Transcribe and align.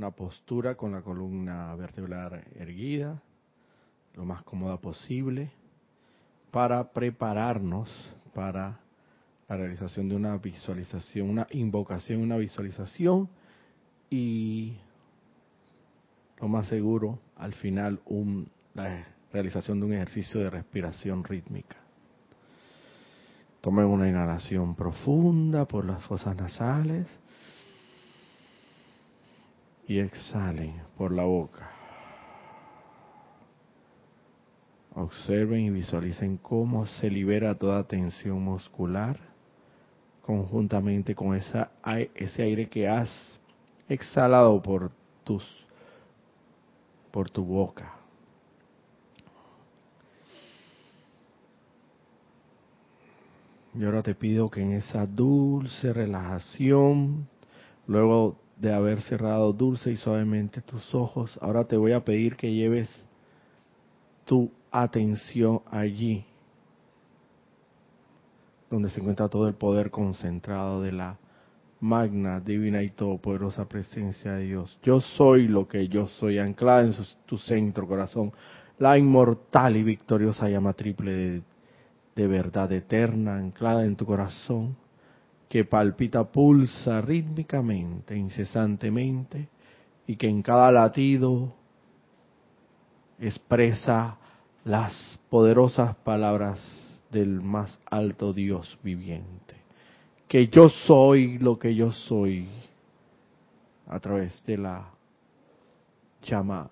una 0.00 0.12
postura 0.12 0.76
con 0.76 0.92
la 0.92 1.02
columna 1.02 1.74
vertebral 1.74 2.42
erguida, 2.54 3.20
lo 4.14 4.24
más 4.24 4.42
cómoda 4.44 4.78
posible, 4.78 5.50
para 6.50 6.90
prepararnos 6.90 7.94
para 8.32 8.80
la 9.46 9.56
realización 9.58 10.08
de 10.08 10.16
una 10.16 10.38
visualización, 10.38 11.28
una 11.28 11.46
invocación, 11.50 12.22
una 12.22 12.38
visualización 12.38 13.28
y 14.08 14.78
lo 16.40 16.48
más 16.48 16.66
seguro, 16.68 17.18
al 17.36 17.52
final, 17.52 18.00
la 18.72 19.04
realización 19.34 19.80
de 19.80 19.86
un 19.86 19.92
ejercicio 19.92 20.40
de 20.40 20.48
respiración 20.48 21.24
rítmica. 21.24 21.76
Tomen 23.60 23.84
una 23.84 24.08
inhalación 24.08 24.74
profunda 24.74 25.66
por 25.66 25.84
las 25.84 26.02
fosas 26.04 26.34
nasales 26.36 27.06
y 29.90 29.98
exhalen 29.98 30.80
por 30.96 31.10
la 31.10 31.24
boca. 31.24 31.68
Observen 34.94 35.62
y 35.62 35.70
visualicen 35.70 36.36
cómo 36.36 36.86
se 36.86 37.10
libera 37.10 37.56
toda 37.56 37.82
tensión 37.82 38.40
muscular 38.40 39.18
conjuntamente 40.24 41.16
con 41.16 41.34
esa, 41.34 41.72
ese 42.14 42.40
aire 42.40 42.68
que 42.68 42.86
has 42.86 43.10
exhalado 43.88 44.62
por 44.62 44.92
tus 45.24 45.44
por 47.10 47.28
tu 47.28 47.44
boca. 47.44 47.92
Y 53.74 53.84
ahora 53.84 54.04
te 54.04 54.14
pido 54.14 54.48
que 54.48 54.62
en 54.62 54.70
esa 54.74 55.04
dulce 55.04 55.92
relajación, 55.92 57.26
luego 57.88 58.39
de 58.60 58.74
haber 58.74 59.00
cerrado 59.00 59.52
dulce 59.54 59.90
y 59.90 59.96
suavemente 59.96 60.60
tus 60.60 60.94
ojos, 60.94 61.38
ahora 61.40 61.64
te 61.64 61.78
voy 61.78 61.92
a 61.92 62.04
pedir 62.04 62.36
que 62.36 62.52
lleves 62.52 62.88
tu 64.26 64.50
atención 64.70 65.62
allí, 65.70 66.24
donde 68.70 68.90
se 68.90 69.00
encuentra 69.00 69.28
todo 69.28 69.48
el 69.48 69.54
poder 69.54 69.90
concentrado 69.90 70.82
de 70.82 70.92
la 70.92 71.18
magna, 71.80 72.38
divina 72.38 72.82
y 72.82 72.90
todopoderosa 72.90 73.66
presencia 73.66 74.32
de 74.34 74.44
Dios. 74.44 74.78
Yo 74.82 75.00
soy 75.00 75.48
lo 75.48 75.66
que 75.66 75.88
yo 75.88 76.06
soy, 76.06 76.38
anclada 76.38 76.82
en 76.82 76.94
tu 77.24 77.38
centro, 77.38 77.88
corazón, 77.88 78.30
la 78.78 78.98
inmortal 78.98 79.78
y 79.78 79.82
victoriosa 79.82 80.50
llama 80.50 80.74
triple 80.74 81.12
de, 81.12 81.42
de 82.14 82.26
verdad 82.26 82.70
eterna, 82.72 83.36
anclada 83.36 83.86
en 83.86 83.96
tu 83.96 84.04
corazón, 84.04 84.76
que 85.50 85.64
palpita, 85.64 86.30
pulsa 86.30 87.00
rítmicamente, 87.00 88.16
incesantemente, 88.16 89.48
y 90.06 90.14
que 90.14 90.28
en 90.28 90.42
cada 90.42 90.70
latido 90.70 91.52
expresa 93.18 94.16
las 94.62 95.18
poderosas 95.28 95.96
palabras 95.96 96.60
del 97.10 97.40
más 97.40 97.80
alto 97.90 98.32
Dios 98.32 98.78
viviente. 98.84 99.56
Que 100.28 100.46
yo 100.46 100.68
soy 100.68 101.38
lo 101.38 101.58
que 101.58 101.74
yo 101.74 101.90
soy 101.90 102.48
a 103.88 103.98
través 103.98 104.40
de 104.46 104.56
la 104.56 104.88
llama 106.22 106.70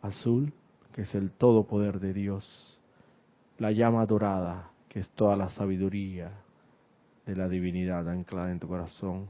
azul, 0.00 0.54
que 0.94 1.02
es 1.02 1.14
el 1.14 1.32
todo 1.32 1.66
poder 1.66 2.00
de 2.00 2.14
Dios, 2.14 2.80
la 3.58 3.72
llama 3.72 4.06
dorada, 4.06 4.70
que 4.88 5.00
es 5.00 5.08
toda 5.10 5.36
la 5.36 5.50
sabiduría 5.50 6.45
de 7.26 7.36
la 7.36 7.48
divinidad 7.48 8.08
anclada 8.08 8.52
en 8.52 8.60
tu 8.60 8.68
corazón, 8.68 9.28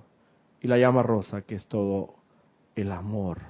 y 0.60 0.68
la 0.68 0.78
llama 0.78 1.02
rosa, 1.02 1.42
que 1.42 1.56
es 1.56 1.66
todo 1.66 2.14
el 2.74 2.92
amor 2.92 3.40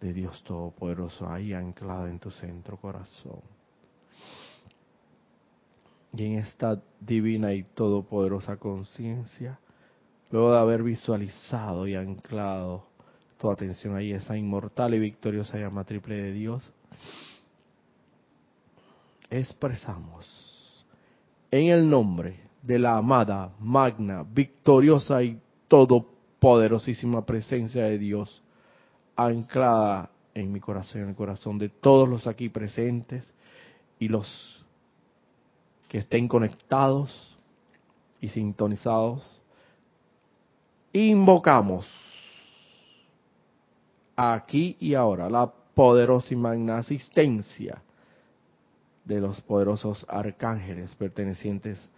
de 0.00 0.12
Dios 0.12 0.44
Todopoderoso 0.44 1.28
ahí 1.28 1.54
anclado 1.54 2.06
en 2.08 2.18
tu 2.18 2.30
centro 2.30 2.76
corazón. 2.76 3.40
Y 6.12 6.26
en 6.26 6.34
esta 6.34 6.80
divina 7.00 7.52
y 7.54 7.64
todopoderosa 7.64 8.58
conciencia, 8.58 9.58
luego 10.30 10.52
de 10.52 10.58
haber 10.58 10.82
visualizado 10.82 11.88
y 11.88 11.94
anclado 11.94 12.86
tu 13.38 13.50
atención 13.50 13.96
ahí, 13.96 14.12
esa 14.12 14.36
inmortal 14.36 14.94
y 14.94 14.98
victoriosa 14.98 15.58
llama 15.58 15.84
triple 15.84 16.16
de 16.16 16.32
Dios, 16.32 16.70
expresamos 19.30 20.84
en 21.50 21.68
el 21.68 21.88
nombre 21.88 22.43
de 22.64 22.78
la 22.78 22.96
amada, 22.96 23.52
magna, 23.60 24.24
victoriosa 24.24 25.22
y 25.22 25.38
todopoderosísima 25.68 27.24
presencia 27.26 27.84
de 27.84 27.98
Dios, 27.98 28.42
anclada 29.16 30.10
en 30.32 30.50
mi 30.50 30.60
corazón, 30.60 31.02
en 31.02 31.08
el 31.10 31.14
corazón 31.14 31.58
de 31.58 31.68
todos 31.68 32.08
los 32.08 32.26
aquí 32.26 32.48
presentes 32.48 33.22
y 33.98 34.08
los 34.08 34.64
que 35.88 35.98
estén 35.98 36.26
conectados 36.26 37.36
y 38.20 38.28
sintonizados, 38.28 39.42
invocamos 40.92 41.86
aquí 44.16 44.76
y 44.80 44.94
ahora 44.94 45.28
la 45.28 45.52
poderosa 45.74 46.32
y 46.32 46.36
magna 46.36 46.78
asistencia 46.78 47.82
de 49.04 49.20
los 49.20 49.40
poderosos 49.42 50.06
arcángeles 50.08 50.94
pertenecientes 50.94 51.90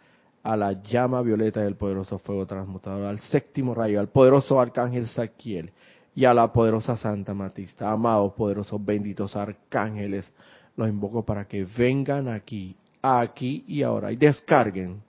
a 0.47 0.57
la 0.57 0.81
llama 0.81 1.23
violeta 1.23 1.61
del 1.61 1.75
poderoso 1.75 2.21
fuego 2.21 2.47
transmutador, 2.47 3.05
al 3.05 3.19
séptimo 3.19 3.75
rayo, 3.75 3.99
al 3.99 4.11
poderoso 4.11 4.61
arcángel 4.61 5.09
Saquiel 5.09 5.73
y 6.15 6.25
a 6.25 6.33
la 6.33 6.53
poderosa 6.53 6.97
Santa 6.97 7.35
Matista. 7.35 7.91
Amados, 7.91 8.33
poderosos, 8.35 8.83
benditos 8.85 9.35
arcángeles, 9.35 10.33
los 10.77 10.89
invoco 10.89 11.25
para 11.25 11.49
que 11.49 11.65
vengan 11.65 12.29
aquí 12.29 12.77
aquí 13.03 13.65
y 13.67 13.83
ahora. 13.83 14.13
Y 14.13 14.17
descarguen, 14.17 15.03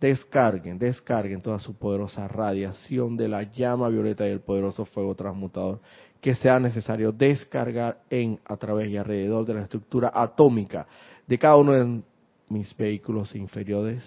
descarguen, 0.00 0.78
descarguen 0.78 1.42
toda 1.42 1.58
su 1.58 1.74
poderosa 1.74 2.26
radiación 2.26 3.18
de 3.18 3.28
la 3.28 3.42
llama 3.42 3.90
violeta 3.90 4.26
y 4.26 4.30
el 4.30 4.40
poderoso 4.40 4.86
fuego 4.86 5.14
transmutador 5.14 5.80
que 6.22 6.34
sea 6.34 6.58
necesario 6.58 7.12
descargar 7.12 7.98
en, 8.08 8.40
a 8.46 8.56
través 8.56 8.88
y 8.88 8.96
alrededor 8.96 9.44
de 9.44 9.54
la 9.54 9.62
estructura 9.62 10.10
atómica 10.14 10.86
de 11.26 11.38
cada 11.38 11.56
uno 11.56 11.72
de 11.72 12.00
mis 12.48 12.74
vehículos 12.76 13.34
inferiores, 13.34 14.02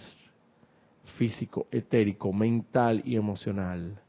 físico, 1.17 1.67
etérico, 1.71 2.33
mental 2.33 3.01
y 3.05 3.15
emocional, 3.15 3.99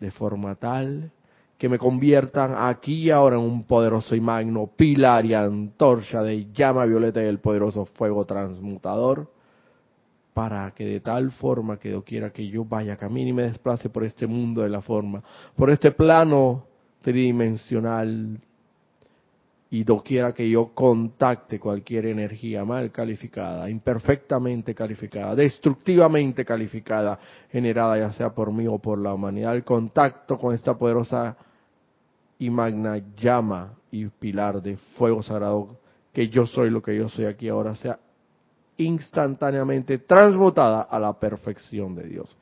de 0.00 0.10
forma 0.10 0.54
tal 0.56 1.12
que 1.58 1.68
me 1.68 1.78
conviertan 1.78 2.52
aquí 2.56 3.04
y 3.04 3.10
ahora 3.10 3.36
en 3.36 3.42
un 3.42 3.64
poderoso 3.64 4.14
y 4.14 4.20
magno 4.20 4.66
pilar 4.76 5.24
y 5.24 5.34
antorcha 5.34 6.22
de 6.22 6.52
llama 6.52 6.84
violeta 6.84 7.22
y 7.22 7.26
el 7.26 7.38
poderoso 7.38 7.84
fuego 7.86 8.24
transmutador, 8.24 9.30
para 10.32 10.72
que 10.72 10.84
de 10.84 11.00
tal 11.00 11.30
forma 11.30 11.78
que 11.78 11.98
quiera 12.02 12.30
que 12.30 12.46
yo 12.48 12.64
vaya, 12.64 12.96
camine 12.96 13.30
y 13.30 13.32
me 13.32 13.42
desplace 13.44 13.88
por 13.88 14.04
este 14.04 14.26
mundo 14.26 14.62
de 14.62 14.68
la 14.68 14.82
forma, 14.82 15.22
por 15.54 15.70
este 15.70 15.92
plano 15.92 16.66
tridimensional, 17.02 18.40
y 19.74 19.82
doquiera 19.82 20.32
que 20.32 20.48
yo 20.48 20.68
contacte 20.72 21.58
cualquier 21.58 22.06
energía 22.06 22.64
mal 22.64 22.92
calificada, 22.92 23.68
imperfectamente 23.68 24.72
calificada, 24.72 25.34
destructivamente 25.34 26.44
calificada, 26.44 27.18
generada 27.50 27.98
ya 27.98 28.12
sea 28.12 28.30
por 28.30 28.52
mí 28.52 28.68
o 28.68 28.78
por 28.78 29.00
la 29.00 29.12
humanidad, 29.12 29.56
el 29.56 29.64
contacto 29.64 30.38
con 30.38 30.54
esta 30.54 30.78
poderosa 30.78 31.36
y 32.38 32.50
magna 32.50 33.02
llama 33.16 33.74
y 33.90 34.06
pilar 34.06 34.62
de 34.62 34.76
fuego 34.96 35.24
sagrado, 35.24 35.80
que 36.12 36.28
yo 36.28 36.46
soy 36.46 36.70
lo 36.70 36.80
que 36.80 36.96
yo 36.96 37.08
soy 37.08 37.24
aquí 37.24 37.48
ahora, 37.48 37.74
sea 37.74 37.98
instantáneamente 38.76 39.98
transmutada 39.98 40.82
a 40.82 41.00
la 41.00 41.18
perfección 41.18 41.96
de 41.96 42.04
Dios 42.04 42.36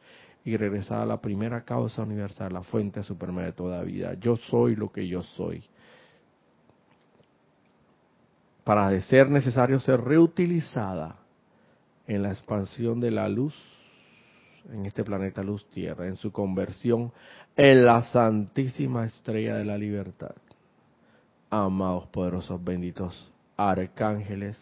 y 0.44 0.58
regresada 0.58 1.04
a 1.04 1.06
la 1.06 1.20
primera 1.22 1.64
causa 1.64 2.02
universal, 2.02 2.52
la 2.52 2.62
fuente 2.62 3.02
suprema 3.02 3.40
de 3.40 3.52
toda 3.52 3.82
vida. 3.84 4.12
Yo 4.20 4.36
soy 4.36 4.76
lo 4.76 4.92
que 4.92 5.08
yo 5.08 5.22
soy. 5.22 5.64
Para 8.64 8.88
de 8.90 9.02
ser 9.02 9.28
necesario 9.30 9.80
ser 9.80 10.00
reutilizada 10.00 11.16
en 12.06 12.22
la 12.22 12.30
expansión 12.30 13.00
de 13.00 13.10
la 13.10 13.28
luz 13.28 13.54
en 14.70 14.86
este 14.86 15.04
planeta 15.04 15.42
luz 15.42 15.64
tierra, 15.70 16.06
en 16.06 16.16
su 16.16 16.30
conversión 16.30 17.12
en 17.56 17.84
la 17.84 18.02
santísima 18.02 19.04
estrella 19.04 19.56
de 19.56 19.64
la 19.64 19.76
libertad. 19.76 20.34
Amados 21.50 22.06
poderosos 22.06 22.62
benditos 22.62 23.30
arcángeles, 23.56 24.56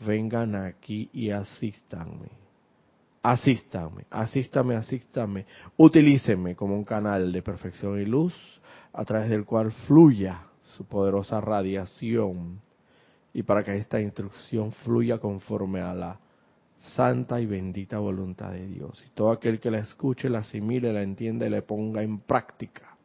vengan 0.00 0.54
aquí 0.54 1.08
y 1.12 1.30
asístanme. 1.30 2.28
Asístanme, 3.22 4.04
asístame, 4.10 4.74
asístame. 4.74 5.46
Utilícenme 5.78 6.54
como 6.54 6.74
un 6.74 6.84
canal 6.84 7.32
de 7.32 7.42
perfección 7.42 7.98
y 7.98 8.04
luz 8.04 8.34
a 8.92 9.04
través 9.04 9.30
del 9.30 9.46
cual 9.46 9.72
fluya 9.86 10.46
su 10.76 10.84
poderosa 10.84 11.40
radiación 11.40 12.60
y 13.34 13.42
para 13.42 13.64
que 13.64 13.76
esta 13.76 14.00
instrucción 14.00 14.72
fluya 14.72 15.18
conforme 15.18 15.80
a 15.80 15.92
la 15.92 16.20
santa 16.78 17.40
y 17.40 17.46
bendita 17.46 17.98
voluntad 17.98 18.52
de 18.52 18.66
Dios. 18.66 19.02
Y 19.06 19.10
todo 19.10 19.32
aquel 19.32 19.60
que 19.60 19.70
la 19.70 19.78
escuche, 19.78 20.28
la 20.28 20.38
asimile, 20.38 20.92
la 20.92 21.02
entienda 21.02 21.46
y 21.46 21.50
la 21.50 21.60
ponga 21.60 22.02
en 22.02 22.20
práctica, 22.20 22.96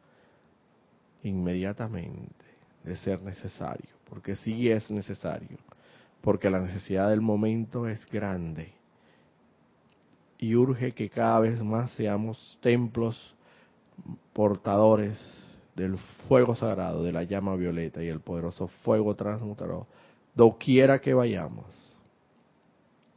inmediatamente, 1.24 2.44
de 2.84 2.96
ser 2.96 3.20
necesario, 3.22 3.90
porque 4.08 4.36
sí 4.36 4.70
es 4.70 4.90
necesario, 4.90 5.58
porque 6.20 6.48
la 6.48 6.60
necesidad 6.60 7.10
del 7.10 7.20
momento 7.20 7.88
es 7.88 8.06
grande 8.06 8.72
y 10.38 10.54
urge 10.54 10.92
que 10.92 11.10
cada 11.10 11.40
vez 11.40 11.62
más 11.62 11.90
seamos 11.92 12.58
templos 12.62 13.34
portadores 14.32 15.20
del 15.76 15.98
fuego 16.28 16.54
sagrado, 16.54 17.02
de 17.02 17.12
la 17.12 17.24
llama 17.24 17.56
violeta 17.56 18.02
y 18.02 18.08
el 18.08 18.20
poderoso 18.20 18.68
fuego 18.68 19.14
transmutador, 19.14 19.86
doquiera 20.34 21.00
que 21.00 21.14
vayamos. 21.14 21.66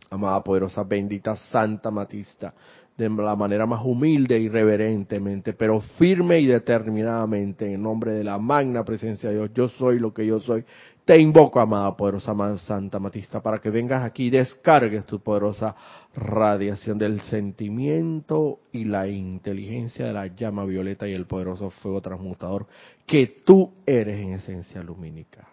Amada 0.09 0.43
poderosa, 0.43 0.83
bendita 0.83 1.35
Santa 1.35 1.89
Matista, 1.89 2.53
de 2.97 3.09
la 3.09 3.35
manera 3.35 3.65
más 3.65 3.83
humilde 3.83 4.37
y 4.37 4.49
reverentemente, 4.49 5.53
pero 5.53 5.81
firme 5.81 6.39
y 6.39 6.45
determinadamente, 6.45 7.73
en 7.73 7.81
nombre 7.81 8.11
de 8.11 8.23
la 8.23 8.37
magna 8.37 8.83
presencia 8.83 9.29
de 9.29 9.35
Dios, 9.35 9.51
yo 9.55 9.67
soy 9.67 9.97
lo 9.97 10.13
que 10.13 10.25
yo 10.25 10.39
soy. 10.39 10.63
Te 11.03 11.17
invoco, 11.19 11.59
amada 11.59 11.97
poderosa 11.97 12.33
Santa 12.59 12.99
Matista, 12.99 13.41
para 13.41 13.59
que 13.59 13.69
vengas 13.69 14.03
aquí 14.03 14.27
y 14.27 14.29
descargues 14.29 15.05
tu 15.05 15.19
poderosa 15.19 15.75
radiación 16.15 16.97
del 16.97 17.19
sentimiento 17.21 18.59
y 18.71 18.85
la 18.85 19.07
inteligencia 19.07 20.05
de 20.05 20.13
la 20.13 20.27
llama 20.27 20.63
violeta 20.63 21.07
y 21.07 21.13
el 21.13 21.25
poderoso 21.25 21.71
fuego 21.71 21.99
transmutador 21.99 22.67
que 23.05 23.41
tú 23.43 23.73
eres 23.85 24.19
en 24.19 24.33
esencia 24.33 24.81
lumínica. 24.81 25.52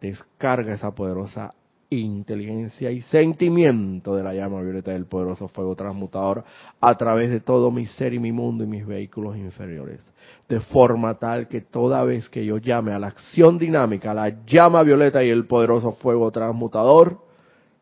Descarga 0.00 0.74
esa 0.74 0.94
poderosa 0.94 1.54
inteligencia 1.90 2.90
y 2.90 3.00
sentimiento 3.02 4.14
de 4.14 4.22
la 4.22 4.32
llama 4.32 4.62
violeta 4.62 4.92
del 4.92 5.06
poderoso 5.06 5.48
fuego 5.48 5.74
transmutador 5.74 6.44
a 6.80 6.96
través 6.96 7.30
de 7.30 7.40
todo 7.40 7.70
mi 7.72 7.86
ser 7.86 8.14
y 8.14 8.20
mi 8.20 8.30
mundo 8.30 8.62
y 8.64 8.68
mis 8.68 8.86
vehículos 8.86 9.36
inferiores. 9.36 10.00
De 10.48 10.60
forma 10.60 11.18
tal 11.18 11.48
que 11.48 11.60
toda 11.60 12.04
vez 12.04 12.28
que 12.28 12.44
yo 12.44 12.58
llame 12.58 12.92
a 12.92 12.98
la 12.98 13.08
acción 13.08 13.58
dinámica, 13.58 14.14
la 14.14 14.44
llama 14.46 14.82
violeta 14.84 15.24
y 15.24 15.30
el 15.30 15.46
poderoso 15.46 15.92
fuego 15.92 16.30
transmutador, 16.30 17.18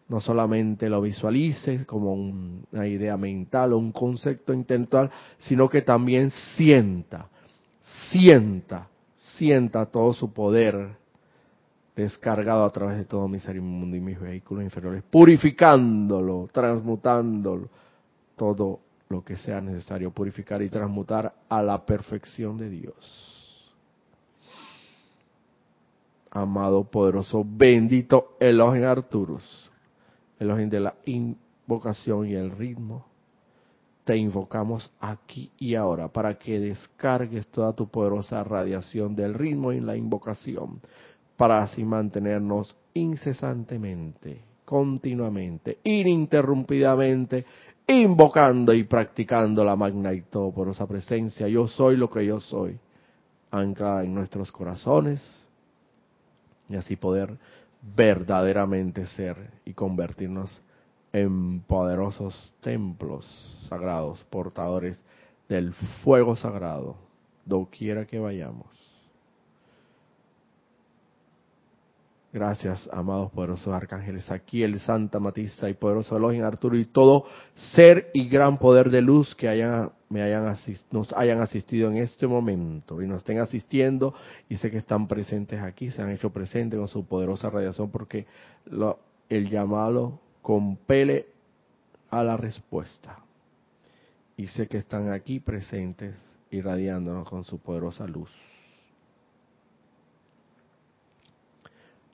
no 0.09 0.21
solamente 0.21 0.89
lo 0.89 1.03
visualice 1.03 1.85
como 1.85 2.15
una 2.15 2.87
idea 2.87 3.19
mental 3.19 3.75
o 3.75 3.79
un 3.79 3.93
concepto 3.93 4.55
intental, 4.55 5.11
sino 5.37 5.69
que 5.69 5.83
también 5.83 6.31
sienta, 6.57 7.29
sienta, 8.11 8.89
sienta 9.15 9.85
todo 9.85 10.15
su 10.15 10.33
poder 10.33 10.98
descargado 12.03 12.65
a 12.65 12.71
través 12.71 12.97
de 12.97 13.05
todo 13.05 13.27
mi 13.27 13.41
ser 13.41 13.57
inmundo 13.57 13.97
y 13.97 14.01
mis 14.01 14.21
vehículos 14.21 14.63
inferiores, 14.63 15.03
purificándolo, 15.11 16.49
transmutándolo, 16.53 17.69
todo 18.37 18.81
lo 19.09 19.25
que 19.25 19.37
sea 19.37 19.61
necesario 19.61 20.13
purificar 20.13 20.63
y 20.63 20.69
transmutar 20.69 21.35
a 21.49 21.61
la 21.61 21.85
perfección 21.85 22.57
de 22.57 22.71
Dios. 22.71 23.73
Amado, 26.31 26.85
poderoso, 26.85 27.45
bendito 27.45 28.37
Elohim 28.39 28.85
Arturus, 28.85 29.71
Elohim 30.39 30.69
de 30.69 30.81
la 30.81 30.95
invocación 31.05 32.29
y 32.29 32.35
el 32.35 32.53
ritmo, 32.53 33.07
te 34.05 34.17
invocamos 34.17 34.93
aquí 35.01 35.51
y 35.59 35.75
ahora 35.75 36.09
para 36.09 36.39
que 36.39 36.61
descargues 36.61 37.49
toda 37.49 37.73
tu 37.73 37.89
poderosa 37.89 38.45
radiación 38.45 39.17
del 39.17 39.35
ritmo 39.35 39.73
y 39.73 39.81
la 39.81 39.97
invocación 39.97 40.81
para 41.39 41.63
así 41.63 41.85
mantenernos 41.85 42.77
incesantemente, 42.95 44.43
continuamente, 44.65 45.79
ininterrumpidamente, 45.85 47.47
invocando 47.87 48.75
y 48.75 48.83
practicando 48.83 49.65
la 49.65 49.77
magna 49.77 50.13
y 50.13 50.25
esa 50.71 50.87
presencia. 50.89 51.47
Yo 51.47 51.69
soy 51.69 51.97
lo 51.97 52.11
que 52.11 52.27
yo 52.27 52.41
soy, 52.41 52.77
anclada 53.53 54.03
en 54.03 54.15
nuestros 54.15 54.51
corazones, 54.51 55.23
y 56.69 56.75
así 56.75 56.97
poder 56.97 57.39
verdaderamente 57.97 59.07
ser 59.07 59.37
y 59.65 59.75
convertirnos 59.75 60.61
en 61.13 61.61
poderosos 61.61 62.53
templos 62.61 63.25
sagrados, 63.69 64.25
portadores 64.29 65.01
del 65.49 65.73
fuego 66.03 66.35
sagrado, 66.35 66.97
doquiera 67.47 68.07
que 68.07 68.19
vayamos. 68.19 68.88
Gracias, 72.31 72.87
amados 72.93 73.31
poderosos 73.33 73.73
arcángeles, 73.73 74.31
aquí 74.31 74.63
el 74.63 74.79
Santa 74.81 75.19
Matista 75.19 75.71
y 75.71 75.75
poderoso 75.75 76.15
Elohim 76.15 76.45
Arturo 76.45 76.77
y 76.77 76.85
todo 76.85 77.25
ser 77.55 78.11
y 78.13 78.29
gran 78.29 78.59
poder 78.59 78.91
de 78.91 79.01
luz 79.01 79.35
que 79.35 79.49
hayan, 79.49 79.93
me 80.11 80.21
hayan 80.21 80.55
nos 80.91 81.11
hayan 81.15 81.41
asistido 81.41 81.91
en 81.91 81.97
este 81.97 82.27
momento 82.27 83.01
y 83.01 83.07
nos 83.07 83.19
estén 83.19 83.39
asistiendo 83.39 84.13
y 84.47 84.59
sé 84.59 84.71
que 84.71 84.77
están 84.77 85.09
presentes 85.09 85.63
aquí, 85.63 85.91
se 85.91 86.03
han 86.03 86.11
hecho 86.11 86.29
presentes 86.29 86.79
con 86.79 86.89
su 86.89 87.07
poderosa 87.07 87.49
radiación 87.49 87.91
porque 87.91 88.27
lo, 88.67 88.99
el 89.31 89.49
llamado 89.49 90.21
compele 90.43 91.29
a 92.11 92.23
la 92.23 92.37
respuesta. 92.37 93.21
Y 94.37 94.49
sé 94.49 94.69
que 94.69 94.77
están 94.77 95.11
aquí 95.11 95.41
presentes 95.41 96.15
irradiándonos 96.51 97.27
con 97.27 97.45
su 97.45 97.59
poderosa 97.59 98.07
luz. 98.07 98.31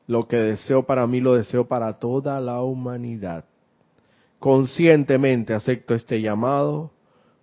Lo 0.06 0.29
que 0.29 0.37
deseo 0.37 0.85
para 0.85 1.06
mí 1.06 1.21
lo 1.21 1.35
deseo 1.35 1.67
para 1.67 1.99
toda 1.99 2.41
la 2.41 2.62
humanidad. 2.62 3.45
Conscientemente 4.39 5.55
acepto 5.55 5.95
este 5.95 6.21
llamado 6.21 6.91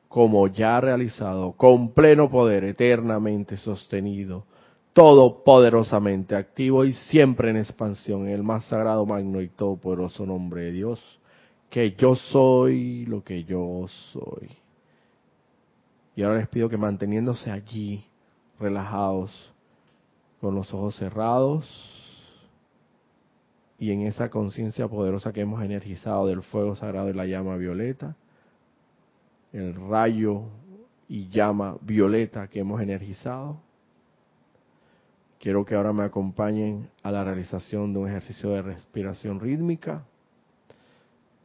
como 0.08 0.46
ya 0.48 0.80
realizado, 0.82 1.54
con 1.54 1.94
pleno 1.94 2.30
poder, 2.30 2.66
eternamente 2.66 3.56
sostenido, 3.56 4.46
todo 4.92 5.42
poderosamente 5.46 6.36
activo 6.36 6.84
y 6.84 6.92
siempre 6.92 7.50
en 7.50 7.56
expansión, 7.56 8.28
en 8.28 8.34
el 8.34 8.44
más 8.44 8.66
sagrado, 8.66 9.06
magno 9.06 9.40
y 9.40 9.48
todopoderoso 9.48 10.26
nombre 10.26 10.66
de 10.66 10.72
Dios, 10.74 11.20
que 11.70 11.92
yo 11.92 12.16
soy 12.16 13.06
lo 13.06 13.24
que 13.24 13.46
yo 13.46 13.86
soy. 14.12 14.50
Y 16.14 16.24
ahora 16.24 16.40
les 16.40 16.50
pido 16.50 16.68
que 16.68 16.76
manteniéndose 16.76 17.50
allí, 17.50 18.04
relajados, 18.60 19.32
con 20.42 20.56
los 20.56 20.74
ojos 20.74 20.98
cerrados, 20.98 21.66
y 23.82 23.92
en 23.92 24.04
esa 24.04 24.30
conciencia 24.30 24.88
poderosa 24.88 25.34
que 25.34 25.42
hemos 25.42 25.64
energizado 25.64 26.28
del 26.28 26.44
fuego 26.44 26.76
sagrado 26.76 27.08
de 27.08 27.16
la 27.16 27.26
llama 27.26 27.58
violeta, 27.58 28.16
el 29.52 29.74
rayo 29.74 30.44
y 31.10 31.30
llama 31.30 31.78
violeta 31.82 32.48
que 32.48 32.60
hemos 32.60 32.80
energizado, 32.80 33.60
quiero 35.40 35.66
que 35.66 35.74
ahora 35.74 35.94
me 35.94 36.04
acompañen 36.04 36.92
a 37.02 37.10
la 37.10 37.24
realización 37.24 37.92
de 37.92 37.98
un 37.98 38.08
ejercicio 38.08 38.52
de 38.52 38.62
respiración 38.62 39.40
rítmica 39.40 40.06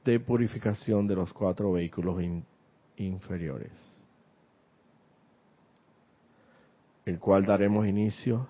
de 0.05 0.21
purificación 0.21 1.07
de 1.07 1.17
los 1.17 1.33
cuatro 1.33 1.73
vehículos 1.73 2.23
inferiores, 2.99 3.73
el 7.07 7.19
cual 7.19 7.47
daremos 7.47 7.87
inicio 7.87 8.47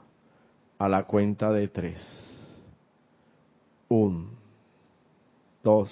a 0.76 0.88
la 0.88 1.04
cuenta 1.04 1.52
de 1.52 1.68
tres. 1.68 2.35
Un, 3.88 4.30
dos, 5.62 5.90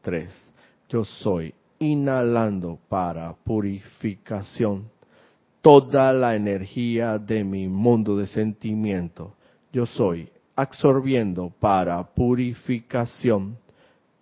tres. 0.00 0.32
Yo 0.88 1.04
soy 1.04 1.54
inhalando 1.78 2.78
para 2.88 3.34
purificación 3.34 4.90
toda 5.60 6.12
la 6.12 6.34
energía 6.34 7.18
de 7.18 7.44
mi 7.44 7.68
mundo 7.68 8.16
de 8.16 8.26
sentimiento. 8.26 9.34
Yo 9.72 9.86
soy 9.86 10.28
absorbiendo 10.56 11.52
para 11.58 12.02
purificación 12.14 13.56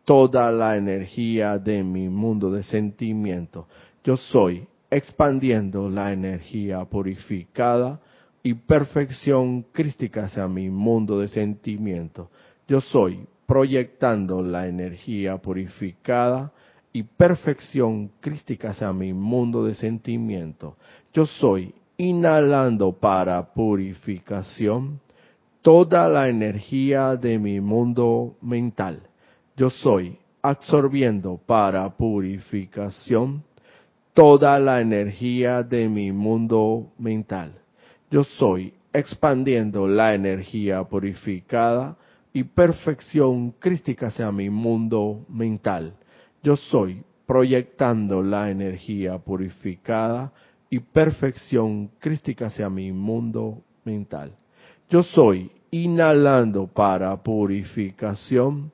toda 0.04 0.50
la 0.50 0.76
energía 0.76 1.58
de 1.58 1.82
mi 1.82 2.08
mundo 2.08 2.50
de 2.50 2.62
sentimiento. 2.62 3.66
Yo 4.04 4.16
soy 4.16 4.66
expandiendo 4.90 5.90
la 5.90 6.12
energía 6.12 6.84
purificada 6.84 8.00
y 8.42 8.54
perfección 8.54 9.66
crística 9.72 10.24
hacia 10.24 10.48
mi 10.48 10.70
mundo 10.70 11.20
de 11.20 11.28
sentimiento. 11.28 12.30
Yo 12.68 12.82
soy 12.82 13.26
proyectando 13.46 14.42
la 14.42 14.66
energía 14.66 15.38
purificada 15.38 16.52
y 16.92 17.02
perfección 17.02 18.10
crística 18.20 18.70
hacia 18.70 18.92
mi 18.92 19.14
mundo 19.14 19.64
de 19.64 19.74
sentimiento. 19.74 20.76
Yo 21.14 21.24
soy 21.24 21.74
inhalando 21.96 22.92
para 22.92 23.54
purificación 23.54 25.00
toda 25.62 26.08
la 26.08 26.28
energía 26.28 27.16
de 27.16 27.38
mi 27.38 27.58
mundo 27.58 28.36
mental. 28.42 29.00
Yo 29.56 29.70
soy 29.70 30.18
absorbiendo 30.42 31.40
para 31.46 31.88
purificación 31.96 33.44
toda 34.12 34.58
la 34.58 34.82
energía 34.82 35.62
de 35.62 35.88
mi 35.88 36.12
mundo 36.12 36.92
mental. 36.98 37.54
Yo 38.10 38.24
soy 38.24 38.74
expandiendo 38.92 39.88
la 39.88 40.14
energía 40.14 40.84
purificada 40.84 41.96
perfección 42.44 43.52
crística 43.58 44.10
sea 44.10 44.32
mi 44.32 44.50
mundo 44.50 45.24
mental. 45.28 45.94
Yo 46.42 46.56
soy 46.56 47.02
proyectando 47.26 48.22
la 48.22 48.50
energía 48.50 49.18
purificada 49.18 50.32
y 50.70 50.80
perfección 50.80 51.90
crística 51.98 52.46
hacia 52.46 52.68
mi 52.70 52.92
mundo 52.92 53.62
mental. 53.84 54.32
Yo 54.88 55.02
soy 55.02 55.50
inhalando 55.70 56.66
para 56.66 57.16
purificación 57.22 58.72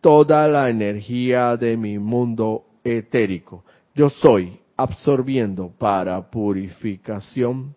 toda 0.00 0.46
la 0.48 0.68
energía 0.68 1.56
de 1.56 1.76
mi 1.76 1.98
mundo 1.98 2.64
etérico. 2.82 3.64
Yo 3.94 4.10
soy 4.10 4.58
absorbiendo 4.76 5.70
para 5.78 6.30
purificación 6.30 7.74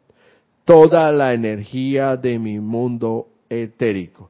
toda 0.65 1.11
la 1.11 1.33
energía 1.33 2.17
de 2.17 2.39
mi 2.39 2.59
mundo 2.59 3.27
etérico. 3.49 4.29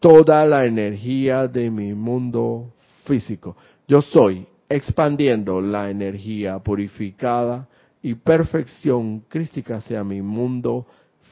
toda 0.00 0.44
la 0.44 0.64
energía 0.64 1.48
de 1.48 1.70
mi 1.70 1.94
mundo 1.94 2.72
físico. 3.04 3.56
Yo 3.86 4.02
soy 4.02 4.46
expandiendo 4.68 5.60
la 5.60 5.90
energía 5.90 6.58
purificada 6.58 7.68
y 8.02 8.14
perfección 8.14 9.20
crística 9.28 9.76
hacia 9.76 10.04
mi 10.04 10.22
mundo 10.22 10.86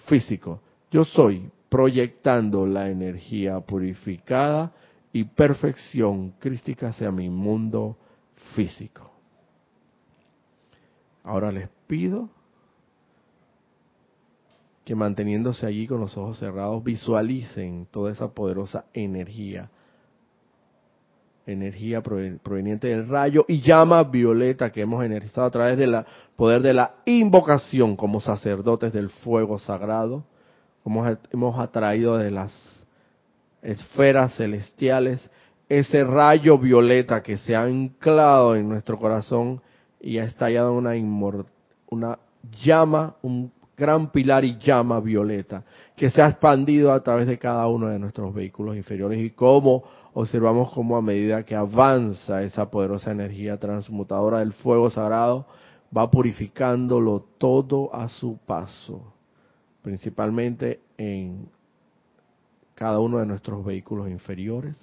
físico. 0.06 0.60
Yo 0.90 1.04
soy 1.04 1.50
proyectando 1.68 2.66
la 2.66 2.88
energía 2.88 3.60
purificada 3.60 4.72
y 5.12 5.24
perfección 5.24 6.32
crística 6.38 6.88
hacia 6.88 7.10
mi 7.10 7.28
mundo 7.28 7.96
físico. 8.54 9.10
Ahora 11.24 11.50
les 11.50 11.68
pido 11.86 12.30
que 14.86 14.94
manteniéndose 14.94 15.66
allí 15.66 15.88
con 15.88 16.00
los 16.00 16.16
ojos 16.16 16.38
cerrados 16.38 16.84
visualicen 16.84 17.88
toda 17.90 18.12
esa 18.12 18.28
poderosa 18.28 18.84
energía, 18.94 19.68
energía 21.44 22.00
proveniente 22.04 22.86
del 22.86 23.08
rayo 23.08 23.44
y 23.48 23.62
llama 23.62 24.04
violeta 24.04 24.70
que 24.70 24.82
hemos 24.82 25.04
energizado 25.04 25.48
a 25.48 25.50
través 25.50 25.76
del 25.76 26.04
poder 26.36 26.62
de 26.62 26.72
la 26.72 26.94
invocación 27.04 27.96
como 27.96 28.20
sacerdotes 28.20 28.92
del 28.92 29.10
fuego 29.10 29.58
sagrado, 29.58 30.22
como 30.84 31.04
hemos 31.32 31.58
atraído 31.58 32.16
de 32.16 32.30
las 32.30 32.86
esferas 33.62 34.36
celestiales 34.36 35.28
ese 35.68 36.04
rayo 36.04 36.58
violeta 36.58 37.24
que 37.24 37.38
se 37.38 37.56
ha 37.56 37.64
anclado 37.64 38.54
en 38.54 38.68
nuestro 38.68 39.00
corazón 39.00 39.60
y 40.00 40.18
ha 40.18 40.24
estallado 40.24 40.72
una, 40.74 40.92
una 41.90 42.20
llama, 42.62 43.16
un 43.22 43.50
gran 43.76 44.10
pilar 44.10 44.44
y 44.44 44.58
llama 44.58 45.00
violeta 45.00 45.64
que 45.94 46.10
se 46.10 46.22
ha 46.22 46.28
expandido 46.28 46.92
a 46.92 47.02
través 47.02 47.26
de 47.26 47.38
cada 47.38 47.66
uno 47.68 47.88
de 47.88 47.98
nuestros 47.98 48.32
vehículos 48.34 48.76
inferiores 48.76 49.20
y 49.20 49.30
cómo 49.30 49.84
observamos 50.14 50.72
cómo 50.72 50.96
a 50.96 51.02
medida 51.02 51.44
que 51.44 51.54
avanza 51.54 52.42
esa 52.42 52.70
poderosa 52.70 53.10
energía 53.10 53.58
transmutadora 53.58 54.38
del 54.38 54.52
fuego 54.52 54.90
sagrado 54.90 55.46
va 55.96 56.10
purificándolo 56.10 57.24
todo 57.38 57.94
a 57.94 58.08
su 58.08 58.38
paso, 58.38 59.12
principalmente 59.82 60.80
en 60.96 61.48
cada 62.74 62.98
uno 62.98 63.18
de 63.18 63.26
nuestros 63.26 63.64
vehículos 63.64 64.08
inferiores, 64.08 64.76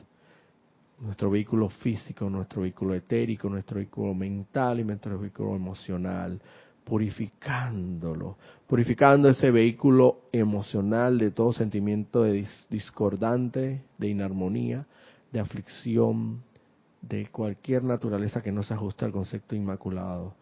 nuestro 1.00 1.30
vehículo 1.30 1.70
físico, 1.70 2.30
nuestro 2.30 2.62
vehículo 2.62 2.94
etérico, 2.94 3.50
nuestro 3.50 3.78
vehículo 3.78 4.14
mental 4.14 4.80
y 4.80 4.84
nuestro 4.84 5.20
vehículo 5.20 5.56
emocional, 5.56 6.40
purificándolo, 6.84 8.38
purificando 8.68 9.30
ese 9.30 9.52
vehículo 9.52 10.22
emocional 10.32 11.18
de 11.18 11.32
todo 11.32 11.54
sentimiento 11.54 12.24
discordante, 12.70 13.82
de 13.98 14.08
inarmonía, 14.08 14.86
de 15.32 15.40
aflicción, 15.40 16.44
de 17.02 17.28
cualquier 17.28 17.84
naturaleza 17.84 18.42
que 18.42 18.52
no 18.52 18.64
se 18.64 18.74
ajuste 18.74 19.06
al 19.06 19.12
concepto 19.12 19.56
inmaculado, 19.56 20.34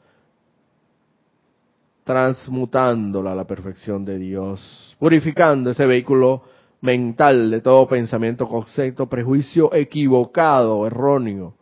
transmutándolo 2.04 3.30
a 3.30 3.36
la 3.36 3.46
perfección 3.46 4.06
de 4.06 4.18
Dios, 4.18 4.96
purificando 5.00 5.72
ese 5.72 5.86
vehículo 5.86 6.44
mental 6.82 7.52
de 7.52 7.62
todo 7.62 7.88
pensamiento, 7.88 8.48
concepto, 8.48 9.08
prejuicio 9.08 9.74
equivocado, 9.74 10.86
erróneo, 10.86 11.54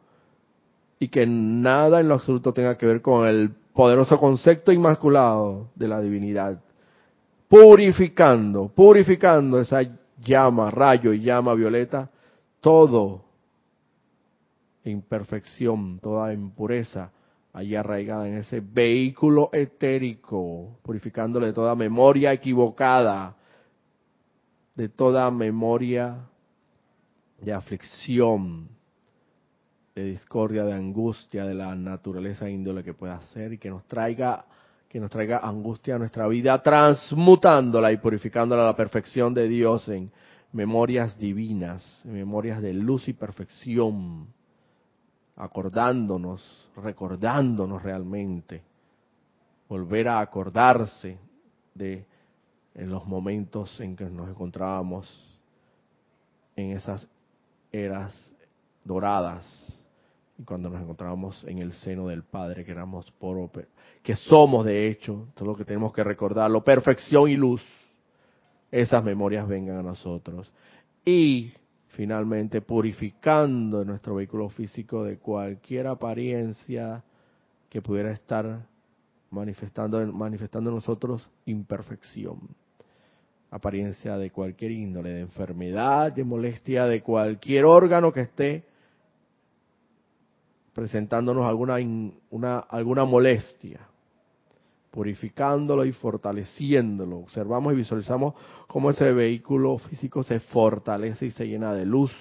y 0.99 1.07
que 1.09 1.25
nada 1.25 1.99
en 1.99 2.09
lo 2.09 2.15
absoluto 2.15 2.53
tenga 2.53 2.77
que 2.77 2.85
ver 2.85 3.01
con 3.01 3.25
el 3.27 3.53
poderoso 3.79 4.19
concepto 4.19 4.73
inmaculado 4.73 5.69
de 5.73 5.87
la 5.87 6.01
divinidad, 6.01 6.61
purificando, 7.47 8.67
purificando 8.67 9.57
esa 9.57 9.79
llama, 10.21 10.69
rayo 10.69 11.13
y 11.13 11.21
llama 11.21 11.53
violeta, 11.53 12.09
todo 12.59 13.23
imperfección, 14.83 15.97
toda 15.99 16.33
impureza 16.33 17.13
allí 17.53 17.73
arraigada 17.73 18.27
en 18.27 18.39
ese 18.39 18.59
vehículo 18.59 19.49
etérico, 19.53 20.77
purificándole 20.83 21.53
toda 21.53 21.73
memoria 21.73 22.33
equivocada, 22.33 23.37
de 24.75 24.89
toda 24.89 25.31
memoria 25.31 26.17
de 27.39 27.53
aflicción, 27.53 28.67
de 29.95 30.03
discordia, 30.03 30.63
de 30.63 30.73
angustia, 30.73 31.45
de 31.45 31.53
la 31.53 31.75
naturaleza 31.75 32.49
índole 32.49 32.83
que 32.83 32.93
pueda 32.93 33.19
ser 33.19 33.53
y 33.53 33.57
que 33.57 33.69
nos 33.69 33.85
traiga 33.85 34.45
que 34.89 34.99
nos 34.99 35.11
traiga 35.11 35.37
angustia 35.43 35.95
a 35.95 35.99
nuestra 35.99 36.27
vida, 36.27 36.59
transmutándola 36.63 37.91
y 37.91 37.97
purificándola 37.97 38.63
a 38.63 38.65
la 38.65 38.75
perfección 38.75 39.35
de 39.35 39.47
Dios 39.47 39.87
en 39.87 40.11
memorias 40.51 41.17
divinas, 41.19 42.01
en 42.05 42.13
memorias 42.13 42.59
de 42.59 42.73
luz 42.73 43.07
y 43.07 43.13
perfección, 43.13 44.27
acordándonos, 45.35 46.71
recordándonos 46.75 47.83
realmente, 47.83 48.63
volver 49.67 50.07
a 50.07 50.21
acordarse 50.21 51.19
de 51.75 52.07
en 52.73 52.89
los 52.89 53.05
momentos 53.05 53.79
en 53.79 53.95
que 53.95 54.05
nos 54.05 54.27
encontrábamos 54.27 55.07
en 56.55 56.71
esas 56.71 57.07
eras 57.71 58.11
doradas 58.83 59.78
cuando 60.45 60.69
nos 60.69 60.81
encontrábamos 60.81 61.43
en 61.45 61.59
el 61.59 61.73
seno 61.73 62.07
del 62.07 62.23
Padre, 62.23 62.63
que 62.63 62.71
éramos 62.71 63.11
por 63.11 63.49
que 64.01 64.15
somos 64.15 64.65
de 64.65 64.87
hecho, 64.87 65.27
todo 65.35 65.49
lo 65.49 65.55
que 65.55 65.65
tenemos 65.65 65.91
que 65.93 66.03
recordarlo, 66.03 66.63
perfección 66.63 67.29
y 67.29 67.35
luz, 67.35 67.61
esas 68.71 69.03
memorias 69.03 69.47
vengan 69.47 69.77
a 69.77 69.83
nosotros. 69.83 70.51
Y 71.03 71.51
finalmente 71.87 72.61
purificando 72.61 73.83
nuestro 73.83 74.15
vehículo 74.15 74.49
físico 74.49 75.03
de 75.03 75.17
cualquier 75.17 75.87
apariencia 75.87 77.03
que 77.69 77.81
pudiera 77.81 78.11
estar 78.11 78.65
manifestando, 79.31 80.05
manifestando 80.13 80.69
en 80.69 80.75
nosotros 80.75 81.29
imperfección. 81.45 82.39
Apariencia 83.51 84.17
de 84.17 84.29
cualquier 84.29 84.71
índole, 84.71 85.09
de 85.09 85.21
enfermedad, 85.21 86.13
de 86.13 86.23
molestia, 86.23 86.85
de 86.85 87.01
cualquier 87.01 87.65
órgano 87.65 88.13
que 88.13 88.21
esté 88.21 88.68
presentándonos 90.73 91.45
alguna, 91.45 91.75
una, 92.29 92.59
alguna 92.59 93.05
molestia, 93.05 93.81
purificándolo 94.91 95.85
y 95.85 95.91
fortaleciéndolo. 95.93 97.19
Observamos 97.19 97.73
y 97.73 97.77
visualizamos 97.77 98.33
cómo 98.67 98.89
ese 98.89 99.11
vehículo 99.11 99.77
físico 99.77 100.23
se 100.23 100.39
fortalece 100.39 101.27
y 101.27 101.31
se 101.31 101.47
llena 101.47 101.73
de 101.73 101.85
luz 101.85 102.11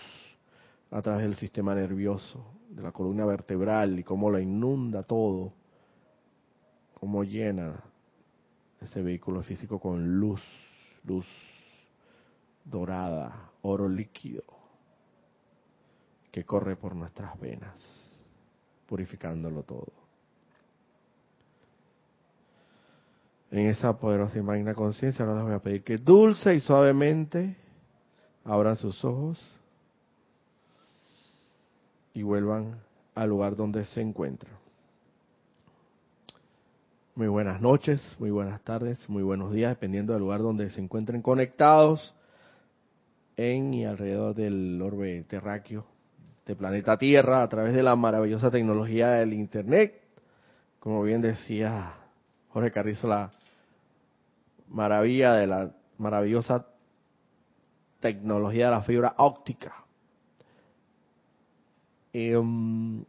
a 0.90 1.02
través 1.02 1.22
del 1.22 1.36
sistema 1.36 1.74
nervioso, 1.74 2.44
de 2.70 2.82
la 2.82 2.92
columna 2.92 3.24
vertebral 3.26 3.98
y 3.98 4.04
cómo 4.04 4.30
lo 4.30 4.38
inunda 4.38 5.02
todo, 5.02 5.52
cómo 6.94 7.24
llena 7.24 7.82
ese 8.80 9.02
vehículo 9.02 9.42
físico 9.42 9.78
con 9.78 10.18
luz, 10.18 10.42
luz 11.04 11.26
dorada, 12.64 13.50
oro 13.62 13.88
líquido 13.88 14.44
que 16.30 16.44
corre 16.44 16.76
por 16.76 16.94
nuestras 16.94 17.38
venas 17.40 17.97
purificándolo 18.88 19.62
todo. 19.62 19.92
En 23.50 23.66
esa 23.66 23.96
poderosa 23.98 24.38
y 24.38 24.42
magna 24.42 24.74
conciencia, 24.74 25.24
ahora 25.24 25.38
les 25.38 25.46
voy 25.46 25.54
a 25.54 25.62
pedir 25.62 25.84
que 25.84 25.98
dulce 25.98 26.54
y 26.54 26.60
suavemente 26.60 27.56
abran 28.44 28.76
sus 28.76 29.04
ojos 29.04 29.38
y 32.14 32.22
vuelvan 32.22 32.80
al 33.14 33.28
lugar 33.28 33.56
donde 33.56 33.84
se 33.84 34.00
encuentran. 34.00 34.52
Muy 37.14 37.28
buenas 37.28 37.60
noches, 37.60 38.00
muy 38.18 38.30
buenas 38.30 38.60
tardes, 38.62 39.08
muy 39.08 39.22
buenos 39.22 39.52
días, 39.52 39.70
dependiendo 39.70 40.12
del 40.12 40.22
lugar 40.22 40.40
donde 40.40 40.70
se 40.70 40.80
encuentren 40.80 41.20
conectados 41.20 42.14
en 43.36 43.74
y 43.74 43.84
alrededor 43.84 44.34
del 44.34 44.80
orbe 44.80 45.24
terráqueo 45.24 45.97
de 46.48 46.56
planeta 46.56 46.96
Tierra 46.96 47.42
a 47.42 47.48
través 47.48 47.74
de 47.74 47.82
la 47.82 47.94
maravillosa 47.94 48.50
tecnología 48.50 49.10
del 49.10 49.34
Internet. 49.34 50.00
Como 50.80 51.02
bien 51.02 51.20
decía 51.20 51.92
Jorge 52.48 52.70
Carrizo, 52.70 53.06
la 53.06 53.30
maravilla 54.68 55.34
de 55.34 55.46
la 55.46 55.70
maravillosa 55.98 56.66
tecnología 58.00 58.66
de 58.66 58.70
la 58.70 58.80
fibra 58.80 59.14
óptica. 59.18 59.74
Em, 62.14 63.04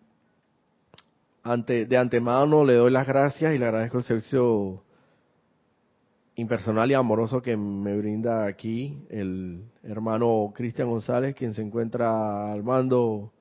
ante, 1.44 1.86
de 1.86 1.98
antemano 1.98 2.66
le 2.66 2.74
doy 2.74 2.92
las 2.92 3.08
gracias 3.08 3.56
y 3.56 3.58
le 3.58 3.66
agradezco 3.66 4.00
el 4.00 4.04
servicio 4.04 4.84
impersonal 6.40 6.90
y 6.90 6.94
amoroso 6.94 7.42
que 7.42 7.58
me 7.58 7.98
brinda 7.98 8.46
aquí 8.46 8.98
el 9.10 9.64
hermano 9.84 10.52
Cristian 10.56 10.90
González, 10.90 11.36
quien 11.36 11.54
se 11.54 11.62
encuentra 11.62 12.52
al 12.52 12.64
mando 12.64 13.34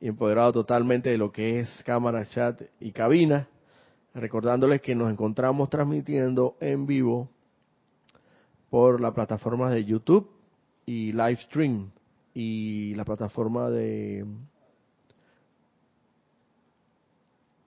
y 0.00 0.08
empoderado 0.08 0.52
totalmente 0.52 1.10
de 1.10 1.18
lo 1.18 1.30
que 1.30 1.60
es 1.60 1.82
cámara, 1.84 2.26
chat 2.26 2.62
y 2.80 2.92
cabina. 2.92 3.48
Recordándoles 4.14 4.80
que 4.80 4.94
nos 4.94 5.10
encontramos 5.10 5.68
transmitiendo 5.68 6.56
en 6.60 6.86
vivo 6.86 7.28
por 8.70 9.00
la 9.00 9.12
plataforma 9.12 9.70
de 9.70 9.84
YouTube 9.84 10.30
y 10.86 11.12
Livestream 11.12 11.90
y 12.32 12.94
la 12.94 13.04
plataforma 13.04 13.68
de 13.68 14.24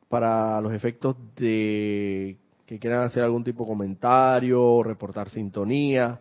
para 0.09 0.61
los 0.61 0.73
efectos 0.73 1.15
de 1.35 2.37
que 2.65 2.79
quieran 2.79 3.01
hacer 3.01 3.23
algún 3.23 3.43
tipo 3.43 3.63
de 3.63 3.69
comentario, 3.69 4.83
reportar 4.83 5.29
sintonía. 5.29 6.19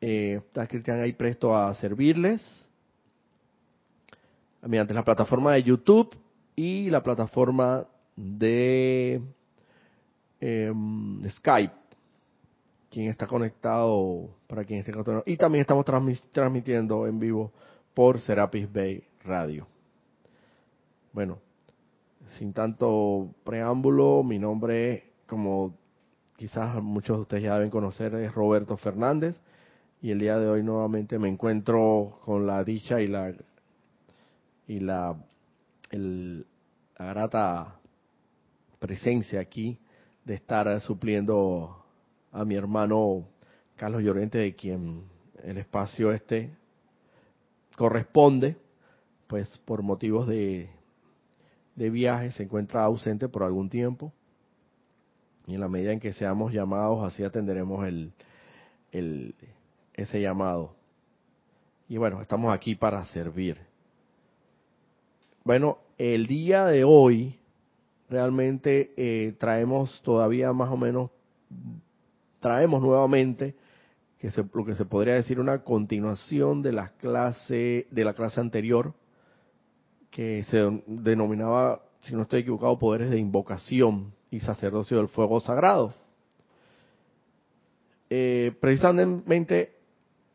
Eh, 0.00 0.40
ahí 1.02 1.12
presto 1.12 1.54
a 1.54 1.74
servirles 1.74 2.40
mediante 4.62 4.94
la 4.94 5.04
plataforma 5.04 5.54
de 5.54 5.62
YouTube 5.62 6.16
y 6.56 6.90
la 6.90 7.02
plataforma 7.02 7.86
de 8.16 9.20
em, 10.40 11.28
Skype. 11.28 11.74
Quien 12.90 13.08
está 13.08 13.26
conectado, 13.26 14.30
para 14.48 14.64
quien 14.64 14.80
esté 14.80 14.92
conectado. 14.92 15.22
Y 15.26 15.36
también 15.36 15.62
estamos 15.62 15.84
transmitiendo 16.32 17.06
en 17.06 17.20
vivo 17.20 17.52
por 17.94 18.20
Serapis 18.20 18.70
Bay 18.72 19.04
Radio. 19.24 19.66
Bueno, 21.12 21.38
sin 22.38 22.52
tanto 22.52 23.34
preámbulo, 23.44 24.22
mi 24.22 24.38
nombre, 24.38 25.12
como 25.26 25.74
quizás 26.36 26.82
muchos 26.82 27.16
de 27.18 27.22
ustedes 27.22 27.42
ya 27.44 27.54
deben 27.54 27.70
conocer, 27.70 28.14
es 28.14 28.32
Roberto 28.32 28.76
Fernández. 28.76 29.40
Y 30.02 30.10
el 30.10 30.18
día 30.18 30.38
de 30.38 30.48
hoy 30.48 30.62
nuevamente 30.62 31.18
me 31.18 31.28
encuentro 31.28 32.18
con 32.24 32.46
la 32.46 32.64
dicha 32.64 33.00
y 33.00 33.06
la 33.06 33.34
y 34.66 34.78
la, 34.78 35.16
la 35.90 37.04
grata 37.04 37.80
presencia 38.78 39.40
aquí 39.40 39.78
de 40.24 40.34
estar 40.34 40.80
supliendo 40.80 41.84
a 42.30 42.44
mi 42.44 42.54
hermano 42.54 43.26
Carlos 43.74 44.02
Llorente, 44.02 44.38
de 44.38 44.54
quien 44.54 45.02
el 45.42 45.58
espacio 45.58 46.12
este 46.12 46.50
corresponde, 47.76 48.56
pues 49.26 49.58
por 49.64 49.82
motivos 49.82 50.28
de, 50.28 50.70
de 51.80 51.88
viaje 51.88 52.30
se 52.32 52.42
encuentra 52.42 52.84
ausente 52.84 53.26
por 53.30 53.42
algún 53.42 53.70
tiempo 53.70 54.12
y 55.46 55.54
en 55.54 55.60
la 55.60 55.68
medida 55.68 55.92
en 55.92 55.98
que 55.98 56.12
seamos 56.12 56.52
llamados 56.52 57.02
así 57.02 57.24
atenderemos 57.24 57.86
el, 57.86 58.12
el, 58.92 59.34
ese 59.94 60.20
llamado. 60.20 60.74
Y 61.88 61.96
bueno, 61.96 62.20
estamos 62.20 62.52
aquí 62.52 62.74
para 62.74 63.02
servir. 63.06 63.56
Bueno, 65.42 65.78
el 65.96 66.26
día 66.26 66.66
de 66.66 66.84
hoy 66.84 67.38
realmente 68.10 68.92
eh, 68.98 69.32
traemos 69.38 70.02
todavía 70.02 70.52
más 70.52 70.70
o 70.70 70.76
menos, 70.76 71.10
traemos 72.40 72.82
nuevamente 72.82 73.54
que 74.18 74.30
se, 74.30 74.44
lo 74.52 74.66
que 74.66 74.74
se 74.74 74.84
podría 74.84 75.14
decir 75.14 75.40
una 75.40 75.64
continuación 75.64 76.60
de 76.60 76.74
la 76.74 76.90
clase 76.90 77.86
de 77.90 78.04
la 78.04 78.12
clase 78.12 78.38
anterior 78.38 78.92
que 80.10 80.42
se 80.44 80.82
denominaba, 80.86 81.82
si 82.00 82.14
no 82.14 82.22
estoy 82.22 82.40
equivocado, 82.40 82.78
poderes 82.78 83.10
de 83.10 83.18
invocación 83.18 84.12
y 84.30 84.40
sacerdocio 84.40 84.96
del 84.96 85.08
fuego 85.08 85.40
sagrado. 85.40 85.94
Eh, 88.08 88.52
precisamente 88.60 89.76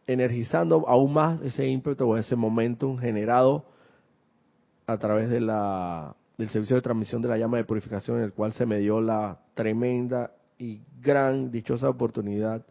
energizando 0.07 0.87
aún 0.87 1.13
más 1.13 1.41
ese 1.41 1.65
ímpetu 1.65 2.09
o 2.09 2.17
ese 2.17 2.35
momentum 2.35 2.97
generado 2.97 3.65
a 4.87 4.97
través 4.97 5.29
de 5.29 5.41
la, 5.41 6.15
del 6.37 6.49
servicio 6.49 6.75
de 6.75 6.81
transmisión 6.81 7.21
de 7.21 7.29
la 7.29 7.37
llama 7.37 7.57
de 7.57 7.65
purificación 7.65 8.17
en 8.17 8.23
el 8.23 8.33
cual 8.33 8.53
se 8.53 8.65
me 8.65 8.77
dio 8.79 9.01
la 9.01 9.39
tremenda 9.55 10.31
y 10.57 10.81
gran 11.01 11.51
dichosa 11.51 11.89
oportunidad 11.89 12.65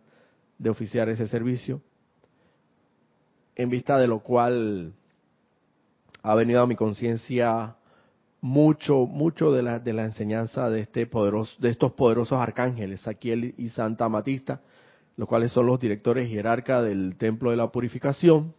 de 0.58 0.70
oficiar 0.70 1.08
ese 1.08 1.26
servicio, 1.26 1.82
en 3.56 3.68
vista 3.68 3.98
de 3.98 4.06
lo 4.06 4.20
cual 4.20 4.94
ha 6.24 6.34
venido 6.34 6.62
a 6.62 6.66
mi 6.66 6.74
conciencia 6.74 7.76
mucho, 8.40 9.04
mucho 9.06 9.52
de 9.52 9.62
la, 9.62 9.78
de 9.78 9.90
enseñanza 9.90 10.70
de 10.70 10.80
este 10.80 11.06
poderoso, 11.06 11.54
de 11.60 11.68
estos 11.68 11.92
poderosos 11.92 12.40
arcángeles, 12.40 13.02
Saquiel 13.02 13.54
y 13.58 13.68
Santa 13.68 14.08
Matista, 14.08 14.62
los 15.18 15.28
cuales 15.28 15.52
son 15.52 15.66
los 15.66 15.78
directores 15.78 16.30
jerarca 16.30 16.80
del 16.80 17.16
Templo 17.16 17.50
de 17.50 17.58
la 17.58 17.70
Purificación. 17.70 18.54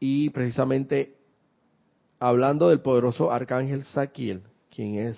Y 0.00 0.30
precisamente 0.30 1.14
hablando 2.18 2.70
del 2.70 2.80
poderoso 2.80 3.30
arcángel 3.30 3.84
Saquiel, 3.84 4.42
quien 4.68 4.96
es 4.96 5.16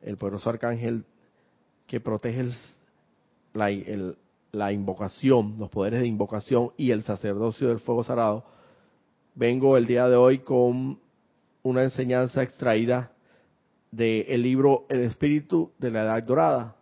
el 0.00 0.16
poderoso 0.16 0.48
arcángel 0.48 1.04
que 1.86 2.00
protege 2.00 2.46
el, 3.54 4.16
la 4.52 4.72
invocación, 4.72 5.56
los 5.58 5.70
poderes 5.70 6.00
de 6.00 6.06
invocación 6.06 6.72
y 6.76 6.90
el 6.90 7.02
sacerdocio 7.02 7.68
del 7.68 7.80
fuego 7.80 8.04
sagrado, 8.04 8.44
vengo 9.34 9.76
el 9.76 9.86
día 9.86 10.08
de 10.08 10.16
hoy 10.16 10.38
con 10.38 10.98
una 11.62 11.82
enseñanza 11.82 12.42
extraída 12.42 13.12
del 13.90 14.42
libro 14.42 14.86
El 14.88 15.00
Espíritu 15.00 15.72
de 15.78 15.90
la 15.90 16.02
Edad 16.02 16.22
Dorada, 16.22 16.76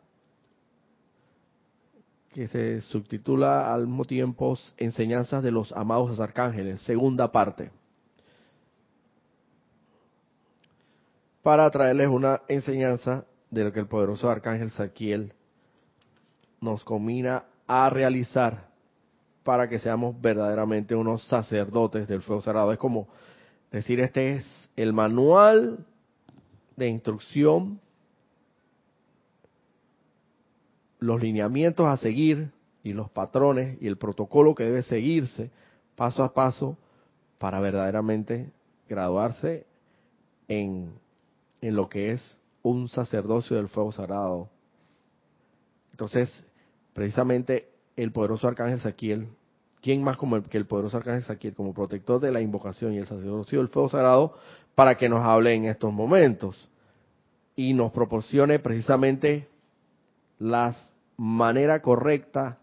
que 2.33 2.49
se 2.49 2.81
subtitula 2.83 3.73
al 3.73 3.87
mismo 3.87 4.05
tiempo 4.05 4.59
Enseñanzas 4.77 5.43
de 5.43 5.53
los 5.53 5.73
Amados 5.73 6.19
Arcángeles, 6.19 6.81
segunda 6.83 7.31
parte. 7.31 7.71
Para 11.43 11.71
traerles 11.71 12.09
una 12.09 12.43
enseñanza 12.49 13.27
de 13.51 13.65
lo 13.65 13.73
que 13.73 13.81
el 13.81 13.87
poderoso 13.87 14.29
arcángel 14.29 14.71
Saquiel 14.71 15.33
nos 16.61 16.83
combina 16.85 17.45
a 17.67 17.91
realizar 17.91 18.69
para 19.43 19.69
que 19.69 19.79
seamos 19.79 20.21
verdaderamente 20.21 20.95
unos 20.95 21.23
sacerdotes 21.25 22.09
del 22.09 22.23
fuego 22.23 22.43
sagrado. 22.43 22.73
Es 22.73 22.79
como 22.79 23.09
decir, 23.71 24.01
este 24.01 24.37
es 24.37 24.71
el 24.77 24.93
manual 24.93 25.85
de 26.77 26.89
instrucción, 26.89 27.81
los 30.99 31.21
lineamientos 31.21 31.87
a 31.87 31.97
seguir 31.99 32.51
y 32.83 32.93
los 32.93 33.11
patrones 33.11 33.81
y 33.81 33.87
el 33.87 33.99
protocolo 33.99 34.55
que 34.55 34.65
debe 34.65 34.83
seguirse 34.83 35.51
paso 35.95 36.25
a 36.25 36.33
paso 36.33 36.77
para 37.39 37.61
verdaderamente 37.61 38.51
graduarse 38.89 39.67
en, 40.49 40.93
en 41.61 41.77
lo 41.77 41.89
que 41.89 42.13
es 42.13 42.41
un 42.63 42.89
sacerdocio 42.89 43.57
del 43.57 43.69
fuego 43.69 43.93
sagrado. 43.93 44.49
Entonces, 45.91 46.45
precisamente 46.95 47.69
el 47.97 48.13
poderoso 48.13 48.49
arcángel 48.49 48.81
Saquiel, 48.81 49.29
¿quién 49.83 50.03
más 50.03 50.17
como 50.17 50.37
el, 50.37 50.45
que 50.45 50.57
el 50.57 50.67
poderoso 50.67 50.97
arcángel 50.97 51.25
Saquiel, 51.25 51.55
como 51.55 51.75
protector 51.75 52.21
de 52.21 52.33
la 52.33 52.41
invocación 52.41 52.95
y 52.95 52.99
el 52.99 53.07
sacerdocio 53.07 53.59
del 53.59 53.69
fuego 53.69 53.91
sagrado, 53.91 54.35
para 54.75 54.97
que 54.97 55.09
nos 55.09 55.21
hable 55.21 55.55
en 55.55 55.67
estos 55.67 55.93
momentos 55.93 56.69
y 57.55 57.75
nos 57.75 57.93
proporcione 57.93 58.59
precisamente 58.59 59.49
la 60.39 60.75
manera 61.17 61.83
correcta 61.83 62.59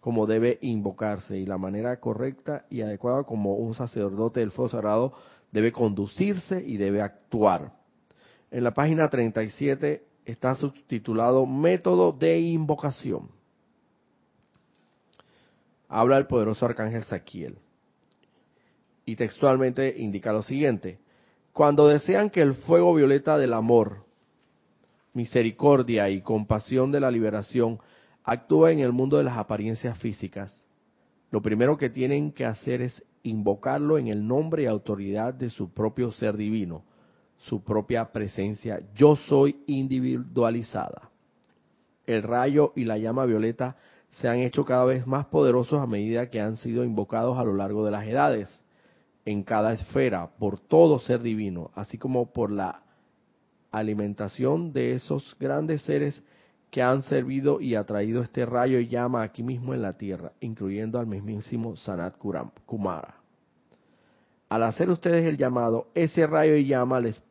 como 0.00 0.26
debe 0.26 0.58
invocarse 0.62 1.36
y 1.36 1.46
la 1.46 1.58
manera 1.58 1.98
correcta 1.98 2.64
y 2.70 2.82
adecuada 2.82 3.24
como 3.24 3.54
un 3.54 3.74
sacerdote 3.74 4.40
del 4.40 4.52
fuego 4.52 4.68
sagrado 4.68 5.12
debe 5.50 5.72
conducirse 5.72 6.62
y 6.64 6.76
debe 6.76 7.02
actuar. 7.02 7.72
En 8.50 8.64
la 8.64 8.72
página 8.72 9.10
37 9.10 10.04
está 10.24 10.54
subtitulado 10.54 11.46
Método 11.46 12.12
de 12.12 12.38
Invocación 12.38 13.37
habla 15.88 16.18
el 16.18 16.26
poderoso 16.26 16.66
arcángel 16.66 17.04
Saquiel. 17.04 17.58
Y 19.04 19.16
textualmente 19.16 19.94
indica 19.98 20.32
lo 20.32 20.42
siguiente. 20.42 20.98
Cuando 21.52 21.88
desean 21.88 22.30
que 22.30 22.42
el 22.42 22.54
fuego 22.54 22.94
violeta 22.94 23.38
del 23.38 23.54
amor, 23.54 24.04
misericordia 25.14 26.08
y 26.10 26.20
compasión 26.20 26.92
de 26.92 27.00
la 27.00 27.10
liberación 27.10 27.80
actúe 28.22 28.68
en 28.68 28.80
el 28.80 28.92
mundo 28.92 29.16
de 29.16 29.24
las 29.24 29.38
apariencias 29.38 29.98
físicas, 29.98 30.54
lo 31.30 31.42
primero 31.42 31.76
que 31.76 31.90
tienen 31.90 32.32
que 32.32 32.44
hacer 32.44 32.82
es 32.82 33.02
invocarlo 33.22 33.98
en 33.98 34.08
el 34.08 34.26
nombre 34.26 34.62
y 34.62 34.66
autoridad 34.66 35.34
de 35.34 35.50
su 35.50 35.72
propio 35.72 36.10
ser 36.12 36.36
divino, 36.36 36.84
su 37.38 37.62
propia 37.62 38.12
presencia. 38.12 38.80
Yo 38.94 39.16
soy 39.16 39.62
individualizada. 39.66 41.10
El 42.06 42.22
rayo 42.22 42.72
y 42.76 42.84
la 42.84 42.96
llama 42.96 43.26
violeta 43.26 43.76
se 44.10 44.28
han 44.28 44.38
hecho 44.38 44.64
cada 44.64 44.84
vez 44.84 45.06
más 45.06 45.26
poderosos 45.26 45.80
a 45.80 45.86
medida 45.86 46.30
que 46.30 46.40
han 46.40 46.56
sido 46.56 46.84
invocados 46.84 47.38
a 47.38 47.44
lo 47.44 47.54
largo 47.54 47.84
de 47.84 47.90
las 47.90 48.06
edades 48.06 48.64
en 49.24 49.42
cada 49.42 49.72
esfera 49.72 50.30
por 50.38 50.58
todo 50.58 50.98
ser 50.98 51.22
divino, 51.22 51.70
así 51.74 51.98
como 51.98 52.32
por 52.32 52.50
la 52.50 52.82
alimentación 53.70 54.72
de 54.72 54.92
esos 54.92 55.36
grandes 55.38 55.82
seres 55.82 56.22
que 56.70 56.82
han 56.82 57.02
servido 57.02 57.60
y 57.60 57.74
atraído 57.74 58.22
este 58.22 58.44
rayo 58.46 58.78
y 58.78 58.88
llama 58.88 59.22
aquí 59.22 59.42
mismo 59.42 59.74
en 59.74 59.82
la 59.82 59.94
tierra, 59.94 60.32
incluyendo 60.40 60.98
al 60.98 61.06
mismísimo 61.06 61.76
Sanat 61.76 62.16
Kumara. 62.66 63.16
Al 64.48 64.62
hacer 64.62 64.88
ustedes 64.88 65.26
el 65.26 65.36
llamado, 65.36 65.88
ese 65.94 66.26
rayo 66.26 66.56
y 66.56 66.66
llama 66.66 67.00
les 67.00 67.22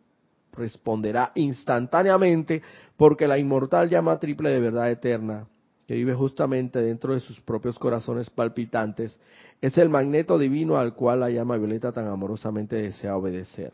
responderá 0.53 1.31
instantáneamente 1.35 2.61
porque 2.95 3.27
la 3.27 3.37
inmortal 3.37 3.89
llama 3.89 4.19
triple 4.19 4.49
de 4.49 4.59
verdad 4.59 4.89
eterna 4.89 5.47
que 5.88 5.95
vive 5.95 6.13
justamente 6.13 6.82
dentro 6.82 7.13
de 7.13 7.21
sus 7.21 7.39
propios 7.39 7.80
corazones 7.80 8.30
palpitantes, 8.30 9.17
es 9.62 9.78
el 9.78 9.89
magneto 9.89 10.38
divino 10.38 10.78
al 10.78 10.93
cual 10.93 11.21
la 11.21 11.30
llama 11.30 11.58
violeta 11.58 11.93
tan 11.93 12.08
amorosamente 12.08 12.76
desea 12.76 13.15
obedecer. 13.15 13.71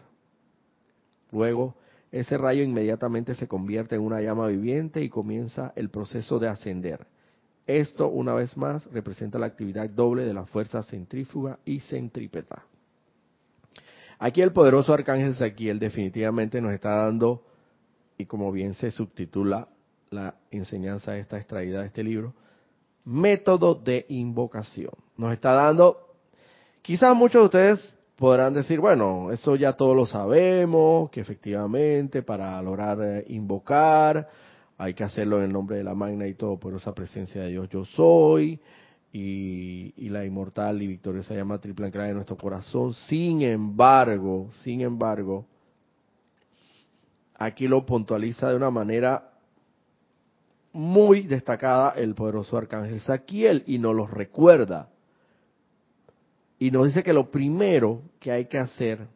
Luego, 1.31 1.75
ese 2.11 2.37
rayo 2.37 2.61
inmediatamente 2.61 3.33
se 3.33 3.47
convierte 3.47 3.95
en 3.95 4.01
una 4.01 4.21
llama 4.21 4.45
viviente 4.47 5.01
y 5.01 5.09
comienza 5.09 5.73
el 5.75 5.89
proceso 5.89 6.37
de 6.37 6.47
ascender. 6.47 7.07
Esto, 7.65 8.07
una 8.09 8.35
vez 8.35 8.55
más, 8.57 8.85
representa 8.91 9.39
la 9.39 9.47
actividad 9.47 9.89
doble 9.89 10.23
de 10.23 10.35
la 10.35 10.45
fuerza 10.45 10.83
centrífuga 10.83 11.57
y 11.65 11.79
centrípeta. 11.79 12.63
Aquí 14.19 14.41
el 14.41 14.51
poderoso 14.51 14.93
arcángel 14.93 15.33
Saquiel 15.33 15.79
definitivamente 15.79 16.61
nos 16.61 16.73
está 16.73 16.89
dando, 17.05 17.43
y 18.19 18.27
como 18.27 18.51
bien 18.51 18.75
se 18.75 18.91
subtitula 18.91 19.67
la 20.13 20.35
enseñanza 20.51 21.17
esta 21.17 21.37
extraída 21.37 21.81
de 21.81 21.87
este 21.87 22.03
libro, 22.03 22.33
método 23.05 23.75
de 23.75 24.05
invocación. 24.09 24.91
Nos 25.17 25.33
está 25.33 25.51
dando, 25.51 26.15
quizás 26.81 27.15
muchos 27.15 27.41
de 27.41 27.45
ustedes 27.45 27.97
podrán 28.15 28.53
decir, 28.53 28.79
bueno, 28.79 29.31
eso 29.31 29.55
ya 29.55 29.73
todos 29.73 29.95
lo 29.95 30.05
sabemos, 30.05 31.09
que 31.09 31.21
efectivamente 31.21 32.21
para 32.21 32.61
lograr 32.61 32.99
eh, 33.01 33.25
invocar 33.27 34.29
hay 34.77 34.93
que 34.93 35.03
hacerlo 35.03 35.37
en 35.37 35.45
el 35.45 35.53
nombre 35.53 35.77
de 35.77 35.83
la 35.83 35.93
magna 35.93 36.27
y 36.27 36.33
todo 36.33 36.57
por 36.57 36.73
esa 36.75 36.93
presencia 36.93 37.41
de 37.41 37.49
Dios 37.49 37.69
yo 37.69 37.85
soy, 37.85 38.59
y, 39.11 39.93
y 39.95 40.09
la 40.09 40.25
inmortal 40.25 40.81
y 40.81 40.87
victoriosa 40.87 41.35
llama 41.35 41.59
triple 41.59 41.85
ancla 41.85 42.05
de 42.05 42.15
nuestro 42.15 42.35
corazón. 42.35 42.95
Sin 42.95 43.43
embargo, 43.43 44.49
sin 44.63 44.81
embargo, 44.81 45.45
aquí 47.35 47.67
lo 47.67 47.85
puntualiza 47.85 48.49
de 48.49 48.55
una 48.55 48.71
manera 48.71 49.32
muy 50.73 51.21
destacada 51.21 51.91
el 51.91 52.15
poderoso 52.15 52.57
arcángel 52.57 52.99
Saquiel 52.99 53.63
y 53.67 53.77
nos 53.77 53.95
lo 53.95 54.07
recuerda. 54.07 54.89
Y 56.57 56.71
nos 56.71 56.87
dice 56.87 57.03
que 57.03 57.13
lo 57.13 57.29
primero 57.29 58.01
que 58.19 58.31
hay 58.31 58.45
que 58.45 58.57
hacer 58.57 59.07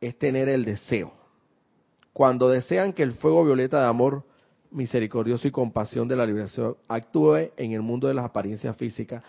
es 0.00 0.18
tener 0.18 0.48
el 0.48 0.64
deseo. 0.64 1.12
Cuando 2.12 2.48
desean 2.48 2.92
que 2.92 3.04
el 3.04 3.12
fuego 3.12 3.44
violeta 3.44 3.80
de 3.80 3.86
amor 3.86 4.24
misericordioso 4.70 5.46
y 5.46 5.52
compasión 5.52 6.08
de 6.08 6.16
la 6.16 6.26
liberación 6.26 6.76
actúe 6.88 7.52
en 7.56 7.72
el 7.72 7.80
mundo 7.80 8.08
de 8.08 8.14
las 8.14 8.24
apariencias 8.24 8.76
físicas, 8.76 9.22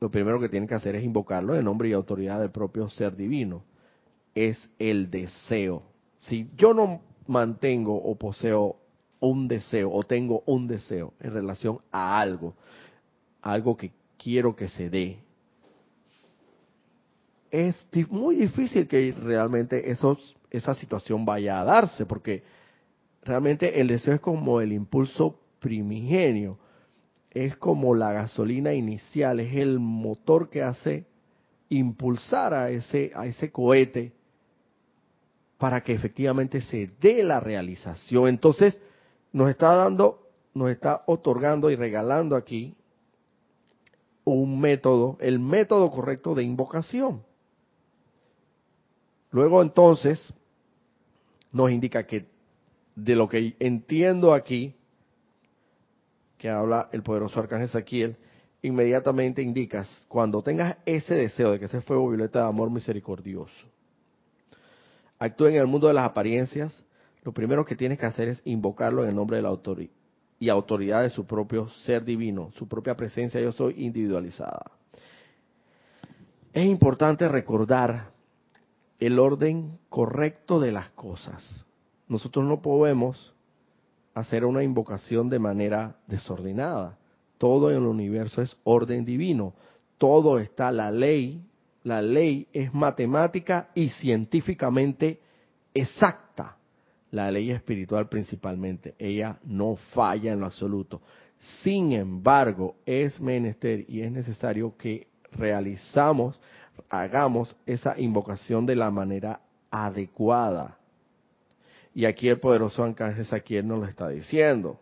lo 0.00 0.10
primero 0.10 0.40
que 0.40 0.48
tienen 0.48 0.68
que 0.68 0.74
hacer 0.74 0.96
es 0.96 1.04
invocarlo 1.04 1.54
en 1.54 1.64
nombre 1.64 1.88
y 1.88 1.92
autoridad 1.92 2.40
del 2.40 2.50
propio 2.50 2.88
ser 2.88 3.16
divino. 3.16 3.64
Es 4.34 4.68
el 4.78 5.10
deseo. 5.10 5.84
Si 6.18 6.50
yo 6.56 6.74
no 6.74 7.00
mantengo 7.28 7.94
o 7.96 8.14
poseo 8.14 8.76
un 9.20 9.48
deseo 9.48 9.90
o 9.92 10.02
tengo 10.02 10.42
un 10.46 10.66
deseo 10.66 11.14
en 11.20 11.32
relación 11.32 11.78
a 11.90 12.20
algo, 12.20 12.54
algo 13.42 13.76
que 13.76 13.90
quiero 14.16 14.54
que 14.54 14.68
se 14.68 14.90
dé, 14.90 15.18
es 17.50 17.76
muy 18.10 18.36
difícil 18.36 18.86
que 18.86 19.12
realmente 19.12 19.90
esa 20.50 20.74
situación 20.74 21.24
vaya 21.24 21.60
a 21.60 21.64
darse, 21.64 22.04
porque 22.04 22.42
realmente 23.22 23.80
el 23.80 23.88
deseo 23.88 24.14
es 24.14 24.20
como 24.20 24.60
el 24.60 24.72
impulso 24.72 25.38
primigenio, 25.60 26.58
es 27.30 27.56
como 27.56 27.94
la 27.94 28.12
gasolina 28.12 28.74
inicial, 28.74 29.40
es 29.40 29.54
el 29.54 29.78
motor 29.78 30.50
que 30.50 30.62
hace 30.62 31.06
impulsar 31.68 32.54
a 32.54 32.70
ese, 32.70 33.12
a 33.14 33.26
ese 33.26 33.50
cohete 33.50 34.12
para 35.58 35.82
que 35.82 35.92
efectivamente 35.92 36.60
se 36.60 36.90
dé 37.00 37.22
la 37.22 37.40
realización. 37.40 38.28
Entonces, 38.28 38.80
nos 39.32 39.50
está 39.50 39.74
dando, 39.74 40.28
nos 40.54 40.70
está 40.70 41.02
otorgando 41.06 41.70
y 41.70 41.76
regalando 41.76 42.36
aquí 42.36 42.74
un 44.24 44.60
método, 44.60 45.16
el 45.20 45.38
método 45.38 45.90
correcto 45.90 46.34
de 46.34 46.42
invocación. 46.42 47.22
Luego 49.30 49.62
entonces 49.62 50.32
nos 51.52 51.70
indica 51.70 52.06
que 52.06 52.26
de 52.94 53.14
lo 53.14 53.28
que 53.28 53.54
entiendo 53.60 54.34
aquí, 54.34 54.74
que 56.38 56.48
habla 56.48 56.88
el 56.92 57.02
poderoso 57.02 57.38
arcángel 57.38 57.68
Saquiel, 57.68 58.16
inmediatamente 58.62 59.42
indicas, 59.42 60.06
cuando 60.08 60.42
tengas 60.42 60.76
ese 60.86 61.14
deseo 61.14 61.52
de 61.52 61.58
que 61.58 61.66
ese 61.66 61.80
fuego 61.82 62.08
violeta 62.08 62.40
de 62.40 62.46
amor 62.46 62.70
misericordioso, 62.70 63.66
actúe 65.18 65.46
en 65.46 65.56
el 65.56 65.66
mundo 65.66 65.88
de 65.88 65.94
las 65.94 66.04
apariencias, 66.04 66.84
lo 67.22 67.32
primero 67.32 67.64
que 67.64 67.76
tienes 67.76 67.98
que 67.98 68.06
hacer 68.06 68.28
es 68.28 68.42
invocarlo 68.44 69.02
en 69.02 69.10
el 69.10 69.16
nombre 69.16 69.36
de 69.36 69.42
la 69.42 69.48
autoridad 69.48 69.92
y 70.38 70.48
autoridad 70.48 71.02
de 71.02 71.10
su 71.10 71.26
propio 71.26 71.68
ser 71.68 72.04
divino, 72.04 72.50
su 72.56 72.68
propia 72.68 72.94
presencia 72.94 73.40
yo 73.40 73.52
soy 73.52 73.74
individualizada. 73.84 74.70
Es 76.52 76.66
importante 76.66 77.28
recordar 77.28 78.10
el 78.98 79.18
orden 79.18 79.78
correcto 79.88 80.60
de 80.60 80.72
las 80.72 80.90
cosas. 80.90 81.66
Nosotros 82.08 82.44
no 82.44 82.62
podemos 82.62 83.34
hacer 84.14 84.44
una 84.44 84.62
invocación 84.62 85.28
de 85.28 85.38
manera 85.38 85.96
desordenada. 86.06 86.98
Todo 87.38 87.70
en 87.70 87.76
el 87.76 87.82
universo 87.82 88.40
es 88.40 88.56
orden 88.64 89.04
divino. 89.04 89.54
Todo 89.98 90.38
está 90.38 90.70
la 90.72 90.90
ley 90.90 91.42
la 91.86 92.02
ley 92.02 92.48
es 92.52 92.74
matemática 92.74 93.68
y 93.72 93.90
científicamente 93.90 95.20
exacta. 95.72 96.56
La 97.12 97.30
ley 97.30 97.52
espiritual 97.52 98.08
principalmente, 98.08 98.96
ella 98.98 99.38
no 99.44 99.76
falla 99.94 100.32
en 100.32 100.40
lo 100.40 100.46
absoluto. 100.46 101.00
Sin 101.62 101.92
embargo, 101.92 102.74
es 102.84 103.20
menester 103.20 103.84
y 103.88 104.00
es 104.00 104.10
necesario 104.10 104.76
que 104.76 105.06
realizamos, 105.30 106.40
hagamos 106.90 107.54
esa 107.66 107.96
invocación 108.00 108.66
de 108.66 108.74
la 108.74 108.90
manera 108.90 109.40
adecuada. 109.70 110.78
Y 111.94 112.04
aquí 112.04 112.28
el 112.28 112.40
poderoso 112.40 112.82
Arcángel 112.82 113.26
Saquiel 113.26 113.68
nos 113.68 113.78
lo 113.78 113.86
está 113.86 114.08
diciendo. 114.08 114.80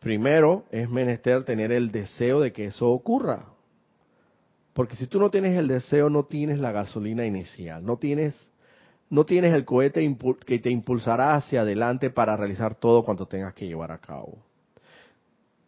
Primero 0.00 0.66
es 0.70 0.86
menester 0.90 1.44
tener 1.44 1.72
el 1.72 1.90
deseo 1.90 2.40
de 2.40 2.52
que 2.52 2.66
eso 2.66 2.90
ocurra. 2.90 3.55
Porque 4.76 4.94
si 4.94 5.06
tú 5.06 5.18
no 5.18 5.30
tienes 5.30 5.56
el 5.56 5.68
deseo, 5.68 6.10
no 6.10 6.26
tienes 6.26 6.60
la 6.60 6.70
gasolina 6.70 7.24
inicial, 7.24 7.82
no 7.82 7.96
tienes, 7.96 8.34
no 9.08 9.24
tienes 9.24 9.54
el 9.54 9.64
cohete 9.64 10.06
que 10.44 10.58
te 10.58 10.68
impulsará 10.68 11.34
hacia 11.34 11.62
adelante 11.62 12.10
para 12.10 12.36
realizar 12.36 12.74
todo 12.74 13.02
cuanto 13.02 13.24
tengas 13.24 13.54
que 13.54 13.66
llevar 13.66 13.90
a 13.90 13.96
cabo. 13.96 14.36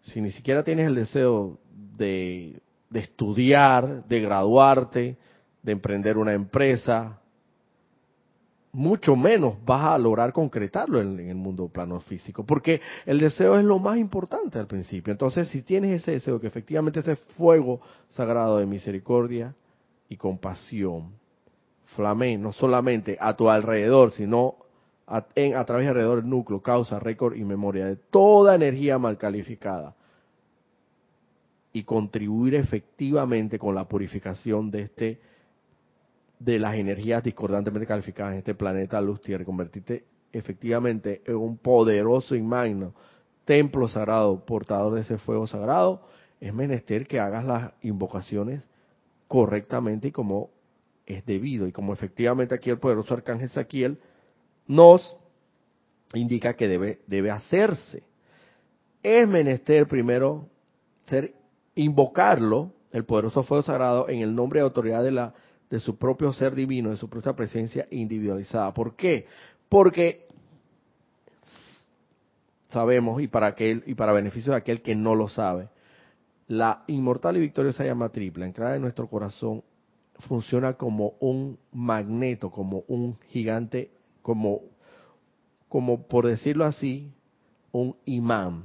Si 0.02 0.20
ni 0.20 0.30
siquiera 0.30 0.62
tienes 0.62 0.88
el 0.88 0.94
deseo 0.94 1.58
de, 1.96 2.60
de 2.90 3.00
estudiar, 3.00 4.06
de 4.06 4.20
graduarte, 4.20 5.16
de 5.62 5.72
emprender 5.72 6.18
una 6.18 6.34
empresa, 6.34 7.17
mucho 8.78 9.16
menos 9.16 9.56
vas 9.64 9.86
a 9.86 9.98
lograr 9.98 10.32
concretarlo 10.32 11.00
en, 11.00 11.18
el 11.18 11.34
mundo 11.34 11.66
plano 11.66 11.98
físico, 11.98 12.46
porque 12.46 12.80
el 13.06 13.18
deseo 13.18 13.58
es 13.58 13.64
lo 13.64 13.80
más 13.80 13.98
importante 13.98 14.56
al 14.56 14.68
principio. 14.68 15.10
Entonces, 15.10 15.48
si 15.48 15.62
tienes 15.62 16.00
ese 16.00 16.12
deseo, 16.12 16.40
que 16.40 16.46
efectivamente 16.46 17.00
ese 17.00 17.16
fuego 17.16 17.80
sagrado 18.08 18.58
de 18.58 18.66
misericordia 18.66 19.52
y 20.08 20.16
compasión 20.16 21.10
flame 21.96 22.38
no 22.38 22.52
solamente 22.52 23.18
a 23.20 23.34
tu 23.34 23.50
alrededor, 23.50 24.12
sino 24.12 24.54
a, 25.08 25.22
través 25.64 25.88
alrededor 25.88 26.20
del 26.20 26.30
núcleo, 26.30 26.62
causa, 26.62 27.00
récord 27.00 27.34
y 27.34 27.42
memoria 27.42 27.86
de 27.86 27.96
toda 27.96 28.54
energía 28.54 28.96
mal 28.96 29.18
calificada 29.18 29.96
y 31.72 31.82
contribuir 31.82 32.54
efectivamente 32.54 33.58
con 33.58 33.74
la 33.74 33.88
purificación 33.88 34.70
de 34.70 34.82
este 34.82 35.27
de 36.38 36.58
las 36.58 36.76
energías 36.76 37.22
discordantemente 37.22 37.86
calificadas 37.86 38.32
en 38.32 38.38
este 38.38 38.54
planeta 38.54 39.00
luz 39.00 39.20
tierra 39.20 39.44
convertirte 39.44 40.04
efectivamente 40.32 41.22
en 41.26 41.36
un 41.36 41.58
poderoso 41.58 42.34
y 42.34 42.42
magno 42.42 42.94
templo 43.48 43.88
sagrado, 43.88 44.44
portador 44.44 44.94
de 44.94 45.00
ese 45.00 45.16
fuego 45.16 45.46
sagrado, 45.46 46.02
es 46.38 46.52
menester 46.52 47.06
que 47.06 47.18
hagas 47.18 47.46
las 47.46 47.72
invocaciones 47.80 48.62
correctamente 49.26 50.08
y 50.08 50.12
como 50.12 50.50
es 51.06 51.24
debido. 51.24 51.66
Y 51.66 51.72
como 51.72 51.94
efectivamente 51.94 52.54
aquí 52.54 52.68
el 52.68 52.78
poderoso 52.78 53.14
arcángel 53.14 53.48
Saquiel 53.48 53.98
nos 54.66 55.16
indica 56.12 56.52
que 56.54 56.68
debe, 56.68 57.00
debe 57.06 57.30
hacerse. 57.30 58.02
Es 59.02 59.26
menester 59.26 59.88
primero 59.88 60.50
ser, 61.08 61.34
invocarlo, 61.74 62.72
el 62.92 63.06
poderoso 63.06 63.44
fuego 63.44 63.62
sagrado, 63.62 64.10
en 64.10 64.20
el 64.20 64.34
nombre 64.34 64.60
de 64.60 64.64
autoridad 64.64 65.02
de, 65.02 65.12
la, 65.12 65.32
de 65.70 65.80
su 65.80 65.96
propio 65.96 66.32
ser 66.32 66.54
divino, 66.54 66.90
de 66.90 66.96
su 66.96 67.08
propia 67.08 67.34
presencia 67.34 67.86
individualizada. 67.90 68.72
¿Por 68.72 68.96
qué? 68.96 69.26
Porque 69.68 70.26
sabemos, 72.70 73.20
y 73.20 73.28
para 73.28 73.48
aquel, 73.48 73.82
y 73.86 73.94
para 73.94 74.12
beneficio 74.12 74.52
de 74.52 74.58
aquel 74.58 74.82
que 74.82 74.94
no 74.94 75.14
lo 75.14 75.28
sabe, 75.28 75.68
la 76.46 76.84
inmortal 76.86 77.36
y 77.36 77.40
victoriosa 77.40 77.84
llama 77.84 78.08
triple, 78.08 78.46
anclada 78.46 78.76
en 78.76 78.82
nuestro 78.82 79.08
corazón, 79.08 79.62
funciona 80.20 80.74
como 80.74 81.14
un 81.20 81.58
magneto, 81.72 82.50
como 82.50 82.84
un 82.88 83.18
gigante, 83.28 83.90
como, 84.22 84.62
como 85.68 86.06
por 86.06 86.26
decirlo 86.26 86.64
así, 86.64 87.12
un 87.72 87.96
imán 88.04 88.64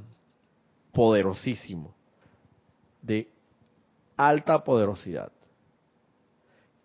poderosísimo, 0.94 1.94
de 3.02 3.30
alta 4.16 4.64
poderosidad, 4.64 5.32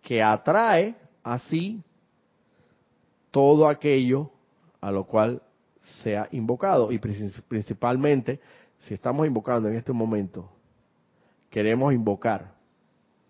que 0.01 0.23
atrae 0.23 0.95
así 1.23 1.83
todo 3.31 3.67
aquello 3.67 4.31
a 4.81 4.91
lo 4.91 5.05
cual 5.05 5.41
sea 6.01 6.27
invocado. 6.31 6.91
Y 6.91 6.99
principalmente, 6.99 8.39
si 8.79 8.93
estamos 8.93 9.27
invocando 9.27 9.69
en 9.69 9.75
este 9.75 9.93
momento, 9.93 10.49
queremos 11.49 11.93
invocar 11.93 12.53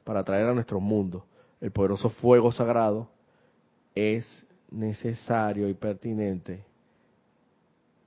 para 0.04 0.24
traer 0.24 0.48
a 0.48 0.54
nuestro 0.54 0.80
mundo 0.80 1.26
el 1.62 1.72
poderoso 1.72 2.10
fuego 2.10 2.52
sagrado, 2.52 3.10
es 3.96 4.46
necesario 4.72 5.68
y 5.68 5.74
pertinente 5.74 6.64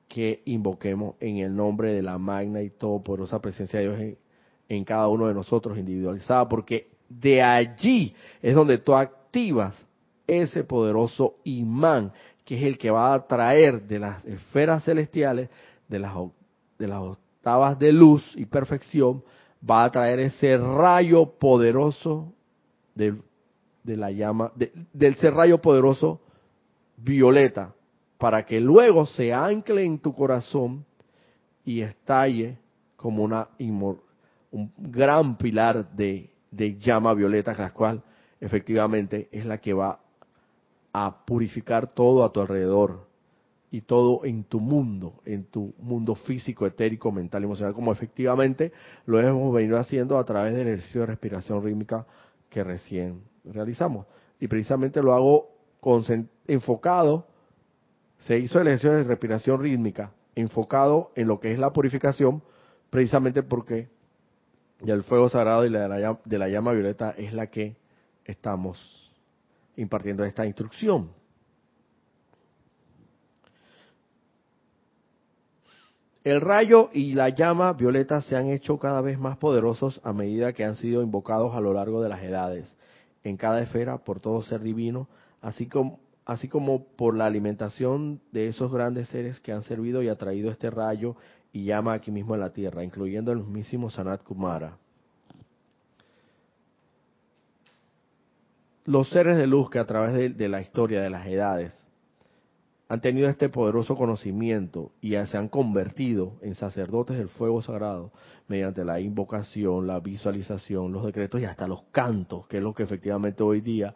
que 0.08 0.42
invoquemos 0.44 1.16
en 1.20 1.38
el 1.38 1.54
nombre 1.54 1.92
de 1.92 2.02
la 2.02 2.18
magna 2.18 2.62
y 2.62 2.70
todopoderosa 2.70 3.40
presencia 3.40 3.80
de 3.80 3.86
Dios 3.86 4.00
en, 4.00 4.18
en, 4.68 4.84
cada 4.84 5.08
uno 5.08 5.26
de 5.26 5.34
nosotros 5.34 5.78
individualizada, 5.78 6.48
porque 6.48 6.90
de 7.20 7.42
allí 7.42 8.14
es 8.40 8.54
donde 8.54 8.78
tú 8.78 8.94
activas 8.94 9.84
ese 10.26 10.64
poderoso 10.64 11.36
imán 11.44 12.12
que 12.44 12.56
es 12.56 12.62
el 12.64 12.78
que 12.78 12.90
va 12.90 13.14
a 13.14 13.26
traer 13.26 13.82
de 13.82 13.98
las 13.98 14.24
esferas 14.24 14.84
celestiales, 14.84 15.48
de 15.88 15.98
las, 15.98 16.14
de 16.78 16.88
las 16.88 17.00
octavas 17.00 17.78
de 17.78 17.92
luz 17.92 18.24
y 18.34 18.46
perfección, 18.46 19.22
va 19.68 19.84
a 19.84 19.90
traer 19.90 20.18
ese 20.20 20.56
rayo 20.58 21.26
poderoso 21.38 22.32
de, 22.94 23.16
la 23.84 24.10
llama, 24.10 24.52
del 24.92 25.14
rayo 25.14 25.58
poderoso 25.58 26.20
violeta, 26.96 27.74
para 28.18 28.44
que 28.44 28.60
luego 28.60 29.06
se 29.06 29.32
ancle 29.32 29.84
en 29.84 29.98
tu 29.98 30.12
corazón 30.12 30.84
y 31.64 31.80
estalle 31.80 32.58
como 32.96 33.22
una 33.22 33.48
un 33.58 34.70
gran 34.76 35.36
pilar 35.38 35.90
de, 35.92 36.31
de 36.52 36.78
llama 36.78 37.14
violeta, 37.14 37.54
la 37.54 37.72
cual 37.72 38.02
efectivamente 38.40 39.28
es 39.32 39.44
la 39.44 39.58
que 39.58 39.72
va 39.72 39.98
a 40.92 41.24
purificar 41.24 41.88
todo 41.88 42.24
a 42.24 42.32
tu 42.32 42.40
alrededor 42.40 43.08
y 43.70 43.80
todo 43.80 44.24
en 44.26 44.44
tu 44.44 44.60
mundo, 44.60 45.14
en 45.24 45.44
tu 45.44 45.74
mundo 45.78 46.14
físico, 46.14 46.66
etérico, 46.66 47.10
mental, 47.10 47.42
emocional, 47.42 47.72
como 47.72 47.90
efectivamente 47.90 48.70
lo 49.06 49.18
hemos 49.18 49.52
venido 49.54 49.78
haciendo 49.78 50.18
a 50.18 50.24
través 50.24 50.52
del 50.52 50.68
ejercicio 50.68 51.00
de 51.00 51.06
respiración 51.06 51.64
rítmica 51.64 52.06
que 52.50 52.62
recién 52.62 53.22
realizamos. 53.44 54.06
Y 54.38 54.46
precisamente 54.46 55.02
lo 55.02 55.14
hago 55.14 55.48
enfocado, 56.46 57.26
se 58.18 58.38
hizo 58.38 58.60
el 58.60 58.66
ejercicio 58.66 58.92
de 58.92 59.04
respiración 59.04 59.62
rítmica, 59.62 60.12
enfocado 60.34 61.10
en 61.14 61.28
lo 61.28 61.40
que 61.40 61.52
es 61.52 61.58
la 61.58 61.72
purificación, 61.72 62.42
precisamente 62.90 63.42
porque 63.42 63.88
ya 64.82 64.94
el 64.94 65.04
fuego 65.04 65.28
sagrado 65.28 65.64
y 65.64 65.70
la 65.70 65.82
de 65.82 65.88
la, 65.88 66.18
de 66.24 66.38
la 66.38 66.48
llama 66.48 66.72
violeta 66.72 67.10
es 67.16 67.32
la 67.32 67.48
que 67.48 67.76
estamos 68.24 69.12
impartiendo 69.76 70.24
esta 70.24 70.46
instrucción. 70.46 71.10
El 76.24 76.40
rayo 76.40 76.90
y 76.92 77.14
la 77.14 77.30
llama 77.30 77.72
violeta 77.72 78.22
se 78.22 78.36
han 78.36 78.46
hecho 78.46 78.78
cada 78.78 79.00
vez 79.00 79.18
más 79.18 79.38
poderosos 79.38 80.00
a 80.04 80.12
medida 80.12 80.52
que 80.52 80.64
han 80.64 80.76
sido 80.76 81.02
invocados 81.02 81.54
a 81.56 81.60
lo 81.60 81.72
largo 81.72 82.00
de 82.00 82.08
las 82.08 82.22
edades, 82.22 82.76
en 83.24 83.36
cada 83.36 83.60
esfera 83.60 83.98
por 83.98 84.20
todo 84.20 84.40
ser 84.42 84.60
divino, 84.60 85.08
así 85.40 85.66
como, 85.66 85.98
así 86.24 86.46
como 86.46 86.84
por 86.84 87.16
la 87.16 87.26
alimentación 87.26 88.20
de 88.30 88.46
esos 88.46 88.72
grandes 88.72 89.08
seres 89.08 89.40
que 89.40 89.50
han 89.50 89.62
servido 89.62 90.00
y 90.00 90.08
atraído 90.08 90.52
este 90.52 90.70
rayo 90.70 91.16
y 91.52 91.64
llama 91.64 91.94
aquí 91.94 92.10
mismo 92.10 92.34
en 92.34 92.40
la 92.40 92.52
tierra, 92.52 92.82
incluyendo 92.82 93.32
el 93.32 93.38
mismísimo 93.38 93.90
Sanat 93.90 94.22
Kumara. 94.22 94.78
los 98.84 99.08
seres 99.10 99.36
de 99.36 99.46
luz 99.46 99.70
que 99.70 99.78
a 99.78 99.86
través 99.86 100.36
de, 100.36 100.48
la 100.48 100.60
historia 100.60 101.00
de 101.00 101.10
las 101.10 101.26
edades 101.26 101.72
han 102.88 103.00
tenido 103.00 103.28
este 103.28 103.48
poderoso 103.48 103.96
conocimiento 103.96 104.92
y 105.00 105.12
se 105.24 105.38
han 105.38 105.48
convertido 105.48 106.34
en 106.42 106.54
sacerdotes 106.54 107.16
del 107.16 107.28
fuego 107.28 107.62
sagrado 107.62 108.12
mediante 108.48 108.84
la 108.84 109.00
invocación, 109.00 109.86
la 109.86 110.00
visualización, 110.00 110.92
los 110.92 111.04
decretos 111.04 111.40
y 111.40 111.44
hasta 111.44 111.66
los 111.66 111.84
cantos, 111.90 112.46
que 112.48 112.58
es 112.58 112.62
lo 112.62 112.74
que 112.74 112.82
efectivamente 112.82 113.42
hoy 113.42 113.62
día 113.62 113.94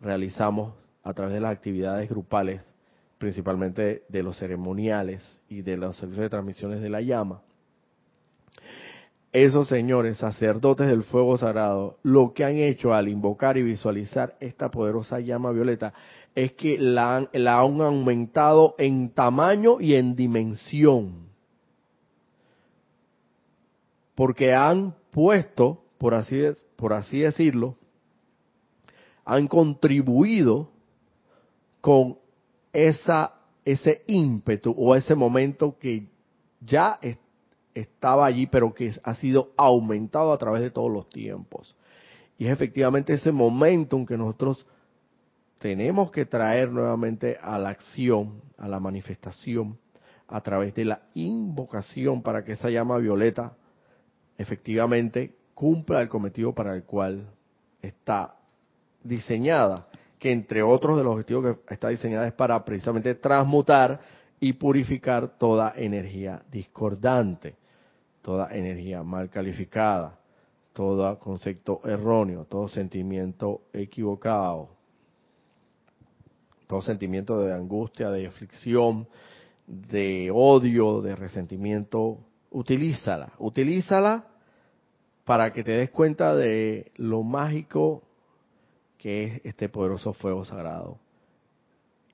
realizamos 0.00 0.74
a 1.02 1.14
través 1.14 1.34
de 1.34 1.40
las 1.40 1.52
actividades 1.52 2.08
grupales, 2.08 2.62
principalmente 3.22 4.02
de 4.08 4.22
los 4.24 4.36
ceremoniales 4.36 5.40
y 5.48 5.62
de 5.62 5.76
los 5.76 5.96
servicios 5.96 6.24
de 6.24 6.30
transmisiones 6.30 6.82
de 6.82 6.90
la 6.90 7.00
llama 7.00 7.40
esos 9.32 9.68
señores 9.68 10.18
sacerdotes 10.18 10.88
del 10.88 11.04
fuego 11.04 11.38
sagrado, 11.38 11.98
lo 12.02 12.34
que 12.34 12.44
han 12.44 12.56
hecho 12.56 12.92
al 12.92 13.08
invocar 13.08 13.56
y 13.56 13.62
visualizar 13.62 14.36
esta 14.40 14.70
poderosa 14.70 15.20
llama 15.20 15.52
violeta 15.52 15.94
es 16.34 16.52
que 16.52 16.78
la 16.78 17.16
han, 17.16 17.28
la 17.32 17.60
han 17.60 17.80
aumentado 17.80 18.74
en 18.76 19.10
tamaño 19.14 19.80
y 19.80 19.94
en 19.94 20.14
dimensión. 20.14 21.28
Porque 24.14 24.52
han 24.52 24.94
puesto, 25.10 25.82
por 25.96 26.12
así, 26.12 26.42
por 26.76 26.92
así 26.92 27.20
decirlo, 27.20 27.76
han 29.24 29.48
contribuido 29.48 30.68
con 31.80 32.18
esa, 32.72 33.34
ese 33.64 34.02
ímpetu 34.06 34.74
o 34.76 34.94
ese 34.94 35.14
momento 35.14 35.78
que 35.78 36.08
ya 36.60 36.98
estaba 37.74 38.26
allí, 38.26 38.46
pero 38.46 38.72
que 38.74 38.92
ha 39.02 39.14
sido 39.14 39.52
aumentado 39.56 40.32
a 40.32 40.38
través 40.38 40.62
de 40.62 40.70
todos 40.70 40.90
los 40.90 41.08
tiempos. 41.08 41.76
Y 42.38 42.46
es 42.46 42.52
efectivamente 42.52 43.14
ese 43.14 43.32
momento 43.32 43.96
en 43.96 44.06
que 44.06 44.16
nosotros 44.16 44.66
tenemos 45.58 46.10
que 46.10 46.26
traer 46.26 46.70
nuevamente 46.70 47.38
a 47.40 47.58
la 47.58 47.70
acción, 47.70 48.42
a 48.58 48.66
la 48.66 48.80
manifestación, 48.80 49.78
a 50.26 50.40
través 50.40 50.74
de 50.74 50.84
la 50.84 51.02
invocación 51.14 52.22
para 52.22 52.44
que 52.44 52.52
esa 52.52 52.70
llama 52.70 52.98
violeta 52.98 53.52
efectivamente 54.38 55.36
cumpla 55.54 56.00
el 56.00 56.08
cometido 56.08 56.54
para 56.54 56.74
el 56.74 56.84
cual 56.84 57.28
está 57.80 58.34
diseñada, 59.04 59.88
que 60.22 60.30
entre 60.30 60.62
otros 60.62 60.96
de 60.96 61.02
los 61.02 61.14
objetivos 61.14 61.58
que 61.66 61.74
está 61.74 61.88
diseñada 61.88 62.28
es 62.28 62.32
para 62.32 62.64
precisamente 62.64 63.16
transmutar 63.16 64.00
y 64.38 64.52
purificar 64.52 65.36
toda 65.36 65.74
energía 65.76 66.42
discordante 66.48 67.56
toda 68.22 68.54
energía 68.54 69.02
mal 69.02 69.28
calificada, 69.28 70.18
todo 70.72 71.18
concepto 71.18 71.80
erróneo, 71.84 72.46
todo 72.46 72.68
sentimiento 72.68 73.62
equivocado, 73.72 74.70
todo 76.66 76.80
sentimiento 76.80 77.40
de 77.40 77.52
angustia, 77.52 78.10
de 78.10 78.26
aflicción, 78.26 79.06
de 79.66 80.30
odio, 80.32 81.02
de 81.02 81.14
resentimiento, 81.16 82.20
utilízala, 82.50 83.32
utilízala 83.38 84.28
para 85.24 85.52
que 85.52 85.62
te 85.62 85.72
des 85.72 85.90
cuenta 85.90 86.34
de 86.34 86.92
lo 86.96 87.22
mágico 87.22 88.02
que 89.02 89.24
es 89.24 89.40
este 89.42 89.68
poderoso 89.68 90.12
fuego 90.12 90.44
sagrado. 90.44 90.96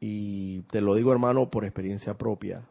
Y 0.01 0.63
te 0.71 0.81
lo 0.81 0.95
digo 0.95 1.13
hermano 1.13 1.51
por 1.51 1.67
experiencia 1.67 2.15
propia. 2.15 2.63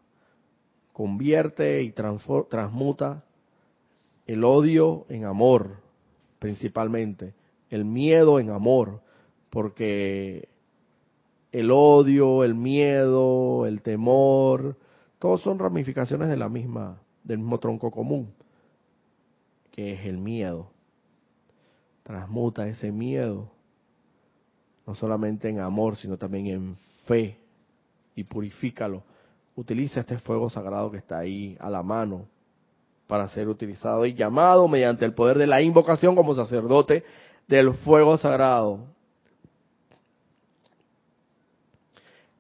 Convierte 0.92 1.84
y 1.84 1.92
transmuta 1.92 3.24
el 4.26 4.44
odio 4.44 5.06
en 5.10 5.26
amor, 5.26 5.82
principalmente, 6.40 7.36
el 7.70 7.86
miedo 7.86 8.40
en 8.40 8.50
amor, 8.50 9.02
porque 9.52 10.50
el 11.52 11.70
odio, 11.70 12.44
el 12.44 12.56
miedo, 12.56 13.68
el 13.68 13.84
temor, 13.84 14.78
todos 15.20 15.42
son 15.42 15.60
ramificaciones 15.60 16.28
de 16.28 16.38
la 16.38 16.50
misma, 16.50 17.04
del 17.24 17.38
mismo 17.38 17.60
tronco 17.60 17.92
común, 17.92 18.34
que 19.72 19.94
es 19.94 20.08
el 20.08 20.18
miedo. 20.18 20.72
Transmuta 22.02 22.68
ese 22.68 22.92
miedo, 22.92 23.52
no 24.88 24.96
solamente 24.96 25.50
en 25.50 25.60
amor, 25.60 25.98
sino 25.98 26.18
también 26.18 26.48
en 26.48 26.76
fe, 27.06 27.38
y 28.16 28.24
purifícalo. 28.24 29.04
Utiliza 29.56 30.00
este 30.00 30.18
fuego 30.18 30.50
sagrado 30.50 30.90
que 30.90 30.98
está 30.98 31.20
ahí 31.20 31.58
a 31.60 31.70
la 31.70 31.84
mano 31.84 32.26
para 33.06 33.28
ser 33.30 33.50
utilizado 33.50 34.06
y 34.06 34.14
llamado 34.14 34.68
mediante 34.68 35.06
el 35.06 35.14
poder 35.14 35.38
de 35.38 35.48
la 35.48 35.62
invocación 35.62 36.16
como 36.16 36.34
sacerdote 36.34 37.04
del 37.48 37.74
fuego 37.74 38.18
sagrado. 38.18 38.86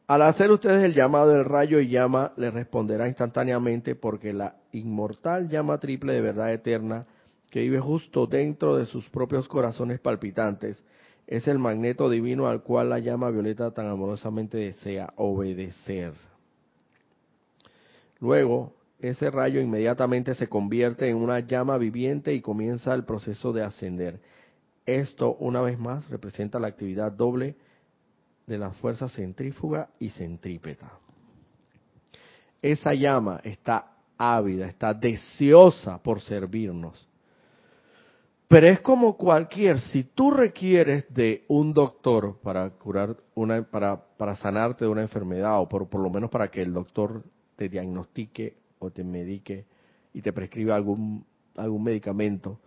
Al 0.07 0.21
hacer 0.21 0.49
ustedes 0.51 0.83
el 0.83 0.93
llamado 0.93 1.29
del 1.29 1.43
rayo 1.43 1.81
y 1.81 1.89
llama, 1.89 2.31
le 2.37 2.49
responderá 2.49 3.09
instantáneamente 3.09 3.95
porque 3.95 4.31
la 4.31 4.55
inmortal 4.71 5.49
llama 5.49 5.79
triple 5.79 6.13
de 6.13 6.21
verdad 6.21 6.53
eterna 6.53 7.05
que 7.49 7.61
vive 7.61 7.79
justo 7.79 8.25
dentro 8.25 8.77
de 8.77 8.85
sus 8.85 9.09
propios 9.09 9.49
corazones 9.49 9.99
palpitantes 9.99 10.81
es 11.27 11.47
el 11.49 11.59
magneto 11.59 12.09
divino 12.09 12.47
al 12.47 12.63
cual 12.63 12.89
la 12.89 12.99
llama 12.99 13.29
violeta 13.29 13.71
tan 13.71 13.87
amorosamente 13.87 14.57
desea 14.57 15.13
obedecer. 15.17 16.13
Luego, 18.19 18.73
ese 18.99 19.29
rayo 19.29 19.59
inmediatamente 19.59 20.33
se 20.33 20.47
convierte 20.47 21.09
en 21.09 21.17
una 21.17 21.41
llama 21.41 21.77
viviente 21.77 22.33
y 22.33 22.41
comienza 22.41 22.93
el 22.93 23.03
proceso 23.03 23.51
de 23.51 23.63
ascender. 23.63 24.19
Esto, 24.85 25.35
una 25.35 25.61
vez 25.61 25.77
más, 25.77 26.09
representa 26.09 26.59
la 26.59 26.67
actividad 26.67 27.11
doble 27.11 27.55
de 28.47 28.57
la 28.57 28.71
fuerza 28.71 29.09
centrífuga 29.09 29.89
y 29.99 30.09
centrípeta. 30.09 30.93
Esa 32.61 32.93
llama 32.93 33.41
está 33.43 33.91
ávida, 34.17 34.67
está 34.67 34.93
deseosa 34.93 36.01
por 36.01 36.21
servirnos. 36.21 37.07
Pero 38.47 38.67
es 38.67 38.79
como 38.79 39.17
cualquier, 39.17 39.79
si 39.79 40.03
tú 40.03 40.31
requieres 40.31 41.05
de 41.13 41.43
un 41.49 41.73
doctor 41.73 42.39
para 42.41 42.69
curar 42.71 43.17
una, 43.35 43.63
para, 43.63 44.01
para 44.17 44.37
sanarte 44.37 44.85
de 44.85 44.91
una 44.91 45.01
enfermedad, 45.01 45.59
o 45.59 45.67
por, 45.67 45.89
por 45.89 46.01
lo 46.01 46.09
menos 46.09 46.29
para 46.29 46.47
que 46.47 46.61
el 46.61 46.73
doctor 46.73 47.23
te 47.57 47.67
diagnostique 47.67 48.55
o 48.79 48.89
te 48.89 49.03
medique 49.03 49.65
y 50.13 50.21
te 50.21 50.31
prescriba 50.31 50.75
algún, 50.75 51.25
algún 51.57 51.83
medicamento, 51.83 52.59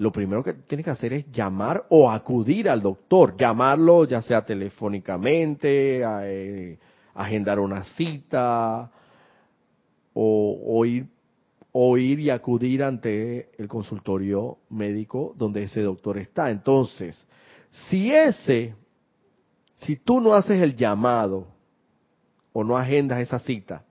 lo 0.00 0.10
primero 0.12 0.42
que 0.42 0.54
tienes 0.54 0.86
que 0.86 0.92
hacer 0.92 1.12
es 1.12 1.30
llamar 1.30 1.84
o 1.90 2.10
acudir 2.10 2.70
al 2.70 2.80
doctor, 2.80 3.36
llamarlo 3.36 4.04
ya 4.06 4.22
sea 4.22 4.46
telefónicamente, 4.46 6.00
eh, 6.02 6.78
agendar 7.14 7.58
una 7.58 7.84
cita 7.84 8.90
o, 10.14 10.84
ir, 10.86 11.06
o 11.72 11.96
ir 11.96 12.20
y 12.20 12.30
acudir 12.30 12.82
ante 12.82 13.50
el 13.58 13.68
consultorio 13.68 14.58
médico 14.70 15.34
donde 15.36 15.64
ese 15.64 15.82
doctor 15.82 16.18
está. 16.18 16.50
Entonces, 16.50 17.24
si 17.70 18.12
ese, 18.12 18.74
si 19.76 19.96
tú 19.96 20.20
no 20.20 20.34
haces 20.34 20.60
el 20.60 20.74
llamado 20.74 21.46
o 22.52 22.64
no 22.64 22.76
agendas 22.76 23.20
esa 23.20 23.38
cita, 23.38 23.84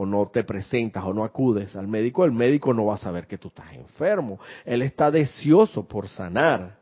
o 0.00 0.06
no 0.06 0.28
te 0.28 0.44
presentas 0.44 1.04
o 1.04 1.12
no 1.12 1.24
acudes 1.24 1.74
al 1.74 1.88
médico, 1.88 2.24
el 2.24 2.30
médico 2.30 2.72
no 2.72 2.86
va 2.86 2.94
a 2.94 2.98
saber 2.98 3.26
que 3.26 3.36
tú 3.36 3.48
estás 3.48 3.72
enfermo. 3.72 4.38
Él 4.64 4.82
está 4.82 5.10
deseoso 5.10 5.88
por 5.88 6.08
sanar. 6.08 6.78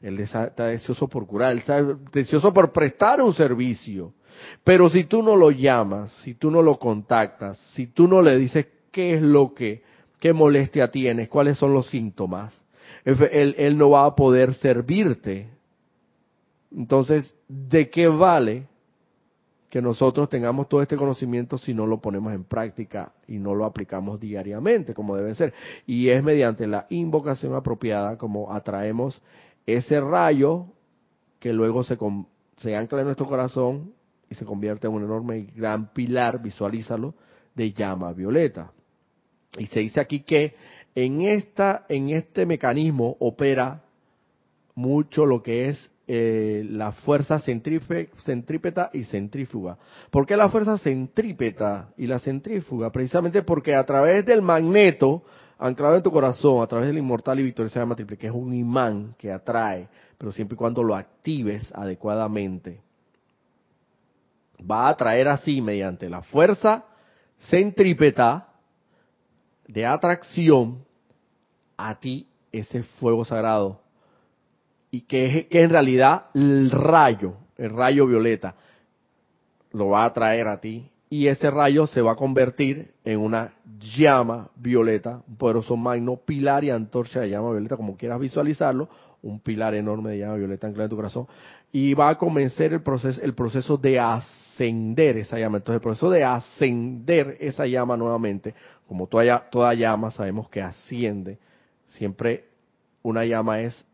Él 0.00 0.18
está 0.20 0.50
deseoso 0.50 1.08
por 1.08 1.26
curar, 1.26 1.52
él 1.52 1.58
está 1.58 1.82
deseoso 2.12 2.52
por 2.52 2.72
prestar 2.72 3.22
un 3.22 3.32
servicio. 3.32 4.12
Pero 4.62 4.90
si 4.90 5.04
tú 5.04 5.22
no 5.22 5.34
lo 5.34 5.50
llamas, 5.50 6.12
si 6.22 6.34
tú 6.34 6.50
no 6.50 6.60
lo 6.60 6.78
contactas, 6.78 7.56
si 7.72 7.86
tú 7.86 8.06
no 8.06 8.20
le 8.20 8.36
dices 8.36 8.66
qué 8.94 9.14
es 9.14 9.22
lo 9.22 9.52
que, 9.54 9.82
qué 10.20 10.32
molestia 10.32 10.92
tienes, 10.92 11.28
cuáles 11.28 11.58
son 11.58 11.74
los 11.74 11.88
síntomas, 11.88 12.64
él, 13.04 13.56
él 13.58 13.76
no 13.76 13.90
va 13.90 14.06
a 14.06 14.14
poder 14.14 14.54
servirte. 14.54 15.48
Entonces, 16.70 17.34
¿de 17.48 17.90
qué 17.90 18.06
vale 18.06 18.68
que 19.74 19.82
nosotros 19.82 20.28
tengamos 20.28 20.68
todo 20.68 20.82
este 20.82 20.96
conocimiento 20.96 21.58
si 21.58 21.74
no 21.74 21.84
lo 21.84 22.00
ponemos 22.00 22.32
en 22.32 22.44
práctica 22.44 23.12
y 23.26 23.40
no 23.40 23.56
lo 23.56 23.64
aplicamos 23.64 24.20
diariamente 24.20 24.94
como 24.94 25.16
debe 25.16 25.34
ser. 25.34 25.52
Y 25.84 26.10
es 26.10 26.22
mediante 26.22 26.68
la 26.68 26.86
invocación 26.90 27.56
apropiada 27.56 28.16
como 28.16 28.52
atraemos 28.52 29.20
ese 29.66 30.00
rayo 30.00 30.66
que 31.40 31.52
luego 31.52 31.82
se, 31.82 31.98
se 32.58 32.76
ancla 32.76 33.00
en 33.00 33.06
nuestro 33.06 33.26
corazón 33.26 33.92
y 34.30 34.36
se 34.36 34.44
convierte 34.44 34.86
en 34.86 34.92
un 34.92 35.02
enorme 35.02 35.38
y 35.38 35.46
gran 35.46 35.92
pilar, 35.92 36.40
visualízalo, 36.40 37.14
de 37.56 37.72
llama 37.72 38.12
violeta. 38.12 38.70
Y 39.58 39.66
se 39.66 39.80
dice 39.80 40.00
aquí 40.00 40.20
que 40.20 40.54
en, 40.94 41.22
esta, 41.22 41.86
en 41.88 42.10
este 42.10 42.46
mecanismo 42.46 43.16
opera 43.20 43.82
mucho 44.74 45.26
lo 45.26 45.42
que 45.42 45.68
es 45.68 45.90
eh, 46.06 46.66
la 46.68 46.92
fuerza 46.92 47.38
centrípeta 47.38 48.90
y 48.92 49.04
centrífuga. 49.04 49.78
¿Por 50.10 50.26
qué 50.26 50.36
la 50.36 50.48
fuerza 50.48 50.76
centrípeta 50.76 51.88
y 51.96 52.06
la 52.06 52.18
centrífuga? 52.18 52.90
Precisamente 52.90 53.42
porque 53.42 53.74
a 53.74 53.84
través 53.84 54.24
del 54.26 54.42
magneto 54.42 55.22
anclado 55.58 55.96
en 55.96 56.02
tu 56.02 56.10
corazón, 56.10 56.62
a 56.62 56.66
través 56.66 56.88
del 56.88 56.98
inmortal 56.98 57.40
y 57.40 57.44
victorioso 57.44 57.78
llama 57.78 57.94
triple, 57.94 58.18
que 58.18 58.26
es 58.26 58.32
un 58.32 58.52
imán 58.52 59.14
que 59.16 59.32
atrae, 59.32 59.88
pero 60.18 60.30
siempre 60.32 60.56
y 60.56 60.58
cuando 60.58 60.82
lo 60.82 60.94
actives 60.94 61.72
adecuadamente, 61.74 62.80
va 64.70 64.86
a 64.86 64.90
atraer 64.90 65.28
así 65.28 65.60
mediante 65.62 66.10
la 66.10 66.22
fuerza 66.22 66.84
centrípeta 67.38 68.53
de 69.68 69.86
atracción 69.86 70.84
a 71.76 71.98
ti 71.98 72.26
ese 72.52 72.82
fuego 72.82 73.24
sagrado. 73.24 73.80
Y 74.90 75.02
que 75.02 75.26
es 75.26 75.46
que 75.46 75.62
en 75.62 75.70
realidad 75.70 76.26
el 76.34 76.70
rayo, 76.70 77.34
el 77.56 77.70
rayo 77.70 78.06
violeta, 78.06 78.54
lo 79.72 79.88
va 79.88 80.04
a 80.04 80.12
traer 80.12 80.46
a 80.48 80.60
ti. 80.60 80.90
Y 81.10 81.28
ese 81.28 81.50
rayo 81.50 81.86
se 81.86 82.00
va 82.00 82.12
a 82.12 82.16
convertir 82.16 82.92
en 83.04 83.20
una 83.20 83.52
llama 83.78 84.48
violeta, 84.56 85.22
un 85.28 85.36
poderoso 85.36 85.76
magno, 85.76 86.16
pilar 86.16 86.64
y 86.64 86.70
antorcha 86.70 87.20
de 87.20 87.30
llama 87.30 87.50
violeta, 87.50 87.76
como 87.76 87.96
quieras 87.96 88.18
visualizarlo, 88.18 88.88
un 89.22 89.40
pilar 89.40 89.74
enorme 89.74 90.12
de 90.12 90.18
llama 90.18 90.36
violeta 90.36 90.66
anclado 90.66 90.84
en 90.84 90.90
tu 90.90 90.96
corazón, 90.96 91.26
y 91.72 91.94
va 91.94 92.08
a 92.08 92.18
comenzar 92.18 92.72
el 92.72 92.82
proceso, 92.82 93.20
el 93.22 93.34
proceso 93.34 93.76
de 93.76 93.98
ascender 93.98 95.18
esa 95.18 95.38
llama. 95.38 95.58
Entonces, 95.58 95.76
el 95.76 95.82
proceso 95.82 96.10
de 96.10 96.24
ascender 96.24 97.36
esa 97.40 97.66
llama 97.66 97.96
nuevamente, 97.96 98.54
como 98.88 99.06
toda, 99.06 99.74
llama 99.74 100.10
sabemos 100.10 100.48
que 100.48 100.60
asciende, 100.60 101.38
siempre 101.88 102.48
una 103.02 103.24
llama 103.24 103.60
es 103.60 103.84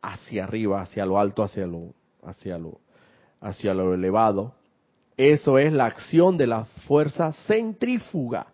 hacia 0.00 0.44
arriba, 0.44 0.80
hacia 0.80 1.06
lo 1.06 1.18
alto, 1.18 1.42
hacia 1.42 1.66
lo, 1.66 1.94
hacia 2.22 2.58
lo, 2.58 2.80
hacia 3.40 3.74
lo 3.74 3.94
elevado. 3.94 4.54
Eso 5.16 5.58
es 5.58 5.72
la 5.72 5.86
acción 5.86 6.36
de 6.36 6.46
la 6.46 6.64
fuerza 6.86 7.32
centrífuga. 7.46 8.52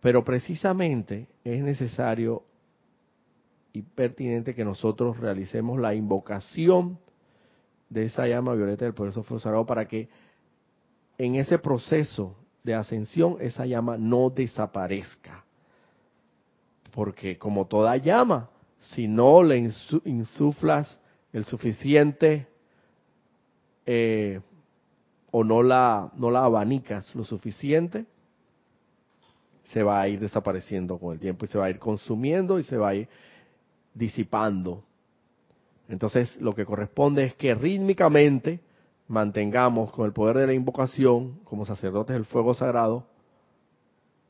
Pero 0.00 0.24
precisamente 0.24 1.28
es 1.44 1.62
necesario 1.62 2.42
y 3.72 3.82
pertinente 3.82 4.54
que 4.54 4.64
nosotros 4.64 5.18
realicemos 5.18 5.80
la 5.80 5.94
invocación 5.94 6.98
de 7.88 8.04
esa 8.04 8.26
llama 8.26 8.54
violeta 8.54 8.84
del 8.84 8.94
poderoso 8.94 9.22
fuego 9.22 9.64
para 9.64 9.86
que 9.86 10.08
en 11.18 11.36
ese 11.36 11.58
proceso 11.58 12.36
de 12.64 12.74
ascensión 12.74 13.36
esa 13.40 13.66
llama 13.66 13.96
no 13.96 14.30
desaparezca. 14.30 15.44
Porque 16.92 17.38
como 17.38 17.66
toda 17.66 17.96
llama, 17.96 18.50
si 18.80 19.08
no 19.08 19.42
le 19.42 19.70
insuflas 20.04 21.00
el 21.32 21.44
suficiente 21.44 22.46
eh, 23.86 24.40
o 25.30 25.42
no 25.44 25.62
la, 25.62 26.12
no 26.16 26.30
la 26.30 26.44
abanicas 26.44 27.14
lo 27.14 27.24
suficiente, 27.24 28.04
se 29.64 29.82
va 29.82 30.00
a 30.00 30.08
ir 30.08 30.20
desapareciendo 30.20 30.98
con 30.98 31.14
el 31.14 31.20
tiempo 31.20 31.44
y 31.44 31.48
se 31.48 31.58
va 31.58 31.66
a 31.66 31.70
ir 31.70 31.78
consumiendo 31.78 32.58
y 32.58 32.64
se 32.64 32.76
va 32.76 32.90
a 32.90 32.94
ir 32.94 33.08
disipando. 33.94 34.84
Entonces 35.88 36.36
lo 36.40 36.54
que 36.54 36.66
corresponde 36.66 37.24
es 37.24 37.34
que 37.34 37.54
rítmicamente 37.54 38.60
mantengamos 39.08 39.92
con 39.92 40.06
el 40.06 40.12
poder 40.12 40.36
de 40.38 40.46
la 40.46 40.54
invocación, 40.54 41.40
como 41.44 41.66
sacerdotes 41.66 42.14
del 42.14 42.24
fuego 42.24 42.54
sagrado, 42.54 43.06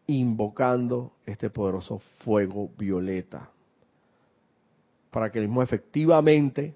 invocando 0.07 1.12
este 1.27 1.51
poderoso 1.51 2.01
fuego 2.25 2.70
violeta 2.77 3.51
para 5.12 5.31
que 5.31 5.39
el 5.39 5.47
mismo 5.47 5.62
efectivamente 5.62 6.75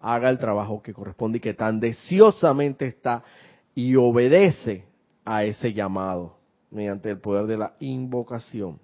haga 0.00 0.28
el 0.28 0.38
trabajo 0.38 0.82
que 0.82 0.92
corresponde 0.92 1.38
y 1.38 1.40
que 1.40 1.54
tan 1.54 1.80
deseosamente 1.80 2.86
está 2.86 3.24
y 3.74 3.96
obedece 3.96 4.84
a 5.24 5.44
ese 5.44 5.72
llamado 5.72 6.36
mediante 6.70 7.10
el 7.10 7.18
poder 7.18 7.46
de 7.46 7.56
la 7.56 7.74
invocación. 7.80 8.78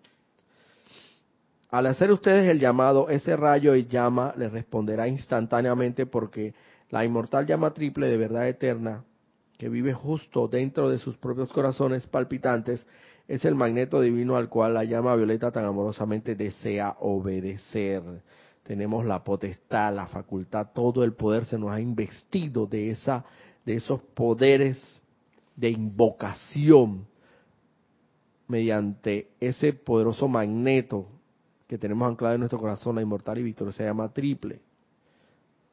Al 1.71 1.87
hacer 1.87 2.11
ustedes 2.11 2.49
el 2.49 2.59
llamado, 2.59 3.11
ese 3.11 3.37
rayo 3.37 3.75
y 3.75 3.87
llama 3.87 4.33
les 4.39 4.51
responderá 4.51 5.07
instantáneamente 5.07 6.07
porque 6.07 6.55
la 6.91 7.05
inmortal 7.05 7.47
llama 7.47 7.73
triple 7.73 8.09
de 8.09 8.17
verdad 8.17 8.49
eterna, 8.49 9.05
que 9.59 9.69
vive 9.69 9.93
justo 9.93 10.49
dentro 10.49 10.91
de 10.91 10.99
sus 10.99 11.17
propios 11.17 11.49
corazones 11.51 12.07
palpitantes, 12.07 12.87
es 13.27 13.45
el 13.45 13.55
magneto 13.55 14.01
divino 14.01 14.37
al 14.37 14.49
cual 14.49 14.75
la 14.75 14.85
llama 14.85 15.17
violeta 15.17 15.51
tan 15.51 15.65
amorosamente 15.65 16.37
desea 16.37 16.97
obedecer. 17.01 18.03
Tenemos 18.63 19.05
la 19.05 19.25
potestad, 19.25 19.95
la 19.95 20.07
facultad, 20.07 20.69
todo 20.75 21.03
el 21.03 21.15
poder 21.15 21.45
se 21.45 21.59
nos 21.59 21.71
ha 21.71 21.81
investido 21.81 22.67
de 22.67 22.91
esa 22.91 23.25
de 23.67 23.75
esos 23.75 24.01
poderes 24.01 25.03
de 25.57 25.69
invocación 25.71 27.07
mediante 28.47 29.33
ese 29.41 29.73
poderoso 29.73 30.29
magneto 30.29 31.09
que 31.67 31.77
tenemos 31.77 32.09
anclado 32.09 32.35
en 32.35 32.41
nuestro 32.41 32.61
corazón, 32.61 32.95
la 32.95 33.03
inmortal 33.03 33.39
y 33.39 33.43
victoria 33.43 33.73
se 33.73 33.83
llama 33.83 34.13
triple. 34.13 34.61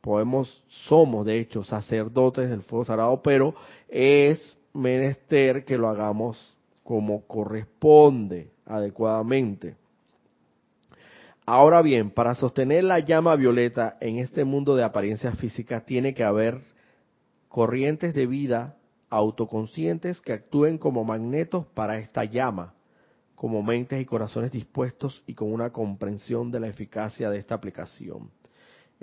Podemos, 0.03 0.61
somos 0.67 1.25
de 1.25 1.39
hecho 1.39 1.63
sacerdotes 1.63 2.49
del 2.49 2.61
fuego 2.61 2.83
sagrado, 2.83 3.21
pero 3.21 3.55
es 3.87 4.57
menester 4.73 5.63
que 5.63 5.77
lo 5.77 5.87
hagamos 5.87 6.57
como 6.83 7.25
corresponde, 7.25 8.51
adecuadamente. 8.65 9.77
Ahora 11.45 11.81
bien, 11.81 12.11
para 12.11 12.35
sostener 12.35 12.83
la 12.83 12.99
llama 12.99 13.37
violeta 13.37 13.95
en 14.01 14.17
este 14.17 14.43
mundo 14.43 14.75
de 14.75 14.83
apariencias 14.83 15.37
físicas 15.39 15.85
tiene 15.85 16.13
que 16.13 16.25
haber 16.25 16.59
corrientes 17.47 18.13
de 18.13 18.27
vida 18.27 18.75
autoconscientes 19.09 20.19
que 20.19 20.33
actúen 20.33 20.79
como 20.79 21.05
magnetos 21.05 21.65
para 21.67 21.97
esta 21.97 22.25
llama, 22.25 22.73
como 23.35 23.63
mentes 23.63 24.01
y 24.01 24.05
corazones 24.05 24.51
dispuestos 24.51 25.23
y 25.27 25.33
con 25.33 25.53
una 25.53 25.69
comprensión 25.69 26.51
de 26.51 26.59
la 26.59 26.67
eficacia 26.67 27.29
de 27.29 27.37
esta 27.37 27.55
aplicación. 27.55 28.29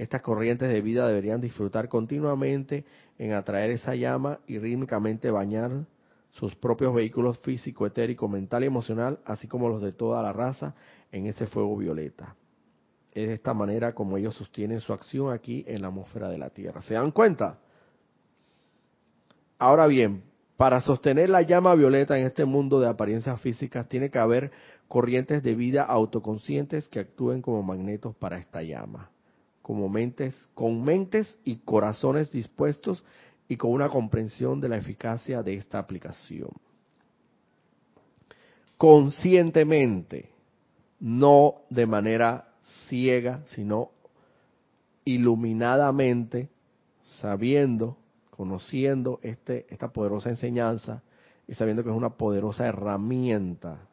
Estas 0.00 0.22
corrientes 0.22 0.72
de 0.72 0.80
vida 0.80 1.06
deberían 1.06 1.42
disfrutar 1.42 1.90
continuamente 1.90 2.86
en 3.18 3.34
atraer 3.34 3.72
esa 3.72 3.94
llama 3.94 4.38
y 4.46 4.58
rítmicamente 4.58 5.30
bañar 5.30 5.84
sus 6.30 6.56
propios 6.56 6.94
vehículos 6.94 7.38
físico, 7.40 7.86
etérico, 7.86 8.26
mental 8.26 8.64
y 8.64 8.68
emocional, 8.68 9.18
así 9.26 9.46
como 9.46 9.68
los 9.68 9.82
de 9.82 9.92
toda 9.92 10.22
la 10.22 10.32
raza, 10.32 10.74
en 11.12 11.26
ese 11.26 11.46
fuego 11.46 11.76
violeta. 11.76 12.34
Es 13.12 13.28
de 13.28 13.34
esta 13.34 13.52
manera 13.52 13.94
como 13.94 14.16
ellos 14.16 14.34
sostienen 14.36 14.80
su 14.80 14.94
acción 14.94 15.34
aquí 15.34 15.66
en 15.68 15.82
la 15.82 15.88
atmósfera 15.88 16.30
de 16.30 16.38
la 16.38 16.48
Tierra. 16.48 16.80
¿Se 16.80 16.94
dan 16.94 17.10
cuenta? 17.10 17.58
Ahora 19.58 19.86
bien, 19.86 20.22
para 20.56 20.80
sostener 20.80 21.28
la 21.28 21.42
llama 21.42 21.74
violeta 21.74 22.18
en 22.18 22.24
este 22.24 22.46
mundo 22.46 22.80
de 22.80 22.88
apariencias 22.88 23.38
físicas, 23.42 23.86
tiene 23.86 24.08
que 24.08 24.18
haber 24.18 24.50
corrientes 24.88 25.42
de 25.42 25.54
vida 25.54 25.82
autoconscientes 25.82 26.88
que 26.88 27.00
actúen 27.00 27.42
como 27.42 27.62
magnetos 27.62 28.16
para 28.16 28.38
esta 28.38 28.62
llama, 28.62 29.10
mentes, 29.76 30.48
con 30.54 30.82
mentes 30.82 31.38
y 31.44 31.56
corazones 31.56 32.30
dispuestos 32.30 33.04
y 33.48 33.56
con 33.56 33.72
una 33.72 33.88
comprensión 33.88 34.60
de 34.60 34.68
la 34.68 34.76
eficacia 34.76 35.42
de 35.42 35.54
esta 35.54 35.78
aplicación. 35.78 36.50
Conscientemente, 38.76 40.30
no 41.00 41.62
de 41.68 41.86
manera 41.86 42.48
ciega, 42.88 43.42
sino 43.46 43.90
iluminadamente, 45.04 46.48
sabiendo 47.04 47.96
conociendo 48.40 49.20
este, 49.20 49.66
esta 49.68 49.92
poderosa 49.92 50.30
enseñanza 50.30 51.02
y 51.46 51.52
sabiendo 51.52 51.84
que 51.84 51.90
es 51.90 51.94
una 51.94 52.16
poderosa 52.16 52.64
herramienta 52.64 53.86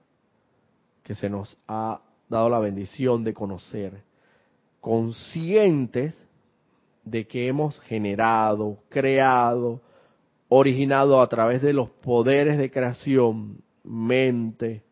que 1.04 1.16
se 1.16 1.30
nos 1.30 1.58
ha 1.68 2.00
dado 2.30 2.48
la 2.48 2.60
bendición 2.60 3.26
de 3.26 3.34
conocer, 3.34 4.04
conscientes 4.82 6.16
de 7.04 7.28
que 7.28 7.48
hemos 7.48 7.80
generado, 7.82 8.80
creado, 8.90 9.82
originado 10.50 11.22
a 11.22 11.28
través 11.28 11.62
de 11.62 11.74
los 11.74 11.90
poderes 11.90 12.58
de 12.58 12.72
creación, 12.72 13.62
mente, 13.84 14.84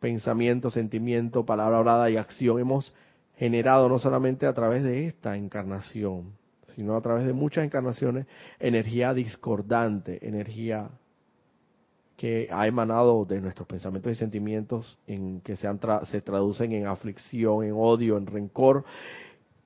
pensamiento, 0.00 0.70
sentimiento, 0.70 1.46
palabra 1.46 1.78
hablada 1.78 2.10
y 2.10 2.16
acción, 2.16 2.60
hemos 2.60 2.94
generado 3.36 3.88
no 3.88 3.98
solamente 3.98 4.46
a 4.46 4.52
través 4.52 4.82
de 4.82 5.06
esta 5.06 5.36
encarnación, 5.36 6.32
sino 6.74 6.96
a 6.96 7.00
través 7.00 7.26
de 7.26 7.32
muchas 7.32 7.64
encarnaciones, 7.64 8.26
energía 8.58 9.14
discordante, 9.14 10.26
energía 10.26 10.90
que 12.24 12.48
ha 12.50 12.66
emanado 12.66 13.26
de 13.26 13.38
nuestros 13.38 13.68
pensamientos 13.68 14.10
y 14.10 14.14
sentimientos 14.14 14.96
en 15.06 15.42
que 15.42 15.56
se, 15.56 15.68
se 16.04 16.22
traducen 16.22 16.72
en 16.72 16.86
aflicción, 16.86 17.62
en 17.64 17.74
odio, 17.76 18.16
en 18.16 18.26
rencor, 18.26 18.82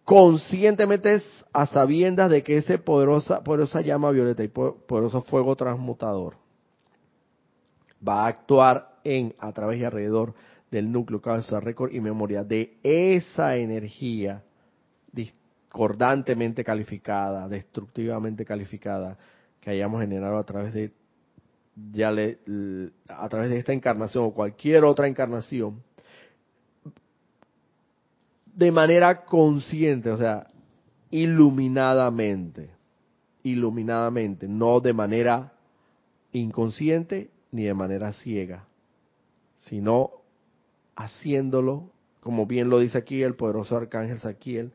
conscientemente 0.03 1.23
a 1.53 1.67
sabiendas 1.67 2.29
de 2.33 2.43
que 2.43 2.57
ese 2.57 2.79
poderosa, 2.79 3.45
poderosa 3.45 3.81
llama 3.81 4.11
violeta 4.11 4.43
y 4.43 4.49
poderoso 4.49 5.23
fuego 5.23 5.55
transmutador 5.55 6.35
va 8.07 8.25
a 8.25 8.27
actuar 8.27 8.97
en, 9.05 9.37
a 9.39 9.53
través 9.53 9.79
y 9.79 9.85
alrededor 9.85 10.35
del 10.69 10.91
núcleo, 10.91 11.23
cabeza, 11.23 11.61
récord 11.61 11.95
y 11.95 12.01
memoria 12.01 12.43
de 12.43 12.77
esa 12.83 13.55
energía 13.55 14.43
discordantemente 15.13 16.65
calificada, 16.65 17.47
destructivamente 17.47 18.45
calificada, 18.45 19.17
que 19.61 19.71
hayamos 19.71 20.01
generado 20.01 20.39
a 20.39 20.45
través 20.45 20.75
de 20.75 20.98
ya 21.93 22.11
le, 22.11 22.39
a 23.09 23.29
través 23.29 23.51
de 23.51 23.59
esta 23.59 23.73
encarnación 23.73 24.25
o 24.25 24.33
cualquier 24.33 24.85
otra 24.85 25.07
encarnación, 25.07 25.83
de 28.55 28.73
manera 28.73 29.25
consciente, 29.25 30.11
o 30.11 30.19
sea, 30.19 30.49
iluminadamente, 31.11 32.71
iluminadamente, 33.43 34.49
no 34.49 34.81
de 34.81 34.93
manera 34.93 35.53
inconsciente 36.33 37.31
ni 37.53 37.65
de 37.65 37.75
manera 37.75 38.13
ciega, 38.13 38.67
sino 39.59 40.11
haciéndolo, 40.97 41.91
como 42.21 42.47
bien 42.47 42.69
lo 42.69 42.81
dice 42.81 42.99
aquí 42.99 43.23
el 43.23 43.37
poderoso 43.37 43.77
arcángel 43.77 44.19
Saquiel, 44.19 44.73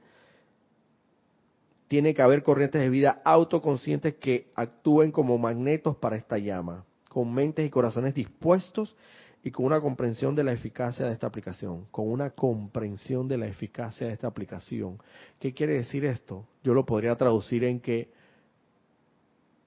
tiene 1.89 2.13
que 2.13 2.21
haber 2.21 2.41
corrientes 2.41 2.81
de 2.81 2.89
vida 2.89 3.21
autoconscientes 3.23 4.15
que 4.15 4.51
actúen 4.55 5.11
como 5.11 5.37
magnetos 5.37 5.97
para 5.97 6.15
esta 6.15 6.37
llama, 6.37 6.85
con 7.13 7.33
mentes 7.33 7.65
y 7.65 7.69
corazones 7.69 8.15
dispuestos 8.15 8.95
y 9.43 9.51
con 9.51 9.65
una 9.65 9.79
comprensión 9.79 10.35
de 10.35 10.43
la 10.43 10.53
eficacia 10.53 11.05
de 11.05 11.13
esta 11.13 11.27
aplicación, 11.27 11.85
con 11.91 12.09
una 12.09 12.31
comprensión 12.31 13.27
de 13.27 13.37
la 13.37 13.45
eficacia 13.45 14.07
de 14.07 14.13
esta 14.13 14.27
aplicación. 14.27 14.97
¿Qué 15.39 15.53
quiere 15.53 15.75
decir 15.75 16.05
esto? 16.05 16.45
Yo 16.63 16.73
lo 16.73 16.85
podría 16.85 17.15
traducir 17.15 17.65
en 17.65 17.79
que 17.79 18.09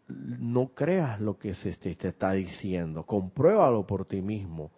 no 0.09 0.69
creas 0.69 1.21
lo 1.21 1.39
que 1.39 1.55
se 1.55 1.73
te, 1.75 2.09
está 2.09 2.33
diciendo, 2.33 3.05
compruébalo 3.05 3.87
por 3.87 4.07
ti 4.07 4.23
mismo, 4.23 4.71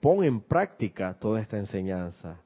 pon 0.00 0.22
en 0.22 0.40
práctica 0.40 1.14
toda 1.18 1.40
esta 1.40 1.58
enseñanza, 1.58 2.40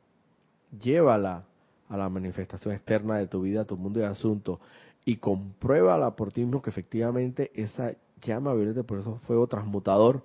llévala 0.80 1.44
a 1.88 1.96
la 1.96 2.08
manifestación 2.08 2.74
externa 2.74 3.18
de 3.18 3.26
tu 3.26 3.42
vida, 3.42 3.64
tu 3.64 3.76
mundo 3.76 4.00
de 4.00 4.06
asuntos, 4.06 4.58
y 5.04 5.16
compruébala 5.16 6.14
por 6.14 6.32
ti 6.32 6.42
mismo 6.42 6.62
que 6.62 6.70
efectivamente 6.70 7.50
esa 7.54 7.94
llama 8.20 8.54
violeta, 8.54 8.82
por 8.82 8.98
eso 8.98 9.20
fuego 9.26 9.46
transmutador, 9.46 10.22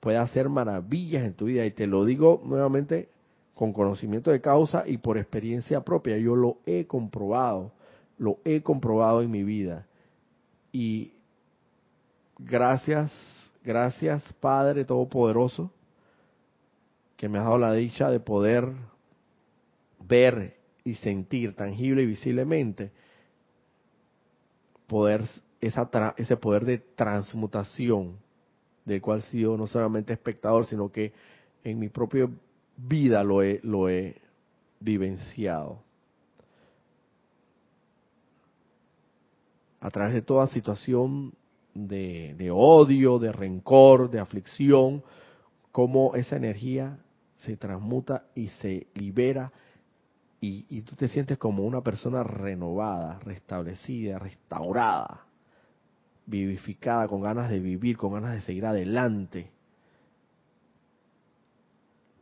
puede 0.00 0.18
hacer 0.18 0.48
maravillas 0.48 1.24
en 1.24 1.34
tu 1.34 1.46
vida. 1.46 1.64
Y 1.64 1.70
te 1.70 1.86
lo 1.86 2.04
digo 2.04 2.42
nuevamente 2.44 3.08
con 3.54 3.72
conocimiento 3.72 4.30
de 4.30 4.40
causa 4.40 4.84
y 4.86 4.98
por 4.98 5.16
experiencia 5.16 5.80
propia. 5.80 6.18
Yo 6.18 6.36
lo 6.36 6.58
he 6.66 6.86
comprobado, 6.86 7.72
lo 8.18 8.38
he 8.44 8.62
comprobado 8.62 9.22
en 9.22 9.30
mi 9.30 9.44
vida. 9.44 9.86
Y 10.72 11.12
gracias, 12.38 13.12
gracias 13.62 14.32
Padre 14.40 14.84
Todopoderoso, 14.84 15.70
que 17.16 17.28
me 17.28 17.38
has 17.38 17.44
dado 17.44 17.58
la 17.58 17.72
dicha 17.72 18.10
de 18.10 18.20
poder 18.20 18.72
ver 20.00 20.56
y 20.84 20.94
sentir 20.96 21.54
tangible 21.56 22.02
y 22.02 22.06
visiblemente 22.06 22.90
poder 24.86 25.24
ese 25.66 26.36
poder 26.36 26.64
de 26.64 26.78
transmutación 26.78 28.16
del 28.84 29.00
cual 29.00 29.20
he 29.20 29.22
sido 29.22 29.56
no 29.56 29.66
solamente 29.66 30.12
espectador 30.12 30.66
sino 30.66 30.90
que 30.90 31.12
en 31.62 31.78
mi 31.78 31.88
propia 31.88 32.28
vida 32.76 33.24
lo 33.24 33.42
he 33.42 33.60
lo 33.62 33.88
he 33.88 34.20
vivenciado. 34.80 35.82
A 39.80 39.90
través 39.90 40.14
de 40.14 40.22
toda 40.22 40.46
situación 40.46 41.32
de, 41.74 42.34
de 42.38 42.50
odio, 42.50 43.18
de 43.18 43.32
rencor, 43.32 44.10
de 44.10 44.18
aflicción, 44.18 45.02
cómo 45.72 46.14
esa 46.14 46.36
energía 46.36 46.98
se 47.36 47.56
transmuta 47.56 48.24
y 48.34 48.48
se 48.48 48.86
libera 48.94 49.52
y, 50.46 50.82
tú 50.82 50.94
te 50.94 51.08
sientes 51.08 51.38
como 51.38 51.64
una 51.64 51.80
persona 51.80 52.22
renovada, 52.22 53.18
restablecida, 53.20 54.18
restaurada, 54.18 55.23
vivificada, 56.26 57.08
con 57.08 57.22
ganas 57.22 57.50
de 57.50 57.60
vivir, 57.60 57.96
con 57.96 58.12
ganas 58.14 58.34
de 58.34 58.40
seguir 58.40 58.66
adelante. 58.66 59.54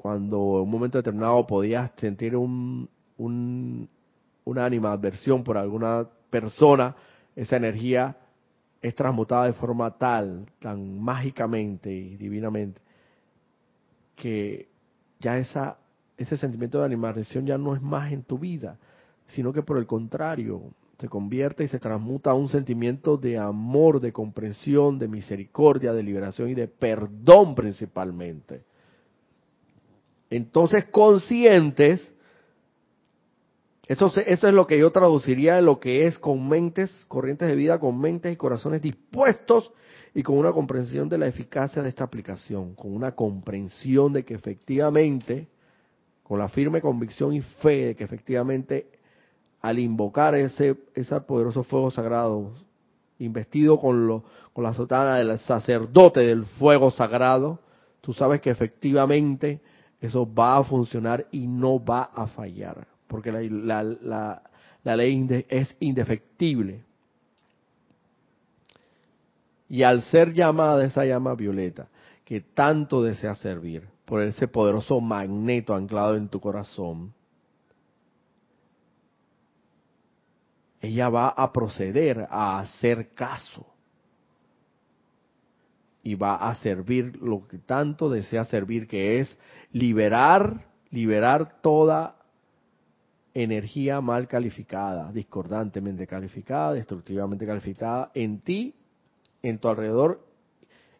cuando 0.03 0.57
en 0.57 0.63
un 0.63 0.71
momento 0.71 0.99
determinado 0.99 1.47
podías 1.47 1.93
sentir 1.97 2.35
un, 2.35 2.89
un, 3.19 3.89
una 4.45 4.65
animadversión 4.65 5.45
por 5.45 5.57
alguna 5.57 6.05
persona, 6.29 6.97
esa 7.37 7.57
energía 7.57 8.17
es 8.81 8.97
transmutada 8.97 9.45
de 9.45 9.53
forma 9.53 9.97
tal, 9.97 10.47
tan 10.59 11.01
mágicamente 11.01 11.93
y 11.93 12.17
divinamente, 12.17 12.81
que 14.17 14.69
ya 15.21 15.39
esa, 15.39 15.79
ese 16.17 16.37
sentimiento 16.37 16.81
de 16.81 16.87
animadversión 16.87 17.47
ya 17.47 17.57
no 17.57 17.77
es 17.77 17.81
más 17.81 18.11
en 18.11 18.25
tu 18.25 18.41
vida, 18.41 18.79
sino 19.27 19.53
que 19.53 19.63
por 19.63 19.79
el 19.79 19.87
contrario, 19.87 20.63
se 21.03 21.09
convierte 21.09 21.65
y 21.65 21.69
se 21.69 21.81
transmuta 21.81 22.31
a 22.31 22.35
un 22.35 22.47
sentimiento 22.49 23.17
de 23.17 23.37
amor, 23.37 23.99
de 23.99 24.13
comprensión, 24.13 25.01
de 25.01 25.09
misericordia, 25.09 25.93
de 25.93 26.01
liberación 26.01 26.49
y 26.51 26.55
de 26.55 26.69
perdón 26.69 27.57
principalmente. 27.57 28.63
Entonces, 30.31 30.85
conscientes, 30.93 32.15
eso, 33.89 34.13
es 34.17 34.43
lo 34.45 34.65
que 34.69 34.79
yo 34.79 34.93
traduciría 34.93 35.59
en 35.59 35.65
lo 35.65 35.81
que 35.81 36.07
es 36.07 36.21
con 36.21 36.49
mentes, 36.49 37.05
corrientes 37.09 37.49
de 37.49 37.57
vida, 37.57 37.81
con 37.81 37.99
mentes 37.99 38.33
y 38.33 38.37
corazones 38.37 38.81
dispuestos 38.81 39.73
y 40.15 40.23
con 40.23 40.39
una 40.39 40.53
comprensión 40.53 41.09
de 41.09 41.19
la 41.19 41.27
eficacia 41.27 41.83
de 41.83 41.89
esta 41.89 42.05
aplicación, 42.05 42.77
con 42.77 42.95
una 42.95 43.17
comprensión 43.17 44.13
de 44.13 44.25
que 44.25 44.35
efectivamente, 44.35 45.49
con 46.23 46.39
la 46.39 46.49
firme 46.49 46.81
convicción 46.81 47.35
y 47.35 47.41
fe 47.41 47.87
de 47.87 47.97
que 47.97 48.05
efectivamente 48.05 49.02
al 49.63 49.79
invocar 49.79 50.35
ese, 50.35 50.77
ese 50.95 51.21
poderoso 51.21 51.63
fuego 51.63 51.91
sagrado, 51.91 52.53
investido 53.21 53.79
con, 53.79 54.09
lo, 54.09 54.25
con 54.53 54.65
la 54.65 54.75
sotana 54.75 55.17
del 55.17 55.39
sacerdote 55.39 56.21
del 56.21 56.45
fuego 56.45 56.91
sagrado, 56.91 57.61
tú 58.01 58.13
sabes 58.13 58.41
que 58.41 58.51
efectivamente 58.51 59.61
eso 60.01 60.29
va 60.31 60.57
a 60.57 60.65
funcionar 60.65 61.27
y 61.31 61.47
no 61.47 61.83
va 61.83 62.03
a 62.03 62.27
fallar, 62.27 62.89
porque 63.07 63.31
la, 63.31 63.85
la, 63.85 64.43
la, 64.83 64.97
ley 64.97 65.45
es 65.49 65.77
indefectible. 65.79 66.83
Y 69.69 69.85
al 69.85 70.03
ser 70.03 70.35
llamada 70.35 70.85
esa 70.85 71.05
llama 71.05 71.37
violeta, 71.37 71.89
que 72.25 72.41
tanto 72.41 73.01
desea 73.01 73.37
servir 73.37 73.89
por 74.05 74.23
ese 74.23 74.49
poderoso 74.49 75.01
magneto 75.01 75.73
anclado 75.75 76.17
en 76.17 76.29
tu 76.29 76.41
corazón, 76.41 77.15
ella 80.83 81.09
va 81.09 81.29
a 81.29 81.53
proceder 81.53 82.27
a 82.29 82.59
hacer 82.59 83.15
caso 83.15 83.65
y 86.03 86.17
va 86.17 86.35
a 86.35 86.55
servir 86.57 87.17
lo 87.23 87.47
que 87.47 87.59
tanto 87.59 88.11
desea 88.11 88.45
servir, 88.45 88.89
que 88.89 89.21
es 89.21 89.39
liberar, 89.71 90.67
liberar 90.91 91.61
toda 91.63 92.17
energía 93.33 94.01
mal 94.01 94.27
calificada, 94.27 95.13
discordantemente 95.13 96.09
calificada, 96.09 96.73
destructivamente 96.73 97.47
calificada 97.47 98.11
en 98.13 98.41
ti, 98.41 98.75
en 99.41 99.59
tu 99.59 99.69
alrededor 99.69 100.27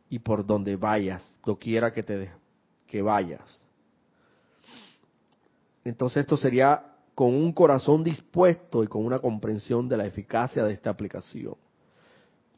y 0.09 0.21
por 0.21 0.47
donde 0.47 0.77
vayas, 0.77 1.37
quiera 1.59 1.93
que 1.93 2.05
te 2.05 2.31
que 2.87 3.03
vayas. 3.03 3.69
Entonces 5.85 6.19
esto 6.19 6.37
sería 6.37 6.92
con 7.23 7.37
un 7.37 7.53
corazón 7.53 8.03
dispuesto 8.03 8.83
y 8.83 8.89
con 8.89 9.07
una 9.07 9.21
comprensión 9.21 9.89
de 9.89 9.97
la 9.97 10.05
eficacia 10.05 10.65
de 10.65 10.73
esta 10.73 10.91
aplicación. 10.91 11.55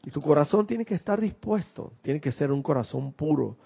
Y 0.02 0.10
tu 0.10 0.22
corazón 0.22 0.66
tiene 0.66 0.86
que 0.86 0.94
estar 0.94 1.20
dispuesto, 1.20 1.92
tiene 2.00 2.18
que 2.18 2.32
ser 2.32 2.50
un 2.50 2.62
corazón 2.62 3.12
puro, 3.12 3.58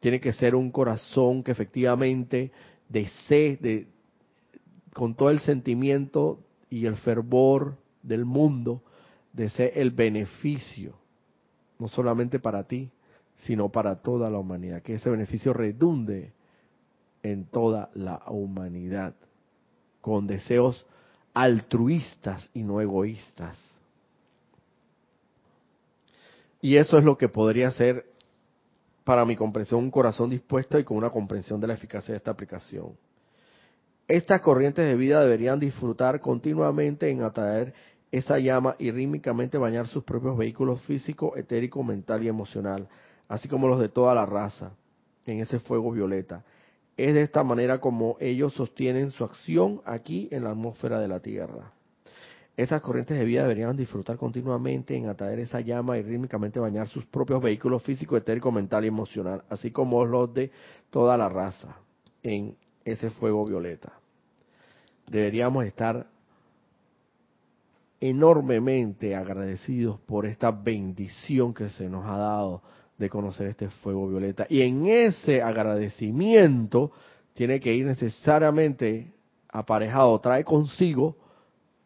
tiene 0.00 0.18
que 0.20 0.32
ser 0.32 0.56
un 0.56 0.72
corazón 0.72 1.44
que 1.44 1.52
efectivamente 1.52 2.50
desee, 2.88 3.58
de, 3.58 3.86
con 4.92 5.14
todo 5.14 5.30
el 5.30 5.38
sentimiento 5.38 6.40
y 6.68 6.84
el 6.86 6.96
fervor 6.96 7.76
del 8.02 8.24
mundo, 8.24 8.82
desee 9.32 9.80
el 9.80 9.92
beneficio, 9.92 10.96
no 11.78 11.86
solamente 11.86 12.40
para 12.40 12.64
ti, 12.64 12.90
sino 13.36 13.68
para 13.68 14.02
toda 14.02 14.28
la 14.30 14.38
humanidad, 14.38 14.82
que 14.82 14.94
ese 14.94 15.10
beneficio 15.10 15.52
redunde 15.52 16.32
en 17.22 17.44
toda 17.44 17.90
la 17.94 18.24
humanidad, 18.26 19.14
con 20.00 20.26
deseos 20.26 20.86
altruistas 21.34 22.50
y 22.54 22.62
no 22.62 22.80
egoístas. 22.80 23.58
Y 26.60 26.76
eso 26.76 26.98
es 26.98 27.04
lo 27.04 27.16
que 27.16 27.28
podría 27.28 27.70
ser 27.70 28.06
para 29.04 29.24
mi 29.24 29.36
comprensión 29.36 29.80
un 29.80 29.90
corazón 29.90 30.30
dispuesto 30.30 30.78
y 30.78 30.84
con 30.84 30.96
una 30.96 31.10
comprensión 31.10 31.60
de 31.60 31.66
la 31.66 31.74
eficacia 31.74 32.12
de 32.12 32.18
esta 32.18 32.30
aplicación. 32.30 32.96
Estas 34.06 34.40
corrientes 34.40 34.86
de 34.86 34.96
vida 34.96 35.22
deberían 35.22 35.58
disfrutar 35.58 36.20
continuamente 36.20 37.10
en 37.10 37.22
atraer 37.22 37.72
esa 38.10 38.38
llama 38.38 38.74
y 38.78 38.90
rítmicamente 38.90 39.56
bañar 39.56 39.86
sus 39.86 40.04
propios 40.04 40.36
vehículos 40.36 40.82
físico, 40.82 41.36
etérico, 41.36 41.82
mental 41.82 42.22
y 42.24 42.28
emocional, 42.28 42.88
así 43.28 43.48
como 43.48 43.68
los 43.68 43.78
de 43.78 43.88
toda 43.88 44.14
la 44.14 44.26
raza, 44.26 44.72
en 45.26 45.40
ese 45.40 45.60
fuego 45.60 45.92
violeta. 45.92 46.44
Es 47.00 47.14
de 47.14 47.22
esta 47.22 47.42
manera 47.42 47.80
como 47.80 48.18
ellos 48.20 48.52
sostienen 48.52 49.10
su 49.10 49.24
acción 49.24 49.80
aquí 49.86 50.28
en 50.30 50.44
la 50.44 50.50
atmósfera 50.50 51.00
de 51.00 51.08
la 51.08 51.20
Tierra. 51.20 51.72
Esas 52.58 52.82
corrientes 52.82 53.16
de 53.16 53.24
vida 53.24 53.40
deberían 53.40 53.74
disfrutar 53.74 54.18
continuamente 54.18 54.94
en 54.94 55.08
atraer 55.08 55.38
esa 55.38 55.62
llama 55.62 55.96
y 55.96 56.02
rítmicamente 56.02 56.60
bañar 56.60 56.88
sus 56.88 57.06
propios 57.06 57.40
vehículos 57.40 57.82
físico, 57.84 58.18
etérico, 58.18 58.52
mental 58.52 58.84
y 58.84 58.88
emocional, 58.88 59.44
así 59.48 59.70
como 59.70 60.04
los 60.04 60.34
de 60.34 60.50
toda 60.90 61.16
la 61.16 61.30
raza 61.30 61.74
en 62.22 62.54
ese 62.84 63.08
fuego 63.08 63.46
violeta. 63.46 63.94
Deberíamos 65.06 65.64
estar 65.64 66.06
enormemente 67.98 69.16
agradecidos 69.16 69.98
por 70.00 70.26
esta 70.26 70.50
bendición 70.50 71.54
que 71.54 71.70
se 71.70 71.88
nos 71.88 72.04
ha 72.04 72.18
dado 72.18 72.62
de 73.00 73.08
conocer 73.08 73.46
este 73.46 73.70
fuego 73.70 74.06
violeta. 74.06 74.46
Y 74.50 74.60
en 74.60 74.86
ese 74.86 75.40
agradecimiento 75.42 76.92
tiene 77.32 77.58
que 77.58 77.72
ir 77.74 77.86
necesariamente 77.86 79.10
aparejado, 79.48 80.20
trae 80.20 80.44
consigo 80.44 81.16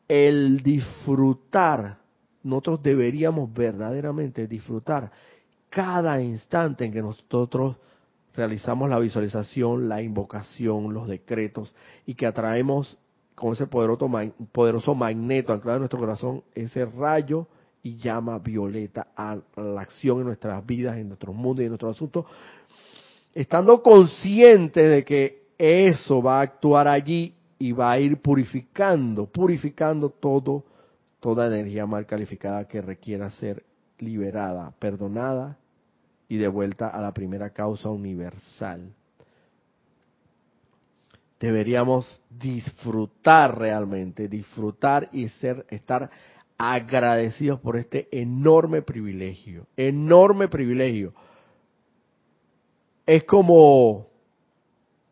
el 0.09 0.61
disfrutar, 0.61 1.99
nosotros 2.43 2.83
deberíamos 2.83 3.55
verdaderamente 3.55 4.49
disfrutar 4.49 5.13
cada 5.71 6.21
instante 6.21 6.85
en 6.85 6.93
que 6.93 7.01
nosotros 7.01 7.77
realizamos 8.35 8.91
la 8.91 8.99
visualización, 8.99 9.89
la 9.89 10.03
invocación, 10.03 10.93
los 10.93 11.07
decretos 11.07 11.73
y 12.07 12.17
que 12.17 12.27
atraemos 12.27 12.99
con 13.37 13.53
ese 13.53 13.69
poderoso, 13.69 14.11
poderoso 14.51 14.97
magneto 14.97 15.53
anclado 15.53 15.77
en 15.77 15.83
nuestro 15.83 16.01
corazón 16.01 16.43
ese 16.57 16.85
rayo 16.85 17.47
y 17.85 17.97
llama 17.99 18.39
violeta 18.39 19.09
a 19.15 19.37
la 19.57 19.81
acción 19.83 20.21
en 20.21 20.27
nuestras 20.27 20.65
vidas, 20.67 20.97
en 20.97 21.09
nuestros 21.09 21.37
mundos 21.37 21.63
y 21.63 21.67
en 21.67 21.69
nuestros 21.69 21.95
asuntos, 21.95 22.25
estando 23.35 23.83
conscientes 23.83 24.91
de 24.91 25.05
que 25.05 25.45
eso 25.59 26.23
va 26.23 26.39
a 26.39 26.43
actuar 26.43 26.89
allí 26.89 27.35
y 27.59 27.73
va 27.73 27.93
a 27.93 27.99
ir 28.01 28.17
purificando, 28.23 29.27
purificando 29.27 30.09
todo, 30.09 30.65
toda 31.21 31.47
energía 31.47 31.85
mal 31.85 32.07
calificada 32.07 32.67
que 32.67 32.81
requiera 32.81 33.29
ser 33.29 33.63
liberada, 33.99 34.73
perdonada 34.79 35.59
y 36.27 36.39
devuelta 36.39 36.89
a 36.89 37.03
la 37.03 37.13
primera 37.13 37.51
causa 37.51 37.91
universal. 37.91 38.95
Deberíamos 41.39 42.23
disfrutar 42.31 43.59
realmente, 43.59 44.27
disfrutar 44.27 45.11
y 45.13 45.29
ser, 45.29 45.67
estar 45.69 46.09
agradecidos 46.59 47.61
por 47.61 47.77
este 47.77 48.09
enorme 48.11 48.83
privilegio, 48.83 49.67
enorme 49.77 50.49
privilegio. 50.49 51.13
Es 53.07 53.25
como, 53.25 54.07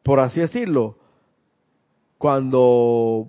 por 0.03 0.21
así 0.21 0.41
decirlo, 0.41 0.97
cuando 2.19 3.29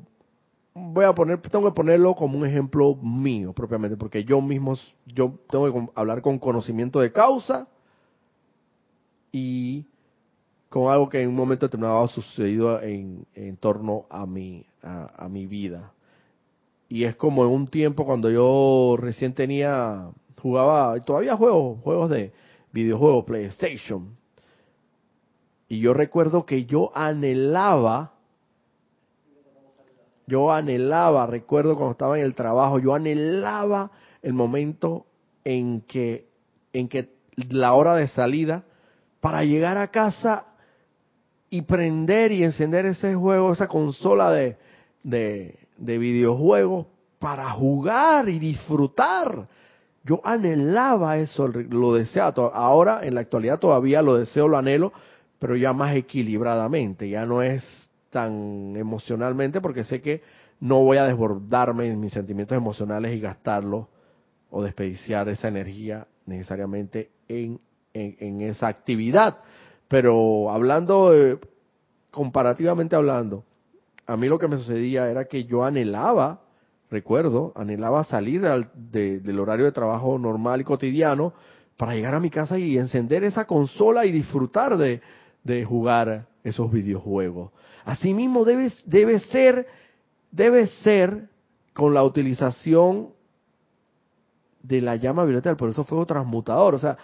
voy 0.74 1.05
a 1.05 1.14
poner, 1.14 1.41
tengo 1.41 1.66
que 1.66 1.76
ponerlo 1.76 2.16
como 2.16 2.38
un 2.38 2.45
ejemplo 2.45 2.95
mío 2.95 3.53
propiamente, 3.53 3.97
porque 3.97 4.24
yo 4.24 4.41
mismo, 4.41 4.78
yo 5.05 5.39
tengo 5.49 5.72
que 5.72 5.91
hablar 5.95 6.22
con 6.22 6.39
conocimiento 6.39 6.99
de 6.99 7.11
causa 7.11 7.68
y 9.32 9.86
con 10.70 10.91
algo 10.91 11.09
que 11.09 11.22
en 11.22 11.30
un 11.30 11.36
momento 11.36 11.68
determinado 11.68 12.03
ha 12.03 12.07
sucedido 12.07 12.82
en, 12.82 13.26
en 13.36 13.57
torno 13.57 14.05
a 14.09 14.26
mi, 14.26 14.66
a, 14.82 15.28
mi 15.30 15.45
vida. 15.45 15.93
Y 16.94 17.06
es 17.06 17.16
como 17.16 17.44
en 17.44 17.50
un 17.50 17.66
tiempo 17.66 18.06
cuando 18.06 18.30
yo 18.30 18.98
recién 19.00 19.34
tenía, 19.34 20.12
jugaba, 20.39 21.00
todavía 21.00 21.36
juego 21.36 21.78
juegos 21.78 22.12
de 22.12 22.34
videojuegos, 22.72 23.26
PlayStation. 23.26 24.16
Y 25.68 25.80
yo 25.80 25.96
recuerdo 25.96 26.46
que 26.46 26.66
yo 26.66 26.96
anhelaba 26.96 28.14
yo 30.28 30.52
anhelaba, 30.52 31.26
recuerdo 31.26 31.76
cuando 31.78 31.94
estaba 31.94 32.20
en 32.20 32.26
el 32.26 32.36
trabajo, 32.36 32.78
yo 32.78 32.94
anhelaba 32.94 33.89
el 34.22 34.34
momento 34.34 35.08
en 35.44 35.82
que, 35.82 36.28
en 36.74 36.89
que 36.89 37.10
la 37.50 37.74
hora 37.74 37.96
de 37.96 38.08
salida 38.08 38.66
para 39.20 39.44
llegar 39.44 39.80
a 39.80 39.88
casa 39.88 40.46
y 41.50 41.64
prender 41.64 42.32
y 42.32 42.44
encender 42.44 42.86
ese 42.86 43.16
juego, 43.16 43.52
esa 43.52 43.68
consola 43.68 44.30
de, 44.30 44.58
de, 45.02 45.62
de 45.78 45.97
videojuegos 45.97 46.88
para 47.19 47.49
jugar 47.51 48.30
y 48.30 48.39
disfrutar. 48.39 49.47
Yo 50.03 50.19
anhelaba 50.24 51.17
eso, 51.17 51.47
lo 51.47 51.93
deseaba. 51.93 52.51
Ahora, 52.53 53.01
en 53.03 53.15
la 53.15 53.21
actualidad, 53.21 53.59
todavía 53.59 54.01
lo 54.01 54.17
deseo, 54.17 54.47
lo 54.47 54.57
anhelo, 54.57 54.91
pero 55.39 55.55
ya 55.55 55.71
más 55.71 55.95
equilibradamente. 55.95 57.09
Ya 57.09 57.26
no 57.26 57.41
es 57.41 57.63
tan 58.09 58.76
emocionalmente, 58.76 59.61
porque 59.61 59.84
sé 59.84 60.01
que 60.01 60.21
no 60.59 60.82
voy 60.82 60.97
a 60.97 61.05
desbordarme 61.05 61.88
en 61.88 61.99
mis 61.99 62.13
sentimientos 62.13 62.57
emocionales 62.57 63.15
y 63.15 63.19
gastarlo 63.19 63.89
o 64.49 64.61
desperdiciar 64.61 65.28
esa 65.30 65.47
energía 65.47 66.07
necesariamente 66.26 67.09
en, 67.28 67.59
en, 67.93 68.41
esa 68.41 68.67
actividad. 68.67 69.39
Pero 69.88 70.51
hablando, 70.51 71.11
comparativamente 72.11 72.95
hablando, 72.95 73.43
a 74.06 74.18
mí 74.18 74.28
lo 74.28 74.39
que 74.39 74.47
me 74.47 74.58
sucedía 74.58 75.10
era 75.10 75.26
que 75.26 75.45
yo 75.45 75.64
anhelaba, 75.64 76.41
recuerdo, 76.89 77.54
anhelaba 77.56 78.04
salir 78.04 78.41
del 78.41 79.39
horario 79.39 79.66
de 79.66 79.72
trabajo 79.72 80.18
normal 80.18 80.62
y 80.62 80.64
cotidiano 80.64 81.34
para 81.78 81.95
llegar 81.95 82.14
a 82.16 82.20
mi 82.20 82.30
casa 82.30 82.58
y 82.60 82.78
encender 82.78 83.24
esa 83.24 83.45
consola 83.45 84.06
y 84.06 84.12
disfrutar 84.12 84.78
de, 84.78 85.01
de 85.43 85.66
jugar 85.66 86.28
esos 86.43 86.72
videojuegos. 86.72 87.51
Asimismo 87.86 88.45
debe, 88.45 88.72
debe 88.86 89.20
ser, 89.20 89.68
ser 90.84 91.30
con 91.74 91.93
la 91.93 92.04
utilización 92.04 93.10
de 94.62 94.82
la 94.82 94.95
llama 94.95 95.26
violeta 95.26 95.49
del 95.49 95.58
poderoso 95.58 95.84
fuego 95.84 96.06
transmutador. 96.06 96.76
O 96.76 96.80
sea, 96.80 96.97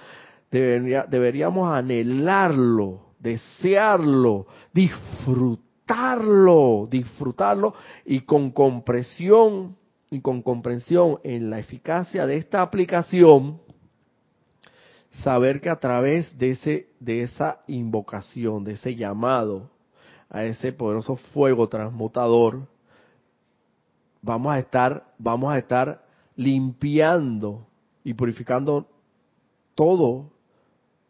debería, 0.52 1.06
deberíamos 1.10 1.72
anhelarlo, 1.72 3.14
desearlo, 3.20 4.48
disfrutarlo, 5.90 6.88
disfrutarlo 6.90 7.74
y 8.06 8.22
con 8.22 8.52
comprensión 8.52 9.76
y 10.12 10.22
con 10.22 10.42
comprensión 10.42 11.20
en 11.24 11.50
la 11.50 11.60
eficacia 11.60 12.26
de 12.28 12.38
esta 12.38 12.62
aplicación, 12.62 13.60
saber 15.12 15.62
que 15.62 15.70
a 15.70 15.78
través 15.78 16.38
de 16.38 16.52
ese 16.52 16.90
de 17.00 17.24
esa 17.24 17.62
invocación, 17.68 18.64
de 18.64 18.74
ese 18.74 18.96
llamado 18.96 19.72
a 20.30 20.44
ese 20.44 20.72
poderoso 20.72 21.16
fuego 21.16 21.68
transmutador, 21.68 22.68
vamos 24.22 24.54
a 24.54 24.60
estar 24.60 25.06
vamos 25.18 25.52
a 25.52 25.58
estar 25.58 26.06
limpiando 26.36 27.66
y 28.04 28.14
purificando 28.14 28.88
todo 29.74 30.30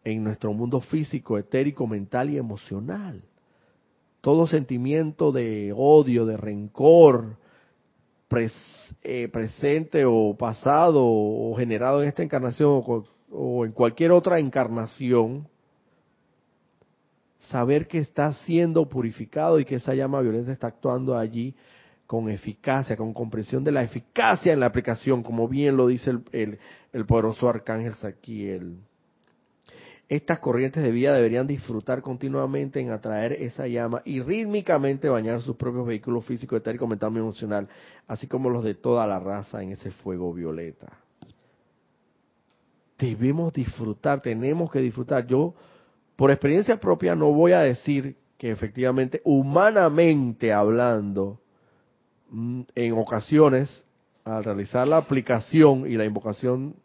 en 0.05 0.23
nuestro 0.23 0.53
mundo 0.53 0.79
físico, 0.79 1.37
etérico, 1.37 1.85
mental 1.85 2.29
y 2.29 2.37
emocional. 2.37 3.21
Todo 4.21 4.47
sentimiento 4.47 5.31
de 5.31 5.73
odio, 5.75 6.25
de 6.25 6.37
rencor, 6.37 7.37
eh, 9.01 9.27
presente 9.31 10.05
o 10.05 10.35
pasado 10.37 11.03
o 11.05 11.55
generado 11.57 12.01
en 12.01 12.09
esta 12.09 12.23
encarnación 12.23 12.83
o 13.31 13.65
en 13.65 13.71
cualquier 13.71 14.11
otra 14.11 14.39
encarnación, 14.39 15.47
saber 17.39 17.87
que 17.87 17.99
está 17.99 18.33
siendo 18.33 18.87
purificado 18.87 19.59
y 19.59 19.65
que 19.65 19.75
esa 19.75 19.93
llama 19.93 20.21
violenta 20.21 20.51
está 20.51 20.67
actuando 20.67 21.17
allí 21.17 21.55
con 22.05 22.29
eficacia, 22.29 22.97
con 22.97 23.13
comprensión 23.13 23.63
de 23.63 23.71
la 23.71 23.83
eficacia 23.83 24.51
en 24.51 24.59
la 24.59 24.65
aplicación, 24.65 25.23
como 25.23 25.47
bien 25.47 25.77
lo 25.77 25.87
dice 25.87 26.11
el, 26.31 26.59
el, 26.91 27.05
poderoso 27.05 27.47
arcángel 27.47 27.93
Saquiel. 27.95 28.79
Estas 30.09 30.39
corrientes 30.39 30.83
de 30.83 30.91
vida 30.91 31.13
deberían 31.13 31.47
disfrutar 31.47 32.01
continuamente 32.01 32.81
en 32.81 32.89
atraer 32.89 33.33
esa 33.33 33.67
llama 33.67 34.01
y 34.03 34.21
rítmicamente 34.21 35.07
bañar 35.07 35.41
sus 35.41 35.55
propios 35.55 35.85
vehículos 35.85 36.25
físicos, 36.25 36.59
etérico, 36.59 36.87
mental 36.87 37.13
y 37.13 37.19
emocional, 37.19 37.69
así 38.07 38.27
como 38.27 38.49
los 38.49 38.63
de 38.63 38.73
toda 38.73 39.05
la 39.05 39.19
raza 39.19 39.61
en 39.61 39.71
ese 39.71 39.91
fuego 39.91 40.33
violeta. 40.33 40.91
Debemos 42.97 43.53
disfrutar, 43.53 44.19
tenemos 44.19 44.71
que 44.71 44.79
disfrutar. 44.79 45.25
Yo, 45.27 45.53
por 46.15 46.31
experiencia 46.31 46.79
propia, 46.79 47.15
no 47.15 47.31
voy 47.31 47.53
a 47.53 47.59
decir 47.59 48.17
que 48.37 48.51
efectivamente, 48.51 49.21
humanamente 49.23 50.51
hablando, 50.51 51.39
Mm, 52.31 52.61
en 52.75 52.93
ocasiones, 52.93 53.83
al 54.23 54.43
realizar 54.43 54.87
la 54.87 54.97
aplicación 54.97 55.89
y 55.89 55.95
la 55.95 56.05
invocación 56.05 56.75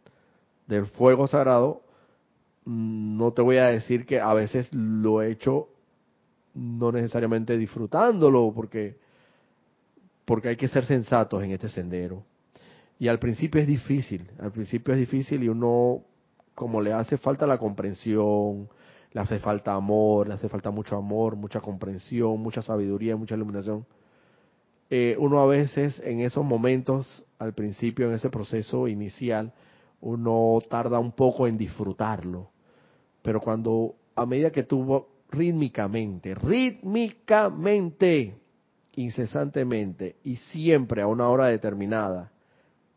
del 0.66 0.86
fuego 0.86 1.26
sagrado, 1.26 1.82
no 2.64 3.32
te 3.32 3.42
voy 3.42 3.58
a 3.58 3.66
decir 3.66 4.06
que 4.06 4.20
a 4.20 4.32
veces 4.34 4.72
lo 4.72 5.22
he 5.22 5.30
hecho 5.30 5.68
no 6.54 6.92
necesariamente 6.92 7.58
disfrutándolo, 7.58 8.52
porque, 8.54 8.96
porque 10.24 10.48
hay 10.48 10.56
que 10.56 10.68
ser 10.68 10.84
sensatos 10.84 11.42
en 11.42 11.50
este 11.50 11.68
sendero. 11.68 12.24
Y 12.98 13.08
al 13.08 13.18
principio 13.18 13.60
es 13.60 13.66
difícil, 13.66 14.30
al 14.38 14.52
principio 14.52 14.94
es 14.94 15.00
difícil 15.00 15.42
y 15.42 15.48
uno, 15.48 16.02
como 16.54 16.80
le 16.80 16.92
hace 16.92 17.16
falta 17.16 17.46
la 17.46 17.58
comprensión, 17.58 18.68
le 19.12 19.20
hace 19.20 19.40
falta 19.40 19.74
amor, 19.74 20.28
le 20.28 20.34
hace 20.34 20.48
falta 20.48 20.70
mucho 20.70 20.96
amor, 20.96 21.34
mucha 21.34 21.60
comprensión, 21.60 22.40
mucha 22.40 22.62
sabiduría, 22.62 23.16
mucha 23.16 23.34
iluminación, 23.34 23.84
eh, 24.90 25.16
uno 25.18 25.40
a 25.40 25.46
veces 25.46 26.00
en 26.04 26.20
esos 26.20 26.44
momentos, 26.44 27.24
al 27.38 27.52
principio, 27.54 28.08
en 28.08 28.14
ese 28.14 28.30
proceso 28.30 28.86
inicial, 28.86 29.52
uno 30.00 30.58
tarda 30.68 30.98
un 30.98 31.12
poco 31.12 31.46
en 31.46 31.56
disfrutarlo. 31.56 32.50
Pero 33.24 33.40
cuando, 33.40 33.96
a 34.14 34.26
medida 34.26 34.50
que 34.50 34.64
tú 34.64 35.06
rítmicamente, 35.30 36.34
rítmicamente, 36.34 38.34
incesantemente 38.96 40.16
y 40.24 40.36
siempre 40.36 41.00
a 41.00 41.06
una 41.06 41.30
hora 41.30 41.46
determinada, 41.46 42.30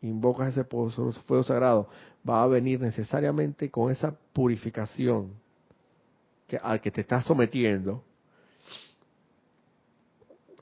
invocas 0.02 0.48
ese 0.48 0.64
fuego 0.64 1.42
sagrado, 1.42 1.88
va 2.28 2.42
a 2.42 2.46
venir 2.46 2.78
necesariamente 2.78 3.70
con 3.70 3.90
esa 3.90 4.14
purificación 4.34 5.32
que, 6.46 6.58
al 6.58 6.82
que 6.82 6.90
te 6.90 7.00
estás 7.00 7.24
sometiendo, 7.24 8.04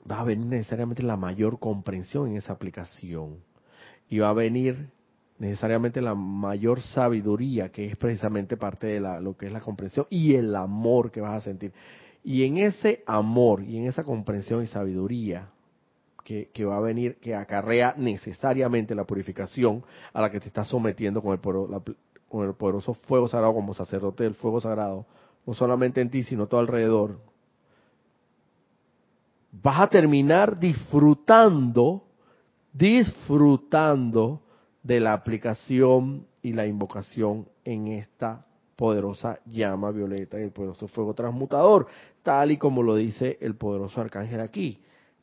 va 0.09 0.21
a 0.21 0.23
venir 0.23 0.45
necesariamente 0.45 1.03
la 1.03 1.17
mayor 1.17 1.59
comprensión 1.59 2.29
en 2.29 2.37
esa 2.37 2.53
aplicación. 2.53 3.43
Y 4.07 4.19
va 4.19 4.29
a 4.29 4.33
venir 4.33 4.91
necesariamente 5.39 6.01
la 6.01 6.15
mayor 6.15 6.81
sabiduría 6.81 7.69
que 7.69 7.85
es 7.85 7.97
precisamente 7.97 8.57
parte 8.57 8.87
de 8.87 8.99
la, 8.99 9.19
lo 9.19 9.37
que 9.37 9.47
es 9.47 9.51
la 9.51 9.61
comprensión 9.61 10.07
y 10.09 10.35
el 10.35 10.55
amor 10.55 11.11
que 11.11 11.21
vas 11.21 11.35
a 11.35 11.41
sentir. 11.41 11.71
Y 12.23 12.43
en 12.43 12.57
ese 12.57 13.03
amor 13.05 13.63
y 13.63 13.77
en 13.77 13.85
esa 13.85 14.03
comprensión 14.03 14.63
y 14.63 14.67
sabiduría 14.67 15.49
que, 16.23 16.49
que 16.53 16.65
va 16.65 16.77
a 16.77 16.81
venir, 16.81 17.17
que 17.17 17.35
acarrea 17.35 17.93
necesariamente 17.97 18.95
la 18.95 19.05
purificación 19.05 19.83
a 20.13 20.21
la 20.21 20.31
que 20.31 20.39
te 20.39 20.47
estás 20.47 20.67
sometiendo 20.67 21.21
con 21.21 21.33
el, 21.33 21.39
con 21.39 22.47
el 22.47 22.53
poderoso 22.55 22.93
fuego 22.93 23.27
sagrado 23.27 23.53
como 23.53 23.73
sacerdote 23.73 24.23
del 24.23 24.35
fuego 24.35 24.59
sagrado, 24.59 25.05
no 25.45 25.53
solamente 25.53 26.01
en 26.01 26.09
ti, 26.09 26.23
sino 26.23 26.47
todo 26.47 26.59
alrededor, 26.59 27.19
vas 29.51 29.81
a 29.81 29.87
terminar 29.87 30.59
disfrutando, 30.59 32.03
disfrutando 32.73 34.41
de 34.83 34.99
la 34.99 35.13
aplicación 35.13 36.27
y 36.41 36.53
la 36.53 36.65
invocación 36.65 37.47
en 37.65 37.87
esta 37.87 38.45
poderosa 38.75 39.39
llama 39.45 39.91
violeta 39.91 40.39
y 40.39 40.43
el 40.43 40.51
poderoso 40.51 40.87
fuego 40.87 41.13
transmutador, 41.13 41.87
tal 42.23 42.51
y 42.51 42.57
como 42.57 42.83
lo 42.83 42.95
dice 42.95 43.37
el 43.41 43.55
poderoso 43.55 43.99
arcángel 43.99 44.39
aquí. 44.39 44.79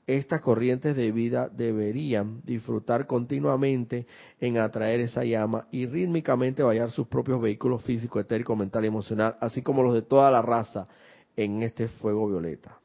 Estas 0.07 0.43
corrientes 0.43 0.97
de 0.97 1.13
vida 1.13 1.49
deberían 1.49 2.43
disfrutar 2.45 3.07
continuamente 3.07 4.07
en 4.39 4.59
atraer 4.59 5.01
esa 5.01 5.25
llama 5.25 5.67
y 5.71 5.87
rítmicamente 5.87 6.63
vallar 6.63 6.91
sus 6.91 7.07
propios 7.07 7.41
vehículos 7.41 7.83
físicos, 7.83 8.23
etérico, 8.23 8.55
mental 8.55 8.85
y 8.85 8.89
emocional, 8.89 9.35
así 9.41 9.63
como 9.63 9.83
los 9.83 9.95
de 9.95 10.03
toda 10.03 10.31
la 10.31 10.43
raza 10.43 10.89
en 11.37 11.63
este 11.63 11.89
fuego 11.89 12.29
violeta. 12.29 12.79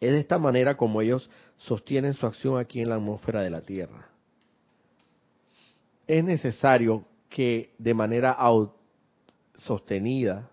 Es 0.00 0.10
de 0.10 0.18
esta 0.18 0.38
manera 0.38 0.76
como 0.76 1.00
ellos 1.00 1.30
sostienen 1.56 2.14
su 2.14 2.26
acción 2.26 2.58
aquí 2.58 2.80
en 2.80 2.88
la 2.88 2.96
atmósfera 2.96 3.42
de 3.42 3.50
la 3.50 3.60
Tierra. 3.60 4.15
Es 6.06 6.22
necesario 6.24 7.04
que 7.28 7.74
de 7.78 7.94
manera 7.94 8.36
sostenida, 9.56 10.48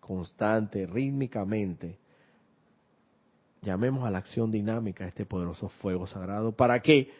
constante, 0.00 0.86
rítmicamente, 0.86 1.98
llamemos 3.62 4.06
a 4.06 4.10
la 4.10 4.18
acción 4.18 4.50
dinámica 4.50 5.06
este 5.06 5.26
poderoso 5.26 5.68
fuego 5.68 6.06
sagrado. 6.06 6.52
¿Para 6.52 6.80
qué? 6.80 7.10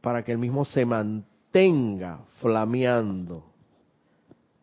Para 0.00 0.24
que 0.24 0.32
el 0.32 0.38
mismo 0.38 0.64
se 0.64 0.86
mantenga 0.86 2.20
flameando. 2.40 3.44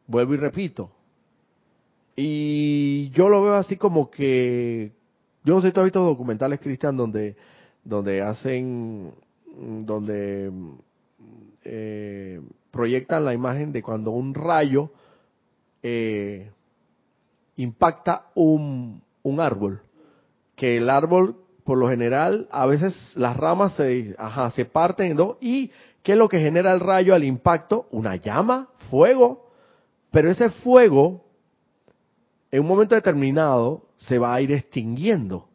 Vuelvo 0.07 0.33
y 0.33 0.37
repito. 0.37 0.91
Y 2.15 3.09
yo 3.11 3.29
lo 3.29 3.43
veo 3.43 3.53
así 3.53 3.77
como 3.77 4.09
que 4.09 4.91
yo 5.43 5.55
no 5.55 5.61
sé 5.61 5.71
tú 5.71 5.79
has 5.79 5.85
visto 5.85 6.03
documentales, 6.03 6.59
Cristian, 6.59 6.97
donde, 6.97 7.35
donde 7.83 8.21
hacen, 8.21 9.13
donde 9.85 10.51
eh, 11.63 12.41
proyectan 12.71 13.25
la 13.25 13.33
imagen 13.33 13.71
de 13.71 13.81
cuando 13.81 14.11
un 14.11 14.33
rayo 14.33 14.91
eh, 15.83 16.51
impacta 17.55 18.27
un, 18.35 19.01
un 19.23 19.39
árbol, 19.39 19.81
que 20.55 20.77
el 20.77 20.89
árbol 20.89 21.35
por 21.63 21.77
lo 21.77 21.87
general 21.87 22.47
a 22.51 22.65
veces 22.65 23.13
las 23.15 23.37
ramas 23.37 23.75
se, 23.75 24.15
ajá, 24.17 24.49
se 24.51 24.65
parten 24.65 25.11
en 25.11 25.17
dos 25.17 25.37
y 25.39 25.71
¿qué 26.01 26.13
es 26.13 26.17
lo 26.17 26.27
que 26.27 26.39
genera 26.39 26.73
el 26.73 26.79
rayo 26.79 27.13
al 27.13 27.23
impacto? 27.23 27.87
Una 27.91 28.15
llama, 28.15 28.69
fuego, 28.89 29.51
pero 30.09 30.31
ese 30.31 30.49
fuego 30.49 31.23
en 32.51 32.61
un 32.61 32.67
momento 32.67 32.95
determinado 32.95 33.83
se 33.97 34.17
va 34.17 34.33
a 34.33 34.41
ir 34.41 34.51
extinguiendo, 34.51 35.47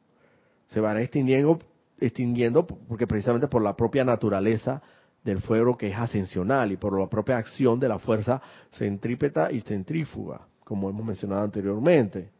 se 0.69 0.81
va 0.81 0.93
a 0.93 0.95
ir 0.95 1.01
extinguiendo, 1.01 1.59
extinguiendo 1.99 2.67
porque 2.67 3.07
precisamente 3.07 3.49
por 3.49 3.63
la 3.63 3.75
propia 3.75 4.05
naturaleza 4.05 4.83
del 5.25 5.41
fuego 5.41 5.77
que 5.77 5.89
es 5.89 5.97
ascensional 5.97 6.71
y 6.71 6.77
por 6.77 6.99
la 6.99 7.09
propia 7.09 7.39
acción 7.39 7.81
de 7.81 7.89
la 7.89 7.99
fuerza 7.99 8.41
centrípeta 8.71 9.51
y 9.51 9.63
centrífuga, 9.63 10.47
como 10.63 10.91
hemos 10.91 11.05
mencionado 11.05 11.43
anteriormente. 11.43 12.31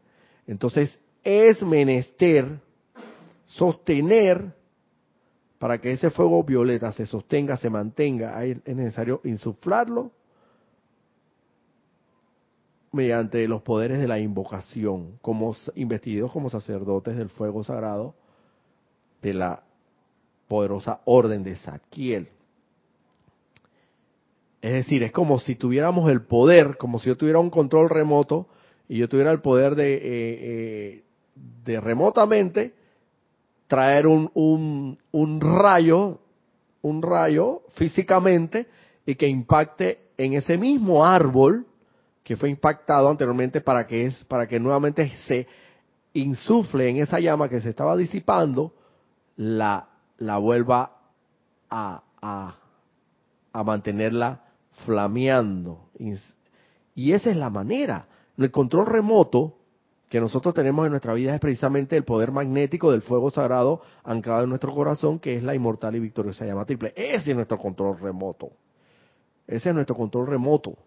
Entonces, 0.47 0.99
es 1.23 1.63
menester 1.63 2.59
sostener 3.45 4.53
para 5.57 5.79
que 5.79 5.91
ese 5.91 6.11
fuego 6.11 6.43
violeta 6.43 6.91
se 6.91 7.07
sostenga, 7.07 7.57
se 7.57 7.69
mantenga, 7.69 8.43
es 8.45 8.63
necesario 8.67 9.21
insuflarlo 9.23 10.11
mediante 12.91 13.47
los 13.47 13.61
poderes 13.63 13.99
de 13.99 14.07
la 14.07 14.19
invocación, 14.19 15.17
como 15.21 15.55
investidos 15.75 16.31
como 16.31 16.49
sacerdotes 16.49 17.17
del 17.17 17.29
fuego 17.29 17.63
sagrado 17.63 18.15
de 19.21 19.33
la 19.33 19.63
poderosa 20.47 21.01
orden 21.05 21.43
de 21.43 21.55
Saquiel. 21.55 22.29
Es 24.65 24.73
decir, 24.73 25.03
es 25.03 25.11
como 25.11 25.37
si 25.37 25.53
tuviéramos 25.53 26.09
el 26.09 26.23
poder, 26.23 26.77
como 26.77 26.97
si 26.97 27.05
yo 27.05 27.15
tuviera 27.15 27.37
un 27.37 27.51
control 27.51 27.87
remoto 27.87 28.47
y 28.89 28.97
yo 28.97 29.07
tuviera 29.07 29.31
el 29.31 29.39
poder 29.39 29.75
de, 29.75 29.93
eh, 29.93 30.01
eh, 30.03 31.03
de 31.63 31.79
remotamente 31.79 32.73
traer 33.67 34.07
un, 34.07 34.31
un, 34.33 34.97
un 35.11 35.39
rayo, 35.39 36.19
un 36.81 37.03
rayo 37.03 37.61
físicamente 37.75 38.65
y 39.05 39.13
que 39.13 39.27
impacte 39.27 39.99
en 40.17 40.33
ese 40.33 40.57
mismo 40.57 41.05
árbol 41.05 41.67
que 42.23 42.35
fue 42.35 42.49
impactado 42.49 43.11
anteriormente 43.11 43.61
para 43.61 43.85
que 43.85 44.07
es 44.07 44.23
para 44.23 44.47
que 44.47 44.59
nuevamente 44.59 45.15
se 45.27 45.45
insufle 46.13 46.89
en 46.89 46.97
esa 46.97 47.19
llama 47.19 47.49
que 47.49 47.61
se 47.61 47.69
estaba 47.69 47.95
disipando 47.95 48.73
la 49.35 49.89
la 50.17 50.39
vuelva 50.39 50.91
a, 51.69 52.01
a, 52.19 52.55
a 53.53 53.63
mantenerla 53.63 54.41
flameando. 54.83 55.89
Y 56.93 57.11
esa 57.13 57.29
es 57.29 57.37
la 57.37 57.49
manera. 57.49 58.07
El 58.37 58.51
control 58.51 58.85
remoto 58.85 59.55
que 60.09 60.19
nosotros 60.19 60.53
tenemos 60.53 60.85
en 60.85 60.91
nuestra 60.91 61.13
vida 61.13 61.33
es 61.33 61.39
precisamente 61.39 61.97
el 61.97 62.03
poder 62.03 62.31
magnético 62.31 62.91
del 62.91 63.01
fuego 63.01 63.31
sagrado 63.31 63.81
anclado 64.03 64.43
en 64.43 64.49
nuestro 64.49 64.73
corazón, 64.73 65.19
que 65.19 65.35
es 65.35 65.43
la 65.43 65.55
inmortal 65.55 65.95
y 65.95 65.99
victoriosa 65.99 66.45
llama 66.45 66.65
triple. 66.65 66.93
Ese 66.95 67.31
es 67.31 67.35
nuestro 67.35 67.57
control 67.57 67.99
remoto. 67.99 68.51
Ese 69.47 69.69
es 69.69 69.75
nuestro 69.75 69.95
control 69.95 70.27
remoto. 70.27 70.77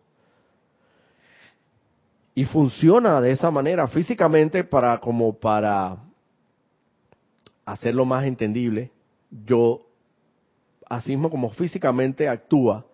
Y 2.35 2.45
funciona 2.45 3.21
de 3.21 3.33
esa 3.33 3.51
manera 3.51 3.89
físicamente 3.89 4.63
para 4.63 4.99
como 4.99 5.33
para 5.35 5.99
hacerlo 7.65 8.05
más 8.05 8.25
entendible. 8.25 8.93
Yo, 9.45 9.83
así 10.89 11.11
mismo 11.11 11.31
como 11.31 11.51
físicamente 11.51 12.29
actúa, 12.29 12.87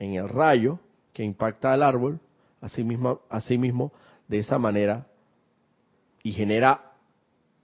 en 0.00 0.14
el 0.14 0.28
rayo 0.28 0.80
que 1.12 1.22
impacta 1.22 1.72
al 1.72 1.84
árbol, 1.84 2.18
así 2.60 2.82
mismo, 2.82 3.20
así 3.28 3.58
mismo 3.58 3.92
de 4.26 4.38
esa 4.38 4.58
manera, 4.58 5.06
y 6.22 6.32
genera 6.32 6.92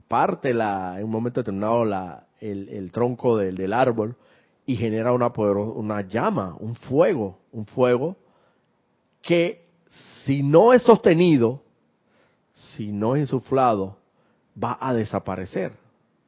parte 0.06 0.54
la, 0.54 0.98
en 0.98 1.04
un 1.04 1.10
momento 1.10 1.40
determinado 1.40 1.84
la, 1.84 2.26
el, 2.40 2.68
el 2.68 2.92
tronco 2.92 3.36
del, 3.36 3.56
del, 3.56 3.72
árbol 3.72 4.16
y 4.64 4.76
genera 4.76 5.12
una, 5.12 5.32
una 5.36 6.02
llama, 6.02 6.56
un 6.60 6.74
fuego, 6.74 7.38
un 7.52 7.66
fuego 7.66 8.16
que 9.22 9.66
si 10.24 10.42
no 10.42 10.72
es 10.72 10.82
sostenido, 10.82 11.62
si 12.52 12.92
no 12.92 13.16
es 13.16 13.22
insuflado, 13.22 13.96
va 14.62 14.76
a 14.80 14.92
desaparecer, 14.92 15.72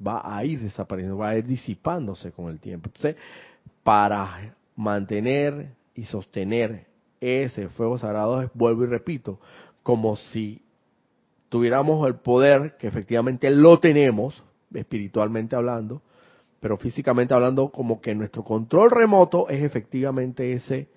va 0.05 0.37
a 0.37 0.45
ir 0.45 0.61
desapareciendo, 0.61 1.19
va 1.19 1.31
a 1.31 1.37
ir 1.37 1.47
disipándose 1.47 2.33
con 2.33 2.49
el 2.49 2.59
tiempo. 2.61 2.89
Entonces, 2.89 3.17
para 3.83 4.55
mantener 4.77 5.78
y 5.99 6.05
sostener 6.05 6.87
ese 7.21 7.69
fuego 7.71 7.99
sagrado, 7.99 8.49
vuelvo 8.55 8.85
y 8.85 8.87
repito, 8.87 9.41
como 9.83 10.15
si 10.15 10.63
tuviéramos 11.49 12.07
el 12.07 12.15
poder, 12.15 12.77
que 12.77 12.87
efectivamente 12.87 13.51
lo 13.51 13.81
tenemos, 13.81 14.45
espiritualmente 14.73 15.57
hablando, 15.57 16.01
pero 16.61 16.77
físicamente 16.77 17.35
hablando, 17.35 17.71
como 17.71 18.01
que 18.01 18.15
nuestro 18.15 18.45
control 18.45 18.93
remoto 18.93 19.49
es 19.49 19.65
efectivamente 19.65 20.53
ese 20.53 20.89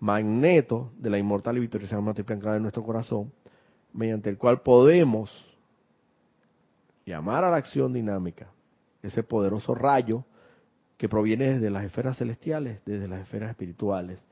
magneto 0.00 0.90
de 0.98 1.10
la 1.10 1.18
inmortal 1.18 1.56
y 1.58 1.60
victoriosa 1.60 1.96
triple 2.12 2.34
anclada 2.34 2.56
en 2.56 2.62
nuestro 2.62 2.82
corazón, 2.82 3.32
mediante 3.92 4.28
el 4.28 4.38
cual 4.38 4.62
podemos 4.62 5.30
llamar 7.06 7.44
a 7.44 7.50
la 7.52 7.58
acción 7.58 7.92
dinámica 7.92 8.48
ese 9.04 9.22
poderoso 9.22 9.76
rayo 9.76 10.24
que 10.96 11.08
proviene 11.08 11.54
desde 11.54 11.70
las 11.70 11.84
esferas 11.84 12.18
celestiales, 12.18 12.84
desde 12.84 13.06
las 13.06 13.20
esferas 13.20 13.50
espirituales, 13.50 14.27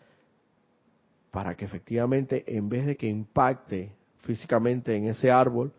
para 1.37 1.55
que 1.55 1.67
efectivamente 1.67 2.45
en 2.47 2.67
vez 2.71 2.87
de 2.87 2.97
que 2.97 3.07
impacte 3.07 3.93
físicamente 4.21 4.97
en 4.97 5.05
ese 5.05 5.31
árbol, 5.31 5.71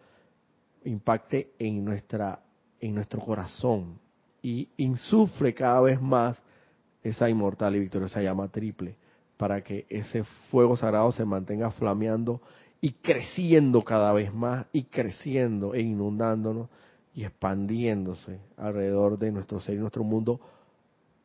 impacte 0.85 1.53
en 1.57 1.83
nuestra 1.83 2.43
en 2.79 2.93
nuestro 2.93 3.21
corazón. 3.21 3.97
Y 4.43 4.69
insufle 4.77 5.55
cada 5.55 5.81
vez 5.81 5.99
más 5.99 6.39
esa 7.01 7.27
inmortal 7.27 7.75
y 7.75 7.79
victoriosa 7.79 8.21
llama 8.21 8.49
triple 8.49 8.97
para 9.35 9.63
que 9.63 9.87
ese 9.89 10.25
fuego 10.51 10.77
sagrado 10.77 11.11
se 11.11 11.25
mantenga 11.25 11.71
flameando 11.71 12.39
y 12.79 12.91
creciendo 12.91 13.83
cada 13.83 14.13
vez 14.13 14.31
más 14.31 14.67
y 14.71 14.83
creciendo 14.83 15.73
e 15.73 15.81
inundándonos 15.81 16.69
y 17.15 17.23
expandiéndose 17.23 18.41
alrededor 18.57 19.17
de 19.17 19.31
nuestro 19.31 19.59
ser 19.59 19.73
y 19.73 19.79
nuestro 19.79 20.03
mundo, 20.03 20.39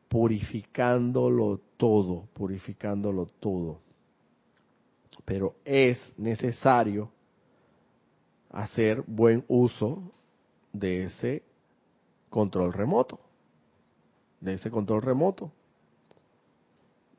purificándolo 0.08 1.60
todo, 1.76 2.28
purificándolo 2.32 3.26
todo 3.26 3.91
pero 5.24 5.54
es 5.64 6.14
necesario 6.16 7.10
hacer 8.50 9.02
buen 9.06 9.44
uso 9.48 10.02
de 10.72 11.04
ese 11.04 11.42
control 12.28 12.72
remoto, 12.72 13.20
de 14.40 14.54
ese 14.54 14.70
control 14.70 15.02
remoto, 15.02 15.52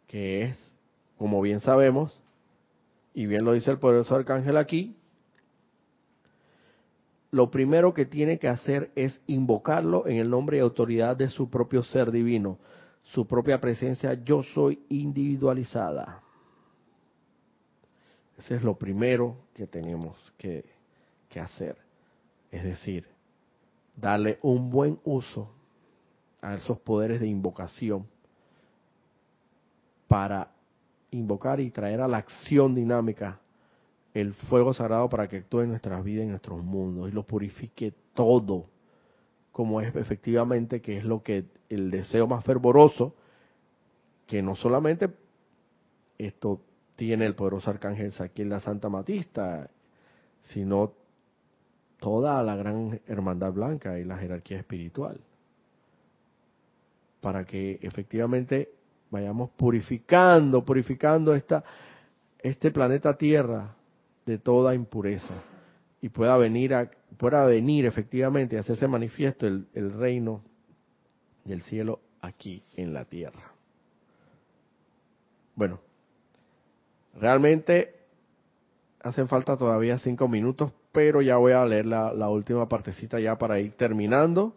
que 0.08 0.44
es, 0.44 0.76
como 1.18 1.42
bien 1.42 1.60
sabemos, 1.60 2.20
y 3.14 3.26
bien 3.26 3.46
lo 3.46 3.54
dice 3.54 3.72
el 3.72 3.80
poderoso 3.80 4.16
arcángel 4.16 4.58
aquí, 4.58 4.96
lo 7.32 7.50
primero 7.50 7.96
que 7.96 8.06
tiene 8.06 8.38
que 8.38 8.48
hacer 8.48 8.92
es 8.96 9.20
invocarlo 9.26 10.06
en 10.08 10.18
el 10.18 10.30
nombre 10.30 10.58
y 10.58 10.60
autoridad 10.60 11.18
de 11.18 11.30
su 11.30 11.50
propio 11.50 11.82
ser 11.82 12.12
divino, 12.12 12.60
su 13.02 13.26
propia 13.26 13.60
presencia 13.60 14.14
yo 14.24 14.44
soy 14.44 14.84
individualizada. 14.90 16.22
Ese 18.38 18.56
es 18.56 18.64
lo 18.64 18.76
primero 18.78 19.38
que 19.54 19.68
tenemos 19.68 20.18
que, 20.38 20.66
hacer. 21.40 21.78
Es 22.52 22.64
decir, 22.64 23.08
darle 23.96 24.38
un 24.44 24.70
buen 24.70 25.00
uso 25.04 25.50
a 26.42 26.54
esos 26.54 26.78
poderes 26.80 27.20
de 27.20 27.28
invocación 27.28 28.06
para 30.08 30.52
invocar 31.10 31.60
y 31.60 31.72
traer 31.72 32.02
a 32.02 32.08
la 32.08 32.18
acción 32.18 32.76
dinámica 32.76 33.40
el 34.14 34.36
fuego 34.36 34.76
sagrado 34.76 35.10
para 35.10 35.28
que 35.28 35.38
actúe 35.38 35.62
en 35.62 35.70
nuestras 35.70 36.04
vidas 36.04 36.20
y 36.20 36.26
en 36.26 36.30
nuestros 36.32 36.64
mundos 36.64 37.10
y 37.10 37.12
lo 37.12 37.24
purifique 37.24 37.94
todo, 38.14 38.68
como 39.52 39.82
es 39.82 39.96
efectivamente 39.96 40.82
que 40.82 40.98
es 40.98 41.04
lo 41.04 41.24
que 41.24 41.46
el 41.70 41.90
deseo 41.90 42.28
más 42.28 42.46
fervoroso, 42.46 43.16
que 44.28 44.44
no 44.44 44.56
solamente 44.56 45.10
esto 46.20 46.62
tiene 46.96 47.26
el 47.26 47.36
poderoso 47.36 47.70
arcángel 47.70 48.14
en 48.36 48.50
la 48.50 48.60
Santa 48.60 48.90
Matista, 48.90 49.70
sino 50.42 50.94
toda 52.00 52.44
la 52.44 52.56
gran 52.56 53.00
hermandad 53.08 53.54
blanca 53.54 53.98
y 54.00 54.04
la 54.04 54.18
jerarquía 54.18 54.60
espiritual. 54.60 55.20
Para 57.22 57.46
que 57.46 57.80
efectivamente 57.82 58.70
vayamos 59.10 59.52
purificando, 59.52 60.66
purificando 60.66 61.34
esta, 61.34 61.64
este 62.40 62.72
planeta 62.72 63.18
Tierra 63.18 63.76
de 64.26 64.38
toda 64.38 64.76
impureza 64.76 65.44
y 66.02 66.10
pueda 66.10 66.36
venir, 66.38 66.74
a, 66.74 66.92
pueda 67.18 67.46
venir 67.46 67.86
efectivamente 67.86 68.58
a 68.58 68.62
hacerse 68.62 68.88
manifiesto 68.88 69.48
el, 69.48 69.68
el 69.74 69.94
reino 69.94 70.42
del 71.46 71.62
cielo 71.62 72.00
aquí 72.22 72.62
en 72.76 72.94
la 72.94 73.06
tierra. 73.06 73.52
Bueno, 75.56 75.80
Realmente 77.14 77.96
hacen 79.02 79.28
falta 79.28 79.58
todavía 79.58 79.98
cinco 80.00 80.28
minutos 80.28 80.72
pero 80.94 81.24
ya 81.24 81.38
voy 81.38 81.52
a 81.52 81.66
leer 81.66 81.88
la, 81.88 82.30
última 82.30 82.70
partecita 82.70 83.20
ya 83.20 83.36
para 83.36 83.60
ir 83.60 83.74
terminando, 83.74 84.54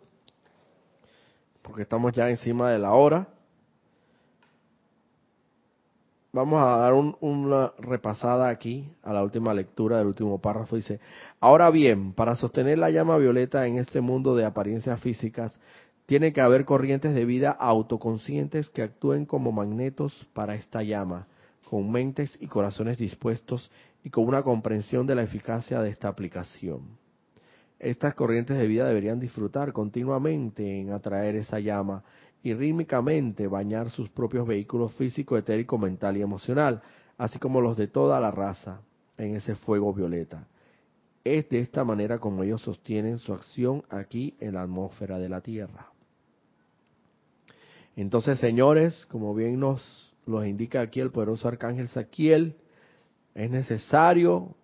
porque 1.63 1.83
estamos 1.83 2.13
ya 2.13 2.29
encima 2.29 2.71
de 2.71 2.79
la 2.79 2.93
hora. 2.93 3.27
Vamos 6.33 6.63
a 6.63 6.77
dar 6.77 6.93
una 6.93 7.73
repasada 7.79 8.51
aquí 8.51 8.87
a 9.03 9.15
la 9.15 9.23
última 9.23 9.55
lectura 9.55 9.97
del 9.97 10.09
último 10.09 10.39
párrafo. 10.39 10.77
Dice, 10.77 11.01
ahora 11.41 11.71
bien, 11.71 12.13
para 12.13 12.37
sostener 12.37 12.79
la 12.79 12.91
llama 12.91 13.17
violeta 13.17 13.67
en 13.67 13.79
este 13.79 14.03
mundo 14.03 14.37
de 14.37 14.45
apariencias 14.45 15.01
físicas, 15.01 15.59
tiene 16.05 16.35
que 16.35 16.43
haber 16.43 16.67
corrientes 16.67 17.15
de 17.15 17.25
vida 17.25 17.51
autoconscientes 17.51 18.69
que 18.69 18.83
actúen 18.83 19.25
como 19.25 19.51
magnetos 19.51 20.13
para 20.35 20.55
esta 20.55 20.83
llama, 20.83 21.27
con 21.69 21.91
mentes 21.91 22.39
y 22.41 22.47
corazones 22.47 22.97
dispuestos 22.97 23.71
y 24.05 24.11
con 24.11 24.25
una 24.25 24.43
comprensión 24.43 25.05
de 25.07 25.17
la 25.17 25.25
eficacia 25.25 25.81
de 25.81 25.91
esta 25.91 26.07
aplicación. 26.09 26.83
Estas 27.81 28.14
corrientes 28.14 28.57
de 28.57 28.67
vida 28.69 28.87
deberían 28.87 29.19
disfrutar 29.19 29.73
continuamente 29.73 30.81
en 30.81 30.93
atraer 30.93 31.35
esa 31.35 31.59
llama 31.59 32.05
y 32.43 32.55
rítmicamente 32.55 33.49
bañar 33.49 33.91
sus 33.91 34.09
propios 34.09 34.47
vehículos 34.47 34.93
físico, 34.93 35.37
etérico, 35.37 35.77
mental 35.77 36.17
y 36.17 36.23
emocional, 36.23 36.81
así 37.19 37.41
como 37.41 37.61
los 37.61 37.77
de 37.77 37.89
toda 37.89 38.21
la 38.21 38.31
raza, 38.31 38.81
en 39.19 39.35
ese 39.35 39.57
fuego 39.57 39.93
violeta. 39.93 40.47
Es 41.25 41.49
de 41.49 41.59
esta 41.59 41.83
manera 41.83 42.21
como 42.21 42.45
ellos 42.45 42.62
sostienen 42.62 43.19
su 43.19 43.33
acción 43.33 43.83
aquí 43.91 44.37
en 44.39 44.55
la 44.55 44.62
atmósfera 44.62 45.19
de 45.19 45.29
la 45.29 45.41
Tierra. 45.41 45.89
Entonces, 47.97 48.39
señores, 48.39 49.07
como 49.07 49.35
bien 49.35 49.59
nos 49.59 50.14
los 50.27 50.47
indica 50.47 50.81
aquí 50.81 51.01
el 51.01 51.11
poderoso 51.11 51.49
arcángel 51.49 51.89
Saquiel, 51.89 52.57
es 53.35 53.51
necesario 53.51 54.55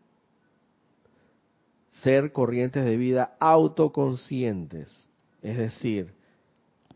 ser 2.02 2.32
corrientes 2.32 2.84
de 2.84 2.96
vida 2.96 3.36
autoconscientes, 3.38 4.88
es 5.40 5.56
decir, 5.56 6.14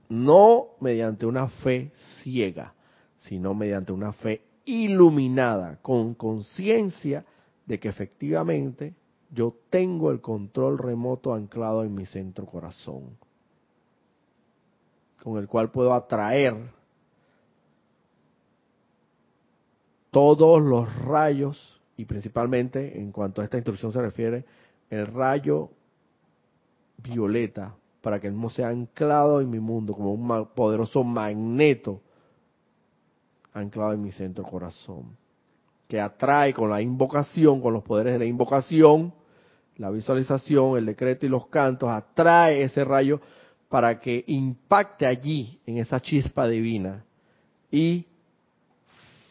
no 0.08 0.68
mediante 0.80 1.26
una 1.26 1.48
fe 1.48 1.92
ciega, 2.22 2.74
sino 3.18 3.54
mediante 3.54 3.92
una 3.92 4.12
fe 4.12 4.42
iluminada, 4.64 5.78
con 5.82 6.14
conciencia 6.14 7.24
de 7.66 7.78
que 7.78 7.88
efectivamente 7.88 8.94
yo 9.30 9.54
tengo 9.70 10.10
el 10.10 10.20
control 10.20 10.78
remoto 10.78 11.34
anclado 11.34 11.84
en 11.84 11.94
mi 11.94 12.06
centro 12.06 12.46
corazón, 12.46 13.16
con 15.22 15.38
el 15.38 15.46
cual 15.46 15.70
puedo 15.70 15.92
atraer 15.92 16.75
todos 20.16 20.62
los 20.62 20.96
rayos, 21.04 21.78
y 21.98 22.06
principalmente 22.06 22.98
en 22.98 23.12
cuanto 23.12 23.42
a 23.42 23.44
esta 23.44 23.58
instrucción 23.58 23.92
se 23.92 24.00
refiere, 24.00 24.46
el 24.88 25.06
rayo 25.08 25.68
violeta 26.96 27.74
para 28.00 28.18
que 28.18 28.26
el 28.26 28.32
mismo 28.32 28.48
sea 28.48 28.68
anclado 28.68 29.42
en 29.42 29.50
mi 29.50 29.60
mundo 29.60 29.92
como 29.92 30.14
un 30.14 30.46
poderoso 30.54 31.04
magneto 31.04 32.00
anclado 33.52 33.92
en 33.92 34.00
mi 34.00 34.10
centro 34.10 34.42
corazón, 34.44 35.18
que 35.86 36.00
atrae 36.00 36.54
con 36.54 36.70
la 36.70 36.80
invocación, 36.80 37.60
con 37.60 37.74
los 37.74 37.82
poderes 37.82 38.14
de 38.14 38.20
la 38.20 38.24
invocación, 38.24 39.12
la 39.76 39.90
visualización, 39.90 40.78
el 40.78 40.86
decreto 40.86 41.26
y 41.26 41.28
los 41.28 41.48
cantos, 41.48 41.90
atrae 41.90 42.62
ese 42.62 42.86
rayo 42.86 43.20
para 43.68 44.00
que 44.00 44.24
impacte 44.28 45.04
allí 45.04 45.60
en 45.66 45.76
esa 45.76 46.00
chispa 46.00 46.48
divina 46.48 47.04
y 47.70 48.06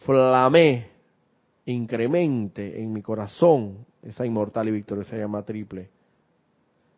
flame, 0.05 0.87
incremente 1.65 2.81
en 2.81 2.93
mi 2.93 3.01
corazón 3.01 3.85
esa 4.03 4.25
inmortal 4.25 4.67
y 4.69 4.71
victoriosa 4.71 5.17
llama 5.17 5.43
triple, 5.43 5.89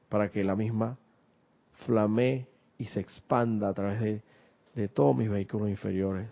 para 0.10 0.30
que 0.30 0.43
la 0.43 0.55
misma 0.55 0.97
flame 1.86 2.47
y 2.78 2.86
se 2.86 2.99
expanda 2.99 3.70
a 3.70 3.74
través 3.74 4.01
de, 4.01 4.22
de 4.76 4.88
todos 4.89 5.16
mis 5.16 5.30
vehículos 5.30 5.70
inferiores, 5.70 6.28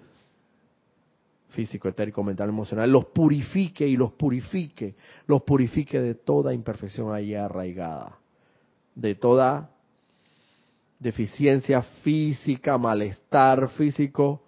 físico, 1.50 1.88
etérico, 1.88 2.24
mental, 2.24 2.50
emocional, 2.50 2.92
los 2.92 3.06
purifique 3.06 3.88
y 3.88 3.96
los 3.96 4.12
purifique, 4.12 4.96
los 5.28 5.44
purifique 5.44 6.02
de 6.02 6.16
toda 6.16 6.54
imperfección 6.54 7.14
ahí 7.14 7.34
arraigada, 7.34 8.20
de 8.94 9.16
toda 9.16 9.70
deficiencia 11.00 11.82
física, 11.82 12.78
malestar 12.78 13.70
físico, 13.70 14.45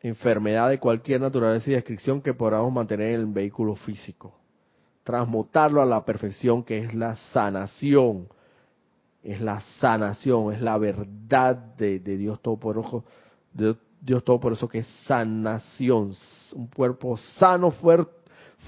enfermedad 0.00 0.68
de 0.68 0.78
cualquier 0.78 1.20
naturaleza 1.20 1.70
y 1.70 1.74
descripción 1.74 2.20
que 2.20 2.34
podamos 2.34 2.72
mantener 2.72 3.14
en 3.14 3.20
el 3.20 3.26
vehículo 3.26 3.74
físico. 3.74 4.34
Transmutarlo 5.04 5.82
a 5.82 5.86
la 5.86 6.04
perfección 6.04 6.62
que 6.62 6.78
es 6.78 6.94
la 6.94 7.16
sanación, 7.16 8.28
es 9.22 9.40
la 9.40 9.60
sanación, 9.80 10.52
es 10.52 10.60
la 10.60 10.78
verdad 10.78 11.56
de, 11.56 11.98
Dios 11.98 12.40
Todopoderoso, 12.40 13.04
de 13.52 13.76
Dios 14.00 14.22
Todopoderoso 14.22 14.68
que 14.68 14.78
es 14.78 14.86
sanación, 15.06 16.14
un 16.54 16.66
cuerpo 16.68 17.16
sano, 17.16 17.70
fuerte, 17.70 18.12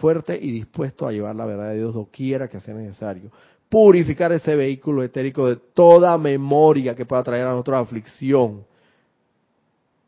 fuerte 0.00 0.38
y 0.40 0.50
dispuesto 0.50 1.06
a 1.06 1.12
llevar 1.12 1.36
la 1.36 1.46
verdad 1.46 1.70
de 1.70 1.78
Dios 1.78 1.94
doquiera 1.94 2.48
que 2.48 2.60
sea 2.60 2.74
necesario. 2.74 3.30
Purificar 3.68 4.32
ese 4.32 4.56
vehículo 4.56 5.02
etérico 5.04 5.46
de 5.46 5.56
toda 5.56 6.18
memoria 6.18 6.94
que 6.94 7.06
pueda 7.06 7.22
traer 7.22 7.46
a 7.46 7.50
nosotros 7.52 7.80
aflicción. 7.80 8.64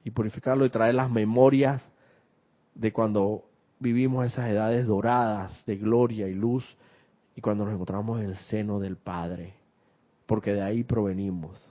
Y 0.05 0.11
purificarlo 0.11 0.65
y 0.65 0.71
traer 0.71 0.95
las 0.95 1.11
memorias 1.11 1.83
de 2.75 2.93
cuando 2.93 3.45
vivimos 3.79 4.27
esas 4.27 4.51
edades 4.51 4.87
doradas 4.87 5.65
de 5.67 5.77
gloria 5.77 6.29
y 6.29 6.35
luz 6.35 6.65
y 7.37 7.41
cuando 7.41 7.65
nos 7.65 7.75
encontramos 7.75 8.21
en 8.21 8.27
el 8.27 8.37
seno 8.37 8.79
del 8.79 8.97
Padre 8.97 9.63
porque 10.33 10.55
de 10.55 10.63
ahí 10.63 10.83
provenimos. 10.83 11.71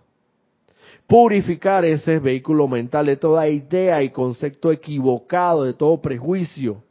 Purificar 1.08 1.84
ese 1.84 2.20
vehículo 2.20 2.68
mental 2.68 3.08
de 3.08 3.18
toda 3.18 3.48
idea 3.48 4.04
y 4.04 4.12
concepto 4.12 4.72
equivocado, 4.72 5.64
de 5.64 5.74
todo 5.74 6.00
prejuicio, 6.00 6.84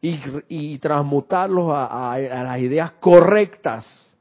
y, 0.00 0.78
transmutarlos 0.78 1.68
a, 1.72 2.16
las 2.18 2.60
ideas 2.60 2.92
correctas, 3.00 4.14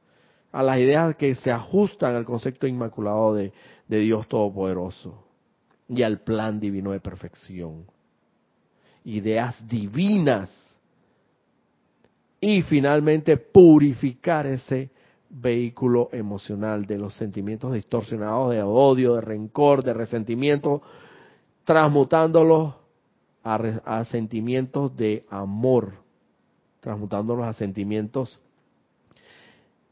a 0.51 0.64
las 0.64 0.80
ideas 0.80 1.16
que 1.16 1.36
se 1.36 1.51
ajustan 1.51 2.16
al 2.16 2.26
concepto 2.26 2.66
inmaculado 2.66 3.36
de, 3.36 3.53
de 3.88 3.99
Dios 3.99 4.28
Todopoderoso 4.28 5.24
y 5.89 6.03
al 6.03 6.21
plan 6.21 6.59
divino 6.59 6.91
de 6.91 6.99
perfección. 6.99 7.86
Ideas 9.05 9.67
divinas. 9.67 10.49
Y 12.39 12.61
finalmente 12.61 13.38
purificar 13.38 14.45
ese 14.47 14.89
vehículo 15.29 16.09
emocional 16.11 16.86
de 16.86 16.97
los 16.97 17.15
sentimientos 17.15 17.73
distorsionados 17.73 18.51
de 18.51 18.61
odio, 18.61 19.15
de 19.15 19.21
rencor, 19.21 19.84
de 19.84 19.93
resentimiento, 19.93 20.81
transmutándolos 21.63 22.75
a, 23.43 24.05
sentimientos 24.05 24.95
de 24.95 25.25
amor, 25.29 25.93
transmutándolos 26.79 27.45
a 27.47 27.53
sentimientos 27.53 28.39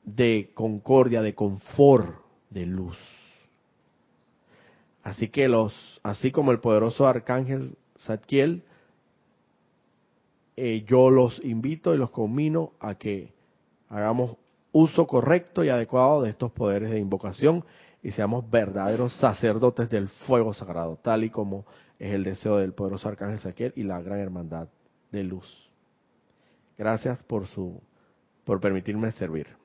de 0.03 0.51
concordia, 0.53 1.21
de 1.21 1.35
confort, 1.35 2.15
de 2.49 2.65
luz. 2.65 2.97
Así 5.03 5.29
que 5.29 5.47
los, 5.47 5.99
así 6.03 6.31
como 6.31 6.51
el 6.51 6.59
poderoso 6.59 7.07
arcángel 7.07 7.75
Zadkiel, 7.97 8.63
eh, 10.55 10.83
yo 10.87 11.09
los 11.09 11.43
invito 11.43 11.93
y 11.93 11.97
los 11.97 12.11
conmino 12.11 12.73
a 12.79 12.95
que 12.95 13.33
hagamos 13.89 14.37
uso 14.71 15.07
correcto 15.07 15.63
y 15.63 15.69
adecuado 15.69 16.21
de 16.21 16.29
estos 16.29 16.51
poderes 16.51 16.91
de 16.91 16.99
invocación 16.99 17.63
y 18.03 18.11
seamos 18.11 18.49
verdaderos 18.49 19.13
sacerdotes 19.13 19.89
del 19.89 20.07
fuego 20.09 20.53
sagrado, 20.53 20.97
tal 21.01 21.23
y 21.23 21.29
como 21.29 21.65
es 21.99 22.13
el 22.13 22.23
deseo 22.23 22.57
del 22.57 22.73
poderoso 22.73 23.09
arcángel 23.09 23.39
Saquiel 23.39 23.73
y 23.75 23.83
la 23.83 24.01
gran 24.01 24.19
hermandad 24.19 24.67
de 25.11 25.23
luz. 25.23 25.69
Gracias 26.77 27.21
por 27.23 27.47
su 27.47 27.81
por 28.43 28.59
permitirme 28.59 29.11
servir. 29.11 29.60